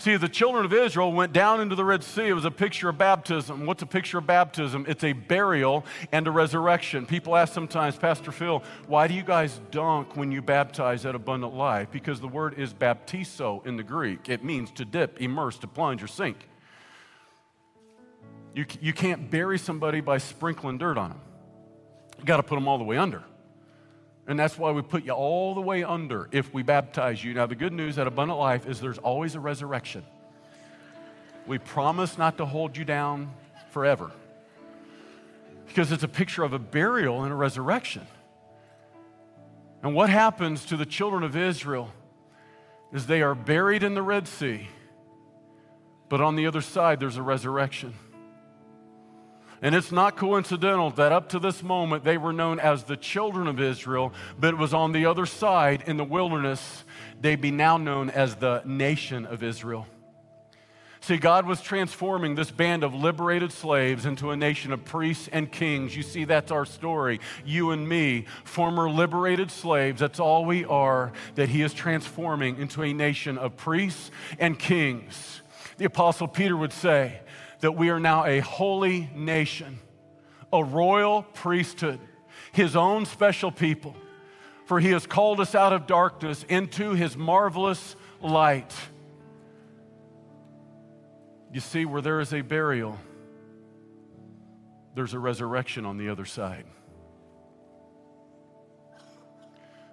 See, 0.00 0.16
the 0.16 0.28
children 0.28 0.64
of 0.64 0.72
Israel 0.72 1.12
went 1.12 1.32
down 1.32 1.60
into 1.60 1.74
the 1.74 1.84
Red 1.84 2.04
Sea. 2.04 2.28
It 2.28 2.32
was 2.32 2.44
a 2.44 2.52
picture 2.52 2.88
of 2.88 2.96
baptism. 2.96 3.66
What's 3.66 3.82
a 3.82 3.86
picture 3.86 4.18
of 4.18 4.28
baptism? 4.28 4.86
It's 4.88 5.02
a 5.02 5.12
burial 5.12 5.84
and 6.12 6.24
a 6.28 6.30
resurrection. 6.30 7.04
People 7.04 7.34
ask 7.34 7.52
sometimes, 7.52 7.96
Pastor 7.96 8.30
Phil, 8.30 8.62
why 8.86 9.08
do 9.08 9.14
you 9.14 9.24
guys 9.24 9.60
dunk 9.72 10.16
when 10.16 10.30
you 10.30 10.40
baptize 10.40 11.04
at 11.04 11.16
Abundant 11.16 11.52
Life? 11.52 11.88
Because 11.90 12.20
the 12.20 12.28
word 12.28 12.54
is 12.56 12.72
baptizo 12.72 13.66
in 13.66 13.76
the 13.76 13.82
Greek. 13.82 14.28
It 14.28 14.44
means 14.44 14.70
to 14.72 14.84
dip, 14.84 15.20
immerse, 15.20 15.58
to 15.58 15.66
plunge, 15.66 16.00
or 16.00 16.06
sink. 16.06 16.48
You, 18.54 18.66
you 18.80 18.92
can't 18.92 19.32
bury 19.32 19.58
somebody 19.58 20.00
by 20.00 20.18
sprinkling 20.18 20.78
dirt 20.78 20.96
on 20.96 21.10
them. 21.10 21.20
You 22.20 22.24
got 22.24 22.36
to 22.36 22.44
put 22.44 22.54
them 22.54 22.68
all 22.68 22.78
the 22.78 22.84
way 22.84 22.98
under. 22.98 23.24
And 24.28 24.38
that's 24.38 24.58
why 24.58 24.70
we 24.72 24.82
put 24.82 25.04
you 25.04 25.12
all 25.12 25.54
the 25.54 25.62
way 25.62 25.82
under 25.82 26.28
if 26.30 26.52
we 26.52 26.62
baptize 26.62 27.24
you. 27.24 27.32
Now, 27.32 27.46
the 27.46 27.54
good 27.54 27.72
news 27.72 27.98
at 27.98 28.06
Abundant 28.06 28.38
Life 28.38 28.66
is 28.66 28.78
there's 28.78 28.98
always 28.98 29.34
a 29.34 29.40
resurrection. 29.40 30.04
We 31.46 31.56
promise 31.56 32.18
not 32.18 32.36
to 32.36 32.44
hold 32.44 32.76
you 32.76 32.84
down 32.84 33.32
forever 33.70 34.10
because 35.66 35.92
it's 35.92 36.02
a 36.02 36.08
picture 36.08 36.44
of 36.44 36.52
a 36.52 36.58
burial 36.58 37.24
and 37.24 37.32
a 37.32 37.36
resurrection. 37.36 38.06
And 39.82 39.94
what 39.94 40.10
happens 40.10 40.66
to 40.66 40.76
the 40.76 40.84
children 40.84 41.22
of 41.22 41.34
Israel 41.34 41.90
is 42.92 43.06
they 43.06 43.22
are 43.22 43.34
buried 43.34 43.82
in 43.82 43.94
the 43.94 44.02
Red 44.02 44.28
Sea, 44.28 44.68
but 46.10 46.20
on 46.20 46.36
the 46.36 46.46
other 46.46 46.60
side, 46.60 47.00
there's 47.00 47.16
a 47.16 47.22
resurrection. 47.22 47.94
And 49.60 49.74
it's 49.74 49.90
not 49.90 50.16
coincidental 50.16 50.90
that 50.90 51.12
up 51.12 51.30
to 51.30 51.38
this 51.38 51.62
moment 51.62 52.04
they 52.04 52.16
were 52.16 52.32
known 52.32 52.60
as 52.60 52.84
the 52.84 52.96
children 52.96 53.48
of 53.48 53.60
Israel, 53.60 54.12
but 54.38 54.54
it 54.54 54.56
was 54.58 54.72
on 54.72 54.92
the 54.92 55.06
other 55.06 55.26
side 55.26 55.82
in 55.86 55.96
the 55.96 56.04
wilderness, 56.04 56.84
they'd 57.20 57.40
be 57.40 57.50
now 57.50 57.76
known 57.76 58.10
as 58.10 58.36
the 58.36 58.62
nation 58.64 59.26
of 59.26 59.42
Israel. 59.42 59.86
See, 61.00 61.16
God 61.16 61.46
was 61.46 61.60
transforming 61.60 62.34
this 62.34 62.50
band 62.50 62.82
of 62.82 62.92
liberated 62.92 63.52
slaves 63.52 64.04
into 64.04 64.30
a 64.30 64.36
nation 64.36 64.72
of 64.72 64.84
priests 64.84 65.28
and 65.32 65.50
kings. 65.50 65.96
You 65.96 66.02
see, 66.02 66.24
that's 66.24 66.50
our 66.50 66.66
story. 66.66 67.20
You 67.44 67.70
and 67.70 67.88
me, 67.88 68.26
former 68.44 68.90
liberated 68.90 69.50
slaves, 69.50 70.00
that's 70.00 70.20
all 70.20 70.44
we 70.44 70.64
are, 70.64 71.12
that 71.36 71.48
He 71.48 71.62
is 71.62 71.72
transforming 71.72 72.58
into 72.58 72.82
a 72.82 72.92
nation 72.92 73.38
of 73.38 73.56
priests 73.56 74.10
and 74.38 74.58
kings. 74.58 75.40
The 75.78 75.84
Apostle 75.84 76.26
Peter 76.28 76.56
would 76.56 76.72
say, 76.72 77.20
that 77.60 77.72
we 77.72 77.90
are 77.90 78.00
now 78.00 78.24
a 78.24 78.40
holy 78.40 79.10
nation, 79.14 79.78
a 80.52 80.62
royal 80.62 81.22
priesthood, 81.22 82.00
his 82.52 82.76
own 82.76 83.06
special 83.06 83.50
people. 83.50 83.96
For 84.66 84.80
he 84.80 84.90
has 84.90 85.06
called 85.06 85.40
us 85.40 85.54
out 85.54 85.72
of 85.72 85.86
darkness 85.86 86.44
into 86.48 86.92
his 86.92 87.16
marvelous 87.16 87.96
light. 88.20 88.74
You 91.52 91.60
see, 91.60 91.86
where 91.86 92.02
there 92.02 92.20
is 92.20 92.34
a 92.34 92.42
burial, 92.42 92.98
there's 94.94 95.14
a 95.14 95.18
resurrection 95.18 95.86
on 95.86 95.96
the 95.96 96.10
other 96.10 96.26
side. 96.26 96.66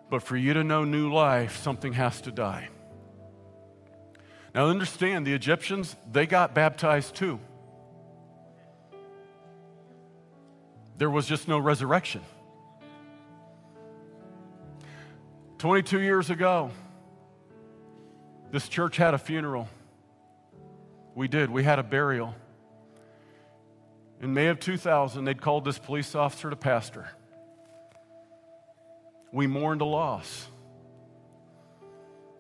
But 0.10 0.24
for 0.24 0.36
you 0.36 0.54
to 0.54 0.64
know 0.64 0.84
new 0.84 1.12
life, 1.12 1.58
something 1.58 1.94
has 1.94 2.22
to 2.22 2.32
die. 2.32 2.70
Now, 4.54 4.68
understand 4.68 5.26
the 5.26 5.34
Egyptians, 5.34 5.96
they 6.12 6.26
got 6.26 6.54
baptized 6.54 7.16
too. 7.16 7.40
There 10.98 11.10
was 11.10 11.28
just 11.28 11.48
no 11.48 11.60
resurrection. 11.60 12.22
22 15.58 16.00
years 16.00 16.30
ago, 16.30 16.72
this 18.52 18.70
church 18.70 18.98
had 18.98 19.14
a 19.14 19.18
funeral. 19.18 19.68
We 21.16 21.28
did, 21.28 21.50
we 21.50 21.64
had 21.64 21.80
a 21.80 21.84
burial. 21.84 22.36
In 24.22 24.34
May 24.34 24.48
of 24.48 24.60
2000, 24.60 25.26
they'd 25.26 25.42
called 25.42 25.66
this 25.66 25.78
police 25.78 26.16
officer 26.16 26.50
to 26.50 26.56
pastor. 26.56 27.10
We 29.32 29.48
mourned 29.48 29.82
a 29.82 29.86
loss. 29.86 30.48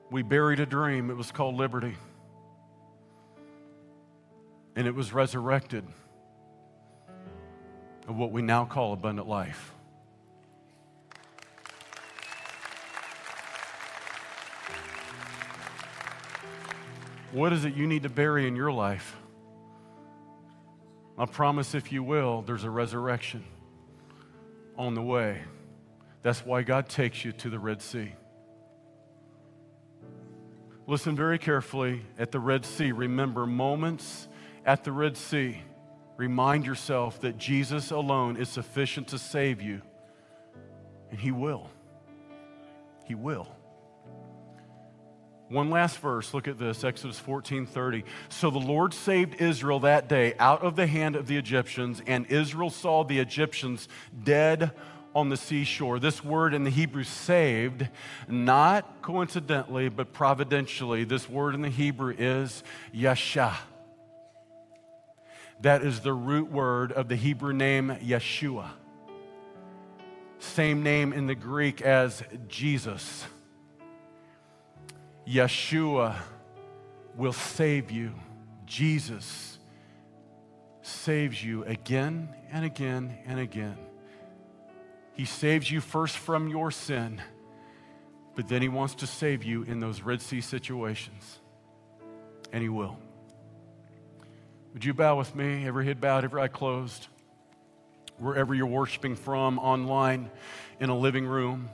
We 0.09 0.23
buried 0.23 0.61
a 0.61 0.65
dream. 0.65 1.09
It 1.09 1.17
was 1.17 1.31
called 1.31 1.55
liberty. 1.55 1.95
And 4.77 4.87
it 4.87 4.95
was 4.95 5.11
resurrected 5.13 5.83
of 8.07 8.15
what 8.15 8.31
we 8.31 8.41
now 8.41 8.65
call 8.65 8.93
abundant 8.93 9.27
life. 9.27 9.73
What 17.31 17.51
is 17.51 17.65
it 17.65 17.75
you 17.75 17.85
need 17.85 18.03
to 18.03 18.09
bury 18.09 18.47
in 18.47 18.55
your 18.55 18.71
life? 18.71 19.17
I 21.17 21.25
promise 21.25 21.75
if 21.75 21.91
you 21.91 22.03
will, 22.03 22.41
there's 22.41 22.63
a 22.63 22.69
resurrection 22.69 23.43
on 24.77 24.93
the 24.93 25.01
way. 25.01 25.41
That's 26.21 26.45
why 26.45 26.63
God 26.63 26.89
takes 26.89 27.25
you 27.25 27.31
to 27.33 27.49
the 27.49 27.59
Red 27.59 27.81
Sea. 27.81 28.13
Listen 30.87 31.15
very 31.15 31.39
carefully 31.39 32.03
at 32.17 32.31
the 32.31 32.39
Red 32.39 32.65
Sea. 32.65 32.91
Remember 32.91 33.45
moments 33.45 34.27
at 34.65 34.83
the 34.83 34.91
Red 34.91 35.17
Sea 35.17 35.61
Remind 36.17 36.65
yourself 36.65 37.21
that 37.21 37.37
Jesus 37.37 37.91
alone 37.91 38.37
is 38.37 38.49
sufficient 38.49 39.09
to 39.09 39.19
save 39.19 39.61
you, 39.61 39.81
and 41.11 41.19
He 41.19 41.31
will. 41.31 41.69
He 43.05 43.15
will. 43.15 43.55
One 45.49 45.69
last 45.69 45.99
verse, 45.99 46.33
look 46.33 46.47
at 46.47 46.57
this 46.57 46.83
Exodus 46.83 47.19
14 47.19 47.67
30. 47.67 48.03
So 48.29 48.49
the 48.49 48.57
Lord 48.57 48.93
saved 48.93 49.39
Israel 49.39 49.79
that 49.81 50.09
day 50.09 50.33
out 50.39 50.63
of 50.63 50.75
the 50.75 50.87
hand 50.87 51.15
of 51.15 51.27
the 51.27 51.37
Egyptians, 51.37 52.01
and 52.07 52.25
Israel 52.27 52.71
saw 52.71 53.03
the 53.03 53.19
Egyptians 53.19 53.87
dead 54.23 54.71
on 55.13 55.29
the 55.29 55.37
seashore. 55.37 55.99
This 55.99 56.23
word 56.23 56.53
in 56.53 56.63
the 56.63 56.71
Hebrew, 56.71 57.03
saved, 57.03 57.87
not 58.27 59.01
coincidentally, 59.01 59.87
but 59.87 60.13
providentially, 60.13 61.03
this 61.03 61.29
word 61.29 61.53
in 61.53 61.61
the 61.61 61.69
Hebrew 61.69 62.15
is 62.17 62.63
yasha. 62.91 63.55
That 65.61 65.83
is 65.83 66.01
the 66.01 66.13
root 66.13 66.51
word 66.51 66.91
of 66.91 67.07
the 67.07 67.15
Hebrew 67.15 67.53
name 67.53 67.89
Yeshua. 68.03 68.69
Same 70.39 70.83
name 70.83 71.13
in 71.13 71.27
the 71.27 71.35
Greek 71.35 71.81
as 71.81 72.23
Jesus. 72.47 73.25
Yeshua 75.27 76.15
will 77.15 77.33
save 77.33 77.89
you. 77.89 78.13
Jesus 78.65 79.59
saves 80.81 81.43
you 81.43 81.63
again 81.63 82.29
and 82.51 82.63
again 82.65 83.17
and 83.25 83.39
again. 83.39 83.77
He 85.13 85.25
saves 85.25 85.71
you 85.71 85.81
first 85.81 86.17
from 86.17 86.47
your 86.47 86.71
sin, 86.71 87.21
but 88.35 88.47
then 88.47 88.61
He 88.61 88.67
wants 88.69 88.95
to 88.95 89.07
save 89.07 89.43
you 89.43 89.63
in 89.63 89.79
those 89.79 90.01
Red 90.01 90.21
Sea 90.21 90.41
situations. 90.41 91.39
And 92.51 92.61
He 92.61 92.69
will. 92.69 92.97
Would 94.75 94.83
you 94.83 94.93
bow 94.93 95.17
with 95.17 95.33
me? 95.37 95.65
Every 95.65 95.85
head 95.85 96.01
bowed, 96.01 96.25
every 96.25 96.41
eye 96.41 96.49
closed. 96.49 97.07
Wherever 98.17 98.53
you're 98.53 98.65
worshiping 98.65 99.15
from, 99.15 99.57
online, 99.57 100.29
in 100.81 100.89
a 100.89 100.97
living 100.97 101.25
room, 101.25 101.69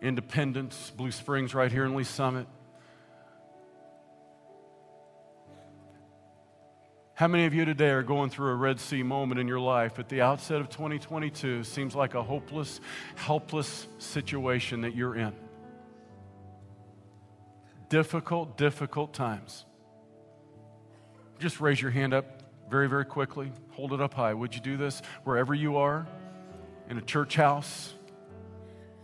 Independence, 0.00 0.92
Blue 0.96 1.10
Springs, 1.10 1.56
right 1.56 1.72
here 1.72 1.84
in 1.86 1.96
Lee 1.96 2.04
Summit. 2.04 2.46
How 7.14 7.26
many 7.26 7.46
of 7.46 7.54
you 7.54 7.64
today 7.64 7.90
are 7.90 8.04
going 8.04 8.30
through 8.30 8.50
a 8.50 8.54
Red 8.54 8.78
Sea 8.78 9.02
moment 9.02 9.40
in 9.40 9.48
your 9.48 9.58
life 9.58 9.98
at 9.98 10.08
the 10.08 10.20
outset 10.20 10.60
of 10.60 10.68
2022? 10.68 11.64
Seems 11.64 11.96
like 11.96 12.14
a 12.14 12.22
hopeless, 12.22 12.80
helpless 13.16 13.88
situation 13.98 14.82
that 14.82 14.94
you're 14.94 15.16
in. 15.16 15.32
Difficult, 17.88 18.56
difficult 18.56 19.12
times. 19.12 19.64
Just 21.38 21.60
raise 21.60 21.80
your 21.80 21.90
hand 21.90 22.14
up 22.14 22.42
very, 22.70 22.88
very 22.88 23.04
quickly. 23.04 23.52
Hold 23.72 23.92
it 23.92 24.00
up 24.00 24.14
high. 24.14 24.34
Would 24.34 24.54
you 24.54 24.60
do 24.60 24.76
this 24.76 25.02
wherever 25.24 25.54
you 25.54 25.76
are? 25.76 26.06
In 26.88 26.98
a 26.98 27.02
church 27.02 27.36
house, 27.36 27.94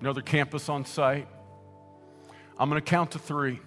another 0.01 0.23
campus 0.23 0.69
on 0.69 0.85
site. 0.85 1.29
I'm 2.59 2.69
going 2.69 2.81
to 2.81 2.91
count 2.91 3.13
to 3.13 3.19
three. 3.19 3.61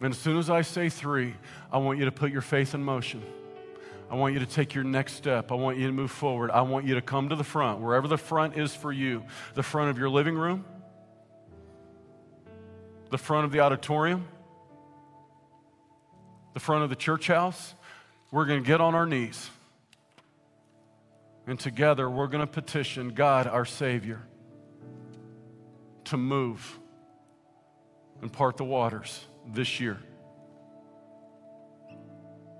And 0.00 0.12
as 0.12 0.18
soon 0.18 0.36
as 0.36 0.50
I 0.50 0.62
say 0.62 0.88
three, 0.88 1.34
I 1.70 1.78
want 1.78 1.98
you 1.98 2.04
to 2.06 2.12
put 2.12 2.32
your 2.32 2.40
faith 2.40 2.74
in 2.74 2.82
motion. 2.82 3.22
I 4.10 4.14
want 4.16 4.34
you 4.34 4.40
to 4.40 4.46
take 4.46 4.74
your 4.74 4.84
next 4.84 5.14
step. 5.14 5.50
I 5.50 5.54
want 5.54 5.78
you 5.78 5.86
to 5.86 5.92
move 5.92 6.10
forward. 6.10 6.50
I 6.50 6.60
want 6.62 6.86
you 6.86 6.96
to 6.96 7.00
come 7.00 7.30
to 7.30 7.36
the 7.36 7.44
front, 7.44 7.80
wherever 7.80 8.06
the 8.06 8.18
front 8.18 8.58
is 8.58 8.74
for 8.74 8.92
you 8.92 9.24
the 9.54 9.62
front 9.62 9.90
of 9.90 9.98
your 9.98 10.10
living 10.10 10.34
room, 10.34 10.64
the 13.10 13.16
front 13.16 13.46
of 13.46 13.52
the 13.52 13.60
auditorium, 13.60 14.28
the 16.54 16.60
front 16.60 16.84
of 16.84 16.90
the 16.90 16.96
church 16.96 17.26
house, 17.26 17.74
we're 18.30 18.46
going 18.46 18.62
to 18.62 18.66
get 18.66 18.80
on 18.80 18.94
our 18.94 19.06
knees. 19.06 19.50
And 21.46 21.58
together 21.58 22.08
we're 22.08 22.28
going 22.28 22.40
to 22.40 22.52
petition 22.52 23.10
God, 23.10 23.46
our 23.46 23.64
Savior, 23.64 24.22
to 26.04 26.16
move 26.16 26.78
and 28.20 28.32
part 28.32 28.56
the 28.56 28.64
waters 28.64 29.24
this 29.52 29.80
year 29.80 29.98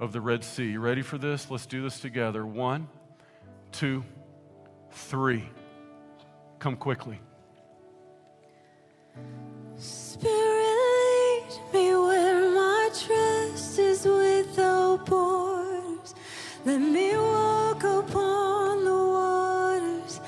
of 0.00 0.12
the 0.12 0.20
Red 0.20 0.42
Sea. 0.42 0.72
You 0.72 0.80
ready 0.80 1.02
for 1.02 1.16
this? 1.16 1.48
Let's 1.48 1.66
do 1.66 1.80
this 1.82 2.00
together. 2.00 2.44
One, 2.44 2.88
two, 3.70 4.04
three. 4.90 5.48
Come 6.58 6.76
quickly. 6.76 7.20
Spirit, 9.76 10.32
lead 10.32 11.72
me 11.72 11.94
where 11.94 12.50
my 12.50 12.90
trust 12.92 13.31
is 13.78 14.04
without 14.04 15.06
borders. 15.06 16.14
Let 16.64 16.80
me 16.80 17.16
walk 17.16 17.82
upon 17.84 18.84
the 18.84 19.02
waters 19.18 20.20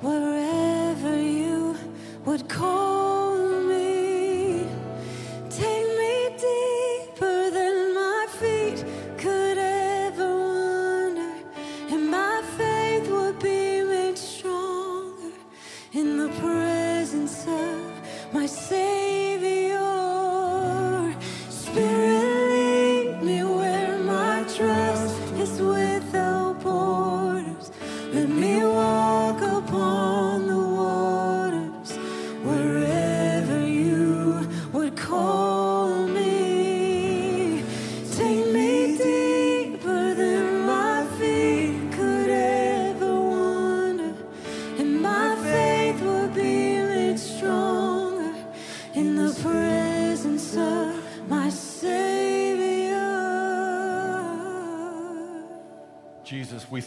wherever 0.00 1.16
you 1.20 1.76
would 2.26 2.48
call 2.48 3.38
me. 3.70 4.66
Take 5.48 5.88
me 6.00 6.14
deeper 6.48 7.50
than 7.50 7.94
my 7.94 8.26
feet 8.38 8.84
could 9.16 9.58
ever 9.58 10.30
wander, 10.36 11.34
and 11.90 12.10
my 12.10 12.42
faith 12.56 13.10
would 13.10 13.38
be 13.38 13.82
made 13.82 14.18
stronger 14.18 15.32
in 15.92 16.18
the 16.18 16.28
presence 16.40 17.46
of 17.46 17.92
my 18.32 18.46
Savior. 18.46 18.79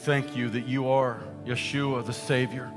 Thank 0.04 0.36
you 0.36 0.50
that 0.50 0.68
you 0.68 0.90
are 0.90 1.22
Yeshua, 1.46 2.06
the 2.06 2.12
Savior. 2.12 2.70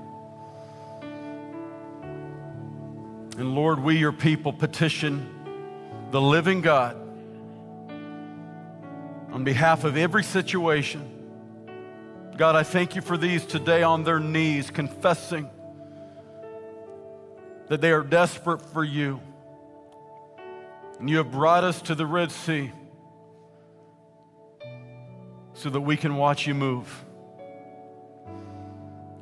And 3.37 3.53
Lord, 3.53 3.81
we, 3.81 3.97
your 3.97 4.13
people, 4.13 4.53
petition 4.53 5.33
the 6.13 6.21
living 6.21 6.61
God 6.61 6.95
on 9.33 9.43
behalf 9.43 9.83
of 9.83 9.97
every 9.97 10.23
situation. 10.23 11.03
God, 12.37 12.55
I 12.55 12.63
thank 12.63 12.95
you 12.95 13.03
for 13.03 13.17
these 13.17 13.45
today 13.45 13.83
on 13.83 14.05
their 14.05 14.21
knees, 14.21 14.71
confessing 14.71 15.51
that 17.67 17.81
they 17.81 17.91
are 17.91 18.05
desperate 18.05 18.63
for 18.63 18.85
you. 18.85 19.21
And 21.01 21.11
you 21.11 21.17
have 21.17 21.33
brought 21.33 21.65
us 21.65 21.83
to 21.83 21.97
the 21.97 22.07
Red 22.07 22.31
Sea 22.31 22.71
so 25.55 25.71
that 25.71 25.81
we 25.81 25.97
can 25.97 26.15
watch 26.15 26.47
you 26.47 26.55
move. 26.55 27.06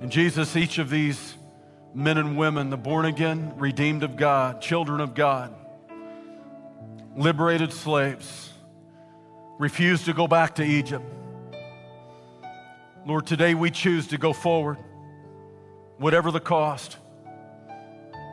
And 0.04 0.12
Jesus, 0.12 0.54
each 0.54 0.76
of 0.76 0.90
these 0.90 1.34
men 1.94 2.18
and 2.18 2.36
women, 2.36 2.68
the 2.68 2.76
born 2.76 3.06
again, 3.06 3.54
redeemed 3.56 4.02
of 4.02 4.16
God, 4.16 4.60
children 4.60 5.00
of 5.00 5.14
God, 5.14 5.54
liberated 7.16 7.72
slaves, 7.72 8.52
refused 9.58 10.04
to 10.04 10.12
go 10.12 10.28
back 10.28 10.56
to 10.56 10.62
Egypt. 10.62 11.06
Lord, 13.06 13.26
today 13.26 13.54
we 13.54 13.70
choose 13.70 14.08
to 14.08 14.18
go 14.18 14.34
forward, 14.34 14.76
whatever 15.96 16.30
the 16.30 16.38
cost. 16.38 16.98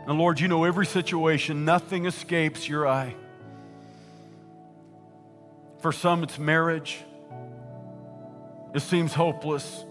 And 0.07 0.19
Lord, 0.19 0.41
you 0.41 0.49
know 0.49 0.65
every 0.65 0.86
situation, 0.86 1.63
nothing 1.63 2.05
escapes 2.05 2.67
your 2.67 2.86
eye. 2.86 3.15
For 5.80 5.93
some, 5.93 6.22
it's 6.24 6.38
marriage. 6.38 6.99
It 8.76 8.82
seems 8.82 9.13
hopeless. 9.13 9.86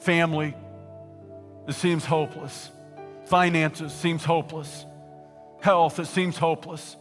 Family, 0.00 0.54
it 1.68 1.74
seems 1.74 2.04
hopeless. 2.04 2.70
Finances 3.26 3.92
seems 3.92 4.24
hopeless. 4.24 4.86
Health, 5.60 5.98
it 5.98 6.06
seems 6.06 6.38
hopeless. 6.38 6.96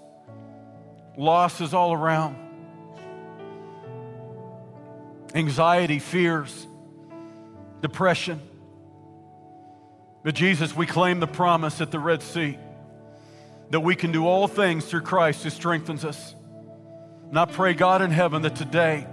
Loss 1.18 1.62
is 1.62 1.74
all 1.74 1.94
around. 1.94 2.36
Anxiety, 5.34 6.00
fears, 6.00 6.68
depression. 7.82 8.42
But 10.24 10.36
Jesus, 10.36 10.76
we 10.76 10.86
claim 10.86 11.22
the 11.22 11.28
promise 11.28 11.80
at 11.80 11.92
the 11.92 12.00
Red 12.00 12.22
Sea 12.22 12.58
that 13.70 13.80
we 13.80 13.96
can 13.96 14.12
do 14.12 14.28
all 14.28 14.50
things 14.50 14.86
through 14.86 15.02
Christ 15.02 15.44
who 15.44 15.50
strengthens 15.50 16.04
us. 16.04 16.36
And 17.30 17.40
I 17.40 17.46
pray, 17.46 17.74
God 17.74 18.02
in 18.02 18.12
heaven, 18.12 18.42
that 18.42 18.56
today 18.56 19.08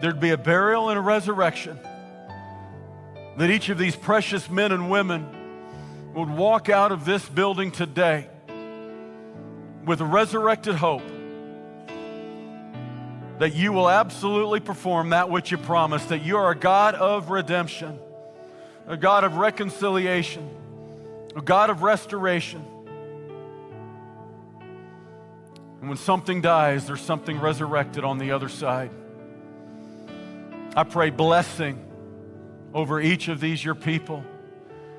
there'd 0.00 0.20
be 0.20 0.30
a 0.30 0.38
burial 0.38 0.88
and 0.88 0.98
a 0.98 1.02
resurrection. 1.02 1.78
That 3.36 3.50
each 3.50 3.68
of 3.68 3.78
these 3.78 3.96
precious 3.96 4.48
men 4.48 4.72
and 4.72 4.90
women 4.90 6.12
would 6.14 6.30
walk 6.30 6.68
out 6.68 6.92
of 6.92 7.04
this 7.04 7.28
building 7.28 7.70
today 7.70 8.28
with 9.84 10.00
resurrected 10.00 10.74
hope 10.74 11.02
that 13.38 13.54
you 13.54 13.72
will 13.72 13.88
absolutely 13.88 14.60
perform 14.60 15.10
that 15.10 15.28
which 15.28 15.50
you 15.50 15.58
promised, 15.58 16.08
that 16.08 16.22
you 16.22 16.38
are 16.38 16.50
a 16.50 16.56
God 16.56 16.94
of 16.94 17.30
redemption, 17.30 17.98
a 18.86 18.96
God 18.96 19.24
of 19.24 19.36
reconciliation, 19.36 20.48
a 21.36 21.42
God 21.42 21.68
of 21.68 21.82
restoration. 21.82 22.64
And 25.80 25.88
when 25.90 25.98
something 25.98 26.40
dies, 26.40 26.86
there's 26.86 27.02
something 27.02 27.38
resurrected 27.38 28.04
on 28.04 28.16
the 28.18 28.32
other 28.32 28.48
side. 28.48 28.90
I 30.74 30.84
pray 30.84 31.10
blessing 31.10 31.85
over 32.74 33.00
each 33.00 33.28
of 33.28 33.40
these, 33.40 33.64
your 33.64 33.74
people, 33.74 34.24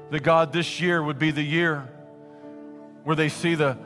that 0.09 0.21
God, 0.21 0.53
this 0.53 0.79
year 0.81 1.01
would 1.01 1.19
be 1.19 1.31
the 1.31 1.43
year 1.43 1.87
where 3.03 3.15
they 3.15 3.29
see 3.29 3.55
the, 3.55 3.77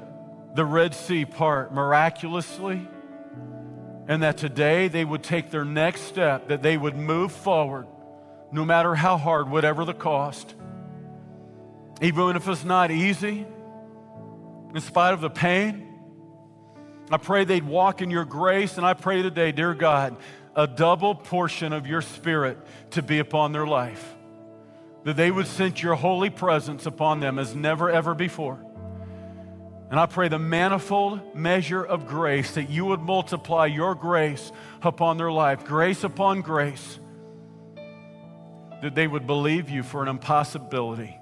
the 0.56 0.66
Red 0.66 0.96
Sea 0.96 1.26
part 1.26 1.74
miraculously, 1.74 2.88
and 4.08 4.24
that 4.24 4.38
today 4.38 4.88
they 4.88 5.06
would 5.06 5.24
take 5.24 5.52
their 5.52 5.66
next 5.66 6.02
step, 6.02 6.48
that 6.48 6.62
they 6.62 6.78
would 6.78 6.96
move 6.96 7.32
forward, 7.32 7.88
no 8.52 8.66
matter 8.66 8.96
how 8.96 9.18
hard, 9.18 9.50
whatever 9.50 9.86
the 9.86 9.94
cost. 9.94 10.56
Even 12.02 12.36
if 12.36 12.48
it's 12.48 12.64
not 12.64 12.92
easy, 12.92 13.46
in 14.74 14.82
spite 14.82 15.14
of 15.14 15.22
the 15.22 15.30
pain, 15.30 15.88
I 17.12 17.18
pray 17.18 17.44
they'd 17.44 17.68
walk 17.68 18.02
in 18.02 18.10
your 18.10 18.26
grace, 18.26 18.78
and 18.78 18.86
I 18.86 18.94
pray 18.94 19.22
today, 19.22 19.52
dear 19.52 19.74
God, 19.74 20.16
a 20.56 20.68
double 20.68 21.16
portion 21.16 21.74
of 21.74 21.88
your 21.88 22.02
spirit 22.02 22.58
to 22.92 23.02
be 23.02 23.20
upon 23.20 23.52
their 23.52 23.66
life. 23.66 24.16
That 25.04 25.16
they 25.16 25.32
would 25.32 25.48
sense 25.48 25.82
your 25.82 25.96
holy 25.96 26.30
presence 26.30 26.86
upon 26.86 27.20
them 27.20 27.40
as 27.40 27.56
never, 27.56 27.90
ever 27.90 28.14
before. 28.14 28.64
And 29.90 30.00
I 30.00 30.06
pray 30.06 30.30
the 30.30 30.40
manifold 30.40 31.36
measure 31.36 31.84
of 31.84 32.08
grace 32.08 32.54
that 32.54 32.70
you 32.70 32.86
would 32.86 33.02
multiply 33.02 33.66
your 33.66 33.94
grace 33.94 34.52
upon 34.82 35.18
their 35.18 35.32
life, 35.32 35.66
grace 35.66 36.04
upon 36.04 36.42
grace, 36.42 36.98
that 38.82 38.96
they 38.96 39.06
would 39.06 39.28
believe 39.28 39.70
you 39.70 39.84
for 39.84 40.02
an 40.02 40.08
impossibility. 40.08 41.18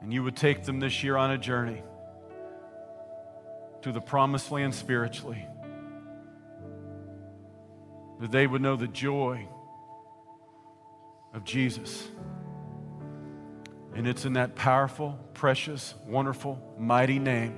And 0.00 0.12
you 0.12 0.22
would 0.22 0.36
take 0.36 0.64
them 0.64 0.80
this 0.80 1.02
year 1.02 1.16
on 1.16 1.30
a 1.30 1.38
journey 1.38 1.82
to 3.82 3.92
the 3.92 4.00
promised 4.00 4.50
land 4.50 4.74
spiritually. 4.74 5.46
That 8.20 8.30
they 8.30 8.46
would 8.46 8.62
know 8.62 8.76
the 8.76 8.88
joy 8.88 9.48
of 11.32 11.44
Jesus. 11.44 12.06
And 13.94 14.06
it's 14.06 14.24
in 14.24 14.34
that 14.34 14.54
powerful, 14.54 15.18
precious, 15.34 15.94
wonderful, 16.06 16.60
mighty 16.78 17.18
name 17.18 17.56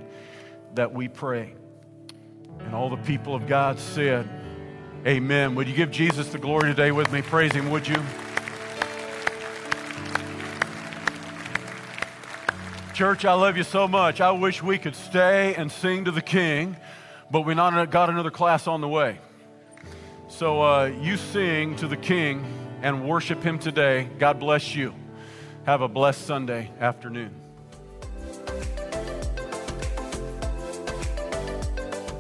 that 0.75 0.93
we 0.93 1.09
pray. 1.09 1.55
And 2.61 2.75
all 2.75 2.91
the 2.91 2.97
people 2.97 3.35
of 3.35 3.47
God 3.47 3.79
said, 3.79 4.29
Amen. 5.07 5.57
Would 5.57 5.67
you 5.67 5.75
give 5.75 5.91
Jesus 5.91 6.29
the 6.29 6.39
glory 6.39 6.71
today 6.71 6.93
with 6.93 7.11
me? 7.13 7.23
Praise 7.23 7.53
Him, 7.53 7.71
would 7.71 7.89
you? 7.89 8.01
Church, 12.95 13.25
I 13.25 13.33
love 13.33 13.57
you 13.57 13.65
so 13.65 13.89
much. 13.89 14.21
I 14.21 14.31
wish 14.31 14.63
we 14.63 14.79
could 14.79 14.95
stay 14.95 15.55
and 15.57 15.73
sing 15.73 16.05
to 16.05 16.13
the 16.13 16.23
King, 16.23 16.77
but 17.31 17.41
we 17.41 17.55
not 17.55 17.91
got 17.91 18.11
another 18.11 18.31
class 18.31 18.69
on 18.69 18.81
the 18.81 18.89
way. 18.89 19.19
So 20.33 20.63
uh, 20.63 20.87
you 20.87 21.19
sing 21.19 21.77
to 21.77 21.87
the 21.87 21.97
King 21.97 22.43
and 22.81 23.07
worship 23.07 23.43
Him 23.43 23.59
today. 23.59 24.09
God 24.19 24.41
bless 24.41 24.75
you. 24.75 24.95
Have 25.67 25.83
a 25.83 25.89
blessed 25.89 26.27
Sunday 26.27 26.71
afternoon. 26.81 27.31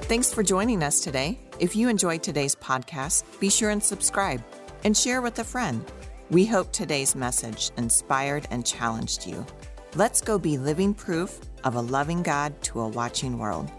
Thanks 0.03 0.33
for 0.33 0.43
joining 0.43 0.83
us 0.83 1.01
today. 1.01 1.41
If 1.59 1.75
you 1.75 1.89
enjoyed 1.89 2.23
today's 2.23 2.55
podcast, 2.55 3.25
be 3.41 3.49
sure 3.49 3.71
and 3.71 3.83
subscribe 3.83 4.45
and 4.85 4.95
share 4.95 5.23
with 5.23 5.39
a 5.39 5.45
friend. 5.45 5.83
We 6.31 6.45
hope 6.45 6.71
today's 6.71 7.17
message 7.17 7.71
inspired 7.79 8.47
and 8.51 8.65
challenged 8.65 9.27
you. 9.27 9.45
Let's 9.95 10.21
go 10.21 10.39
be 10.39 10.59
living 10.59 10.93
proof 10.93 11.41
of 11.65 11.77
a 11.77 11.81
loving 11.81 12.23
God 12.23 12.61
to 12.65 12.81
a 12.81 12.89
watching 12.89 13.39
world. 13.39 13.71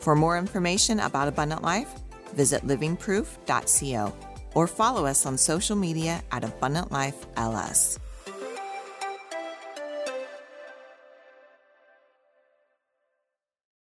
For 0.00 0.16
more 0.16 0.36
information 0.38 0.98
about 1.00 1.28
Abundant 1.28 1.62
Life, 1.62 1.92
visit 2.34 2.66
livingproof.co 2.66 4.12
or 4.54 4.66
follow 4.66 5.04
us 5.06 5.26
on 5.26 5.36
social 5.36 5.76
media 5.76 6.22
at 6.32 6.44
Abundant 6.44 6.90
Life 6.90 7.26
LS. 7.36 7.98